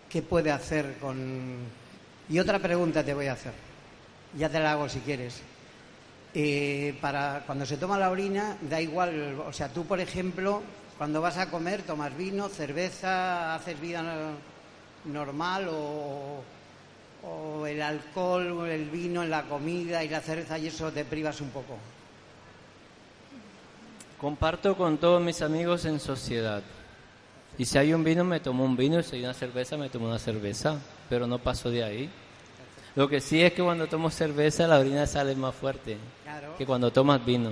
qué 0.08 0.22
puede 0.22 0.52
hacer 0.52 0.96
con... 1.00 1.56
Y 2.28 2.38
otra 2.38 2.58
pregunta 2.60 3.02
te 3.04 3.14
voy 3.14 3.26
a 3.26 3.32
hacer. 3.32 3.52
Ya 4.36 4.48
te 4.48 4.60
la 4.60 4.72
hago 4.72 4.88
si 4.88 5.00
quieres. 5.00 5.40
Eh, 6.40 6.94
para 7.00 7.42
cuando 7.44 7.66
se 7.66 7.76
toma 7.78 7.98
la 7.98 8.12
orina 8.12 8.56
da 8.60 8.80
igual, 8.80 9.42
o 9.44 9.52
sea, 9.52 9.70
tú 9.70 9.84
por 9.86 9.98
ejemplo, 9.98 10.62
cuando 10.96 11.20
vas 11.20 11.36
a 11.36 11.50
comer 11.50 11.82
tomas 11.82 12.16
vino, 12.16 12.48
cerveza, 12.48 13.56
haces 13.56 13.80
vida 13.80 14.02
no- 14.02 14.38
normal 15.12 15.66
o, 15.68 16.44
el 17.66 17.82
alcohol, 17.82 18.68
el 18.68 18.88
vino 18.88 19.24
en 19.24 19.30
la 19.30 19.42
comida 19.42 20.04
y 20.04 20.08
la 20.08 20.20
cerveza 20.20 20.56
y 20.60 20.68
eso 20.68 20.92
te 20.92 21.04
privas 21.04 21.40
un 21.40 21.50
poco. 21.50 21.76
Comparto 24.20 24.76
con 24.76 24.96
todos 24.98 25.20
mis 25.20 25.42
amigos 25.42 25.86
en 25.86 25.98
sociedad. 25.98 26.62
Y 27.58 27.64
si 27.64 27.78
hay 27.78 27.92
un 27.92 28.04
vino, 28.04 28.22
me 28.22 28.38
tomo 28.38 28.64
un 28.64 28.76
vino, 28.76 29.00
y 29.00 29.02
si 29.02 29.16
hay 29.16 29.24
una 29.24 29.34
cerveza, 29.34 29.76
me 29.76 29.88
tomo 29.88 30.06
una 30.06 30.20
cerveza, 30.20 30.78
pero 31.08 31.26
no 31.26 31.40
paso 31.40 31.68
de 31.68 31.82
ahí. 31.82 32.08
Lo 32.96 33.08
que 33.08 33.20
sí 33.20 33.40
es 33.42 33.52
que 33.52 33.62
cuando 33.62 33.86
tomo 33.86 34.10
cerveza, 34.10 34.66
la 34.66 34.78
orina 34.78 35.06
sale 35.06 35.34
más 35.36 35.54
fuerte 35.54 35.96
Claro. 36.24 36.54
que 36.56 36.66
cuando 36.66 36.90
tomas 36.92 37.24
vino. 37.24 37.50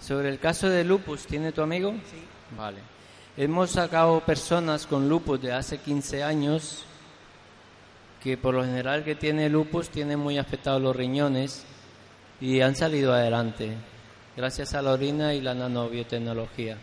Sobre 0.00 0.28
el 0.28 0.38
caso 0.38 0.68
de 0.68 0.84
lupus, 0.84 1.26
¿tiene 1.26 1.52
tu 1.52 1.62
amigo? 1.62 1.92
Sí. 2.10 2.22
Vale. 2.56 2.78
Hemos 3.36 3.70
sacado 3.70 4.20
personas 4.20 4.86
con 4.86 5.08
lupus 5.08 5.40
de 5.40 5.52
hace 5.52 5.78
15 5.78 6.22
años 6.22 6.84
que 8.22 8.36
por 8.36 8.54
lo 8.54 8.64
general 8.64 9.02
que 9.04 9.16
tiene 9.16 9.48
lupus 9.48 9.88
tiene 9.88 10.16
muy 10.16 10.38
afectados 10.38 10.80
los 10.80 10.94
riñones 10.94 11.64
y 12.40 12.60
han 12.60 12.74
salido 12.76 13.12
adelante 13.12 13.74
gracias 14.36 14.74
a 14.74 14.82
la 14.82 14.92
orina 14.92 15.34
y 15.34 15.40
la 15.40 15.54
nanobiotecnología. 15.54 16.76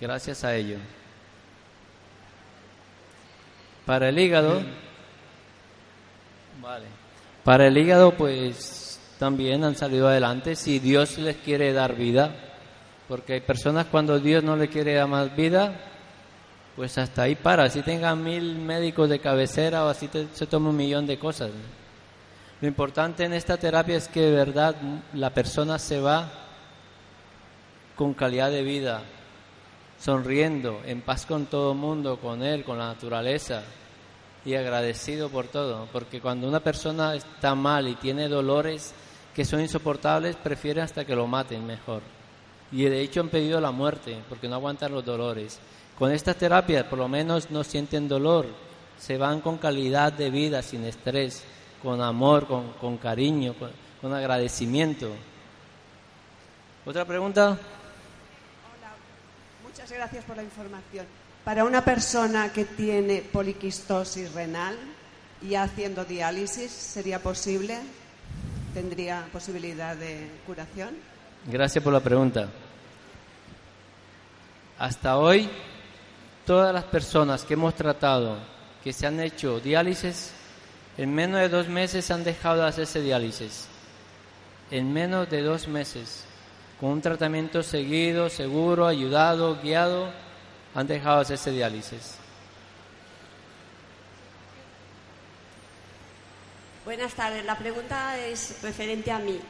Gracias 0.00 0.44
a 0.44 0.54
ello. 0.56 0.78
Para 3.84 4.08
el 4.08 4.18
hígado, 4.18 4.60
vale. 6.60 6.86
Para 7.44 7.66
el 7.66 7.78
hígado, 7.78 8.12
pues 8.12 8.98
también 9.18 9.64
han 9.64 9.76
salido 9.76 10.08
adelante 10.08 10.56
si 10.56 10.78
Dios 10.78 11.18
les 11.18 11.36
quiere 11.36 11.72
dar 11.72 11.94
vida, 11.94 12.34
porque 13.08 13.34
hay 13.34 13.40
personas 13.40 13.86
cuando 13.86 14.18
Dios 14.18 14.42
no 14.42 14.56
le 14.56 14.68
quiere 14.68 14.94
dar 14.94 15.08
más 15.08 15.34
vida, 15.36 15.72
pues 16.74 16.98
hasta 16.98 17.22
ahí 17.22 17.34
para. 17.34 17.64
Así 17.64 17.82
tengan 17.82 18.22
mil 18.22 18.56
médicos 18.56 19.08
de 19.08 19.20
cabecera 19.20 19.84
o 19.84 19.88
así 19.88 20.10
se 20.32 20.46
toma 20.46 20.70
un 20.70 20.76
millón 20.76 21.06
de 21.06 21.18
cosas. 21.18 21.50
Lo 22.60 22.68
importante 22.68 23.24
en 23.24 23.32
esta 23.32 23.56
terapia 23.56 23.96
es 23.96 24.08
que 24.08 24.22
de 24.22 24.32
verdad 24.32 24.74
la 25.12 25.30
persona 25.30 25.78
se 25.78 26.00
va 26.00 26.28
con 27.94 28.12
calidad 28.12 28.50
de 28.50 28.62
vida, 28.62 29.02
sonriendo, 29.98 30.80
en 30.84 31.00
paz 31.00 31.26
con 31.26 31.46
todo 31.46 31.72
el 31.72 31.78
mundo, 31.78 32.18
con 32.18 32.42
él, 32.42 32.64
con 32.64 32.78
la 32.78 32.88
naturaleza 32.88 33.62
y 34.46 34.54
agradecido 34.54 35.28
por 35.28 35.48
todo, 35.48 35.88
porque 35.92 36.20
cuando 36.20 36.46
una 36.46 36.60
persona 36.60 37.16
está 37.16 37.56
mal 37.56 37.88
y 37.88 37.96
tiene 37.96 38.28
dolores 38.28 38.94
que 39.34 39.44
son 39.44 39.60
insoportables, 39.60 40.36
prefiere 40.36 40.80
hasta 40.80 41.04
que 41.04 41.16
lo 41.16 41.26
maten 41.26 41.66
mejor. 41.66 42.00
Y 42.70 42.84
de 42.84 43.00
hecho 43.00 43.20
han 43.20 43.28
pedido 43.28 43.60
la 43.60 43.72
muerte 43.72 44.22
porque 44.28 44.48
no 44.48 44.54
aguantan 44.54 44.92
los 44.92 45.04
dolores. 45.04 45.58
Con 45.98 46.12
estas 46.12 46.36
terapias 46.36 46.84
por 46.84 46.98
lo 46.98 47.08
menos 47.08 47.50
no 47.50 47.64
sienten 47.64 48.06
dolor, 48.06 48.46
se 48.96 49.18
van 49.18 49.40
con 49.40 49.58
calidad 49.58 50.12
de 50.12 50.30
vida, 50.30 50.62
sin 50.62 50.84
estrés, 50.84 51.42
con 51.82 52.00
amor, 52.00 52.46
con, 52.46 52.72
con 52.74 52.98
cariño, 52.98 53.54
con, 53.54 53.70
con 54.00 54.14
agradecimiento. 54.14 55.10
¿Otra 56.86 57.04
pregunta? 57.04 57.58
Muchas 59.64 59.90
gracias 59.90 60.24
por 60.24 60.36
la 60.36 60.44
información. 60.44 61.25
Para 61.46 61.62
una 61.62 61.84
persona 61.84 62.52
que 62.52 62.64
tiene 62.64 63.22
poliquistosis 63.22 64.32
renal 64.32 64.76
y 65.40 65.54
haciendo 65.54 66.04
diálisis, 66.04 66.72
¿sería 66.72 67.22
posible? 67.22 67.78
¿Tendría 68.74 69.28
posibilidad 69.32 69.94
de 69.94 70.28
curación? 70.44 70.96
Gracias 71.46 71.84
por 71.84 71.92
la 71.92 72.00
pregunta. 72.00 72.48
Hasta 74.76 75.18
hoy, 75.18 75.48
todas 76.44 76.74
las 76.74 76.82
personas 76.82 77.44
que 77.44 77.54
hemos 77.54 77.76
tratado 77.76 78.38
que 78.82 78.92
se 78.92 79.06
han 79.06 79.20
hecho 79.20 79.60
diálisis, 79.60 80.32
en 80.98 81.14
menos 81.14 81.38
de 81.38 81.48
dos 81.48 81.68
meses 81.68 82.10
han 82.10 82.24
dejado 82.24 82.62
de 82.62 82.70
hacerse 82.70 83.00
diálisis. 83.02 83.68
En 84.72 84.92
menos 84.92 85.30
de 85.30 85.42
dos 85.42 85.68
meses, 85.68 86.24
con 86.80 86.90
un 86.90 87.00
tratamiento 87.00 87.62
seguido, 87.62 88.30
seguro, 88.30 88.88
ayudado, 88.88 89.60
guiado, 89.62 90.25
han 90.76 90.86
dejado 90.86 91.16
de 91.16 91.22
hacerse 91.22 91.50
diálisis. 91.52 92.16
Buenas 96.84 97.14
tardes. 97.14 97.46
La 97.46 97.56
pregunta 97.56 98.18
es 98.18 98.62
referente 98.62 99.10
a 99.10 99.18
mí. 99.18 99.40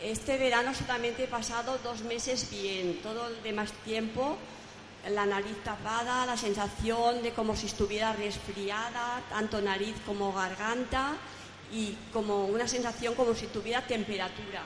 Este 0.00 0.38
verano 0.38 0.74
solamente 0.74 1.24
he 1.24 1.28
pasado 1.28 1.78
dos 1.84 2.00
meses 2.00 2.50
bien. 2.50 3.00
Todo 3.02 3.28
el 3.28 3.42
demás 3.42 3.70
tiempo, 3.84 4.38
la 5.10 5.26
nariz 5.26 5.62
tapada, 5.62 6.24
la 6.24 6.38
sensación 6.38 7.22
de 7.22 7.32
como 7.32 7.54
si 7.54 7.66
estuviera 7.66 8.14
resfriada, 8.14 9.20
tanto 9.28 9.60
nariz 9.60 9.94
como 10.06 10.32
garganta, 10.32 11.12
y 11.70 11.96
como 12.14 12.46
una 12.46 12.66
sensación 12.66 13.14
como 13.14 13.34
si 13.34 13.46
tuviera 13.48 13.82
temperatura. 13.82 14.62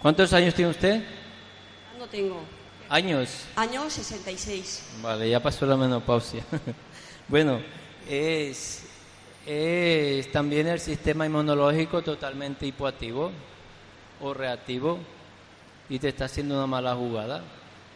¿Cuántos 0.00 0.32
años 0.34 0.54
tiene 0.54 0.70
usted? 0.70 1.02
No 1.98 2.06
tengo. 2.08 2.61
Años. 2.92 3.46
Año 3.56 3.88
66. 3.88 4.98
Vale, 5.00 5.30
ya 5.30 5.40
pasó 5.40 5.64
la 5.64 5.78
menopausia. 5.78 6.44
bueno, 7.28 7.58
es, 8.06 8.84
es 9.46 10.30
también 10.30 10.66
el 10.66 10.78
sistema 10.78 11.24
inmunológico 11.24 12.02
totalmente 12.02 12.66
hipoactivo 12.66 13.32
o 14.20 14.34
reactivo 14.34 14.98
y 15.88 15.98
te 16.00 16.10
está 16.10 16.26
haciendo 16.26 16.54
una 16.54 16.66
mala 16.66 16.94
jugada. 16.94 17.42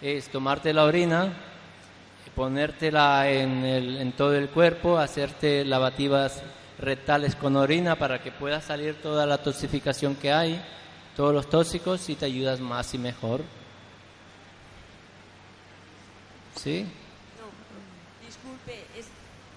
Es 0.00 0.30
tomarte 0.30 0.72
la 0.72 0.84
orina, 0.84 1.30
ponértela 2.34 3.30
en, 3.30 3.66
el, 3.66 3.98
en 3.98 4.12
todo 4.12 4.34
el 4.34 4.48
cuerpo, 4.48 4.96
hacerte 4.96 5.66
lavativas 5.66 6.42
rectales 6.78 7.36
con 7.36 7.54
orina 7.56 7.96
para 7.96 8.22
que 8.22 8.32
pueda 8.32 8.62
salir 8.62 8.94
toda 9.02 9.26
la 9.26 9.36
toxificación 9.36 10.14
que 10.14 10.32
hay, 10.32 10.58
todos 11.14 11.34
los 11.34 11.50
tóxicos 11.50 12.08
y 12.08 12.14
te 12.14 12.24
ayudas 12.24 12.60
más 12.60 12.94
y 12.94 12.98
mejor. 12.98 13.42
¿Sí? 16.56 16.86
Disculpe, 18.24 18.84
es, 18.98 19.06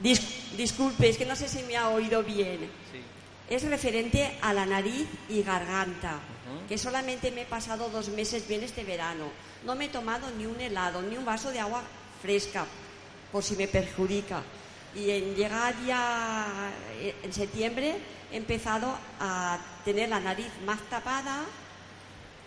dis- 0.01 0.55
disculpe, 0.57 1.09
es 1.09 1.17
que 1.17 1.25
no 1.25 1.35
sé 1.35 1.47
si 1.47 1.63
me 1.63 1.75
ha 1.77 1.89
oído 1.89 2.23
bien. 2.23 2.69
Es 3.49 3.63
referente 3.63 4.37
a 4.41 4.53
la 4.53 4.65
nariz 4.65 5.07
y 5.27 5.41
garganta, 5.41 6.19
que 6.67 6.77
solamente 6.77 7.31
me 7.31 7.41
he 7.41 7.45
pasado 7.45 7.89
dos 7.89 8.09
meses 8.09 8.47
bien 8.47 8.63
este 8.63 8.83
verano. 8.83 9.25
No 9.65 9.75
me 9.75 9.85
he 9.85 9.89
tomado 9.89 10.29
ni 10.37 10.45
un 10.45 10.59
helado, 10.61 11.01
ni 11.01 11.17
un 11.17 11.25
vaso 11.25 11.51
de 11.51 11.59
agua 11.59 11.81
fresca, 12.21 12.65
por 13.31 13.43
si 13.43 13.55
me 13.55 13.67
perjudica. 13.67 14.43
Y 14.95 15.09
en 15.09 15.35
llegar 15.35 15.73
ya 15.85 16.71
eh, 16.99 17.15
en 17.23 17.33
septiembre 17.33 17.95
he 18.31 18.37
empezado 18.37 18.95
a 19.19 19.57
tener 19.83 20.09
la 20.09 20.19
nariz 20.19 20.47
más 20.65 20.79
tapada 20.89 21.43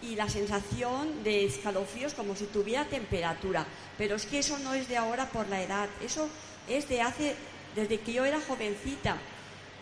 y 0.03 0.17
la 0.17 0.29
sensación 0.29 1.23
de 1.25 1.45
escalofríos 1.45 2.15
como 2.15 2.35
si 2.37 2.45
tuviera 2.47 2.85
temperatura. 2.85 3.65
Pero 3.97 4.17
es 4.17 4.27
que 4.27 4.41
eso 4.41 4.59
no 4.59 4.75
es 4.75 4.89
de 4.89 4.97
ahora 4.97 5.27
por 5.31 5.49
la 5.49 5.63
edad, 5.63 5.89
eso 6.05 6.29
es 6.69 6.89
de 6.89 7.01
hace, 7.03 7.35
desde 7.77 7.99
que 8.01 8.13
yo 8.13 8.25
era 8.25 8.41
jovencita 8.41 9.17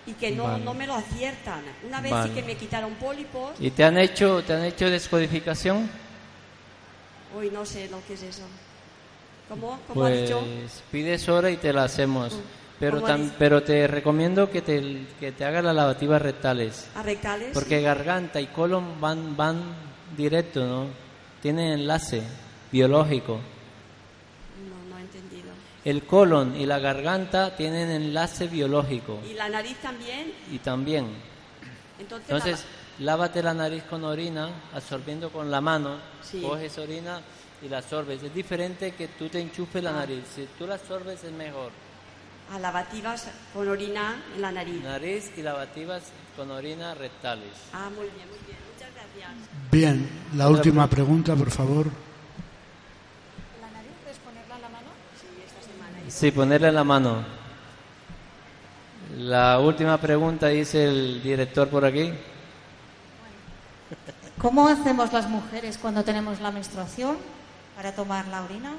y 0.07 0.13
que 0.15 0.31
no, 0.31 0.45
Vale. 0.45 0.65
no 0.65 0.75
me 0.75 0.87
lo 0.87 0.95
aciertan. 0.95 1.63
Una 1.87 2.01
vez 2.01 2.13
Vale. 2.13 2.29
sí 2.29 2.35
que 2.35 2.43
me 2.43 2.57
quitaron 2.57 2.95
pólipos, 2.95 3.53
¿Y 3.61 3.71
te 3.71 3.85
han 3.85 3.99
hecho, 3.99 4.43
te 4.45 4.53
han 4.53 4.65
hecho 4.65 4.91
descodificación? 4.91 5.89
uy, 7.39 7.51
no 7.51 7.65
sé 7.65 7.89
lo 7.89 8.05
que 8.07 8.15
es 8.15 8.23
eso. 8.23 8.43
¿Cómo? 9.49 9.81
¿Cómo 9.89 10.01
Pues 10.01 10.23
dicho? 10.23 10.43
pides 10.91 11.29
hora 11.29 11.51
y 11.51 11.57
te 11.57 11.73
la 11.73 11.85
hacemos. 11.85 12.39
Pero, 12.79 12.97
¿Cómo 13.01 13.07
ha 13.07 13.11
tam- 13.17 13.23
dicho? 13.25 13.35
pero 13.39 13.63
te 13.63 13.87
recomiendo 13.87 14.51
que 14.51 14.63
te, 14.63 15.07
que 15.19 15.33
te 15.33 15.45
hagas 15.45 15.63
las 15.65 15.75
lavativas 15.75 16.23
rectales. 16.23 16.87
¿A 16.95 17.03
rectales? 17.03 17.51
Porque 17.53 17.81
garganta 17.83 18.41
y 18.41 18.47
colon 18.47 19.01
van, 19.01 19.37
van 19.37 19.63
directo, 20.17 20.67
¿no? 20.67 20.87
Tienen 21.43 21.73
enlace 21.73 22.23
biológico. 22.71 23.35
No, 24.69 24.91
no 24.95 24.99
he 24.99 25.03
entendido. 25.03 25.51
El 25.85 26.05
colon 26.05 26.57
y 26.61 26.67
la 26.67 26.79
garganta 26.79 27.57
tienen 27.57 27.91
enlace 27.91 28.47
biológico. 28.47 29.19
¿Y 29.29 29.35
la 29.35 29.49
nariz 29.49 29.77
también? 29.79 30.33
Y 30.51 30.59
también. 30.59 31.07
Entonces, 31.99 32.29
Entonces, 32.31 32.65
lávate 32.99 33.43
la 33.43 33.55
nariz 33.55 33.83
con 33.85 34.05
orina, 34.05 34.51
absorbiendo 34.75 35.31
con 35.31 35.51
la 35.51 35.61
mano. 35.61 35.97
Sí. 36.23 36.41
Coges 36.43 36.77
orina 36.79 37.21
y 37.63 37.69
la 37.69 37.79
absorbes. 37.79 38.23
Es 38.23 38.35
diferente 38.35 38.93
que 38.95 39.09
tú 39.09 39.29
te 39.29 39.41
enchufes 39.41 39.83
la 39.83 39.91
Ah. 39.91 39.95
nariz. 40.01 40.25
Si 40.35 40.47
tú 40.59 40.67
la 40.67 40.75
absorbes 40.75 41.23
es 41.25 41.33
mejor. 41.33 41.71
a 42.53 42.59
lavativas 42.59 43.29
con 43.55 43.69
orina 43.69 44.21
en 44.35 44.43
la 44.43 44.51
nariz. 44.51 44.83
Nariz 44.83 45.31
y 45.37 45.43
lavativas 45.43 46.03
con 46.37 46.51
orina 46.51 46.95
rectales. 46.97 47.53
Ah, 47.73 47.89
muy 47.91 48.07
bien, 48.07 48.27
muy 48.29 48.39
bien. 48.45 48.59
Bien, 49.71 50.09
la 50.35 50.49
última 50.49 50.89
pregunta, 50.89 51.37
por 51.37 51.51
favor. 51.51 51.87
¿La 53.61 53.71
nariz 53.71 53.93
es 54.11 54.19
ponerla 54.19 54.57
en 54.57 54.63
la 54.63 54.69
mano? 54.69 54.89
Sí, 55.21 55.27
esta 55.47 55.63
semana. 55.63 55.99
Sí, 56.09 56.31
ponerle 56.33 56.73
la 56.73 56.85
mano. 56.85 57.25
La 59.17 59.61
última 59.61 59.99
pregunta 59.99 60.49
dice 60.49 60.87
el 60.87 61.23
director 61.23 61.69
por 61.69 61.85
aquí. 61.85 62.13
¿Cómo 64.39 64.67
hacemos 64.67 65.13
las 65.13 65.29
mujeres 65.29 65.79
cuando 65.79 66.03
tenemos 66.03 66.41
la 66.41 66.51
menstruación 66.51 67.17
para 67.77 67.95
tomar 67.95 68.27
la 68.29 68.43
orina? 68.43 68.73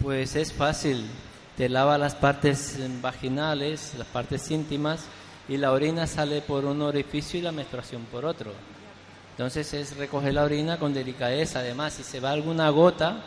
Pues 0.00 0.36
es 0.36 0.52
fácil. 0.52 1.04
Te 1.56 1.68
lava 1.68 1.98
las 1.98 2.14
partes 2.14 2.78
vaginales, 3.02 3.94
las 3.98 4.06
partes 4.06 4.50
íntimas, 4.50 5.06
y 5.48 5.56
la 5.56 5.72
orina 5.72 6.06
sale 6.06 6.40
por 6.40 6.64
un 6.64 6.80
orificio 6.82 7.38
y 7.38 7.42
la 7.42 7.52
menstruación 7.52 8.04
por 8.04 8.24
otro. 8.24 8.52
Entonces 9.38 9.72
es 9.72 9.96
recoger 9.96 10.34
la 10.34 10.42
orina 10.42 10.80
con 10.80 10.92
delicadeza. 10.92 11.60
Además, 11.60 11.92
si 11.92 12.02
se 12.02 12.18
va 12.18 12.32
alguna 12.32 12.70
gota, 12.70 13.18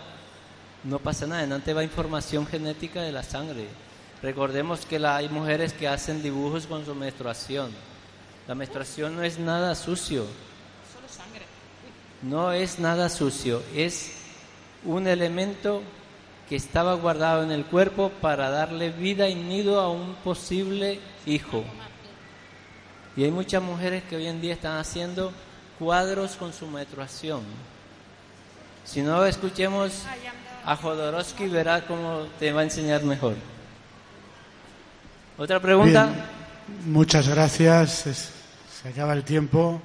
no 0.83 0.99
pasa 0.99 1.25
nada. 1.25 1.47
No 1.47 1.61
te 1.61 1.73
va 1.73 1.85
información 1.85 2.45
genética 2.45 3.01
de 3.01 3.13
la 3.13 3.23
sangre. 3.23 3.67
Recordemos 4.21 4.85
que 4.85 4.99
la- 4.99 5.15
hay 5.15 5.29
mujeres 5.29 5.71
que 5.71 5.87
hacen 5.87 6.21
dibujos 6.21 6.67
con 6.67 6.85
su 6.85 6.93
menstruación. 6.95 7.71
La 8.45 8.55
menstruación 8.55 9.15
no 9.15 9.23
es 9.23 9.39
nada 9.39 9.73
sucio. 9.73 10.25
Solo 10.93 11.07
sangre. 11.07 11.45
No 12.21 12.51
es 12.51 12.77
nada 12.77 13.07
sucio, 13.07 13.63
es 13.73 14.11
un 14.83 15.07
elemento 15.07 15.81
que 16.49 16.57
estaba 16.57 16.93
guardado 16.95 17.41
en 17.43 17.51
el 17.51 17.63
cuerpo 17.63 18.11
para 18.19 18.49
darle 18.49 18.89
vida 18.89 19.29
y 19.29 19.35
nido 19.35 19.79
a 19.79 19.89
un 19.89 20.15
posible 20.15 20.99
hijo. 21.25 21.63
Y 23.15 23.23
hay 23.23 23.31
muchas 23.31 23.63
mujeres 23.63 24.03
que 24.03 24.17
hoy 24.17 24.27
en 24.27 24.41
día 24.41 24.53
están 24.53 24.77
haciendo 24.77 25.31
cuadros 25.81 26.35
con 26.35 26.53
su 26.53 26.67
menstruación. 26.67 27.41
Si 28.85 29.01
no, 29.01 29.25
escuchemos 29.25 30.03
a 30.63 30.75
Jodorowsky, 30.75 31.47
verá 31.47 31.87
cómo 31.87 32.27
te 32.39 32.51
va 32.53 32.61
a 32.61 32.65
enseñar 32.65 33.01
mejor. 33.03 33.33
¿Otra 35.39 35.59
pregunta? 35.59 36.05
Bien, 36.05 36.93
muchas 36.93 37.27
gracias. 37.27 38.05
Se 38.83 38.89
acaba 38.89 39.13
el 39.13 39.23
tiempo. 39.23 39.81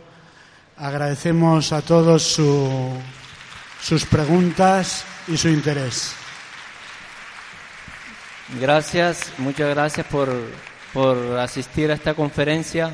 Agradecemos 0.77 1.73
a 1.73 1.81
todos 1.81 2.23
su- 2.23 2.93
sus 3.83 4.05
preguntas 4.05 5.03
y 5.29 5.39
su 5.39 5.49
interés. 5.49 6.13
Gracias, 8.61 9.33
muchas 9.39 9.71
gracias 9.71 10.07
por, 10.09 10.29
por 10.93 11.39
asistir 11.39 11.91
a 11.91 11.95
esta 11.95 12.13
conferencia 12.13 12.91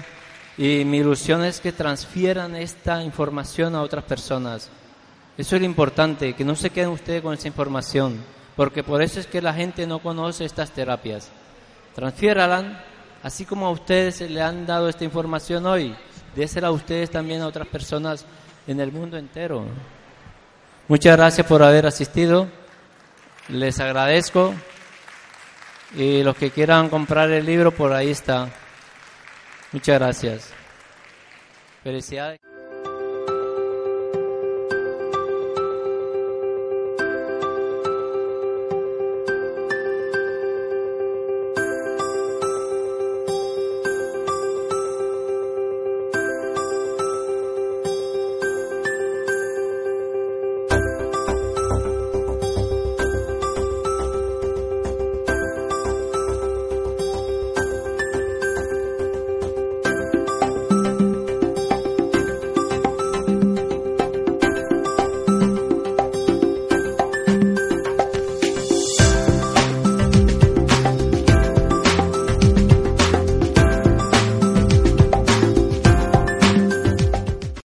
y 0.59 0.85
mi 0.85 0.99
ilusión 0.99 1.45
es 1.45 1.61
que 1.61 1.73
transfieran 1.73 2.57
esta 2.57 3.03
información 3.03 3.75
a 3.75 3.83
otras 3.83 4.05
personas. 4.05 4.71
Eso 5.39 5.57
es 5.57 5.63
lo 5.63 5.67
importante, 5.67 6.35
que 6.35 6.45
no 6.45 6.55
se 6.55 6.71
queden 6.71 6.91
ustedes 6.91 7.23
con 7.23 7.35
esa 7.35 7.49
información, 7.49 8.23
porque 8.55 8.83
por 8.83 9.03
eso 9.03 9.19
es 9.19 9.27
que 9.27 9.41
la 9.41 9.55
gente 9.55 9.87
no 9.87 9.99
conoce 9.99 10.45
estas 10.45 10.71
terapias. 10.71 11.31
Transfiéralan, 11.95 12.79
así 13.23 13.45
como 13.45 13.67
a 13.67 13.71
ustedes 13.71 14.21
le 14.21 14.43
han 14.43 14.67
dado 14.67 14.89
esta 14.89 15.05
información 15.05 15.65
hoy, 15.67 15.95
désela 16.37 16.69
a 16.69 16.73
ustedes 16.73 17.11
también 17.11 17.41
a 17.41 17.47
otras 17.47 17.67
personas 17.69 18.27
en 18.67 18.81
el 18.81 18.93
mundo 18.93 19.17
entero. 19.17 19.65
Muchas 20.89 21.17
gracias 21.17 21.47
por 21.47 21.63
haber 21.63 21.87
asistido, 21.87 22.49
les 23.49 23.81
agradezco. 23.81 24.55
Y 25.95 26.23
los 26.23 26.37
que 26.37 26.51
quieran 26.51 26.89
comprar 26.89 27.31
el 27.31 27.45
libro, 27.45 27.71
por 27.71 27.93
ahí 27.93 28.11
está. 28.11 28.49
Muchas 29.73 29.99
gracias. 29.99 30.53
Felicidades. 31.83 32.52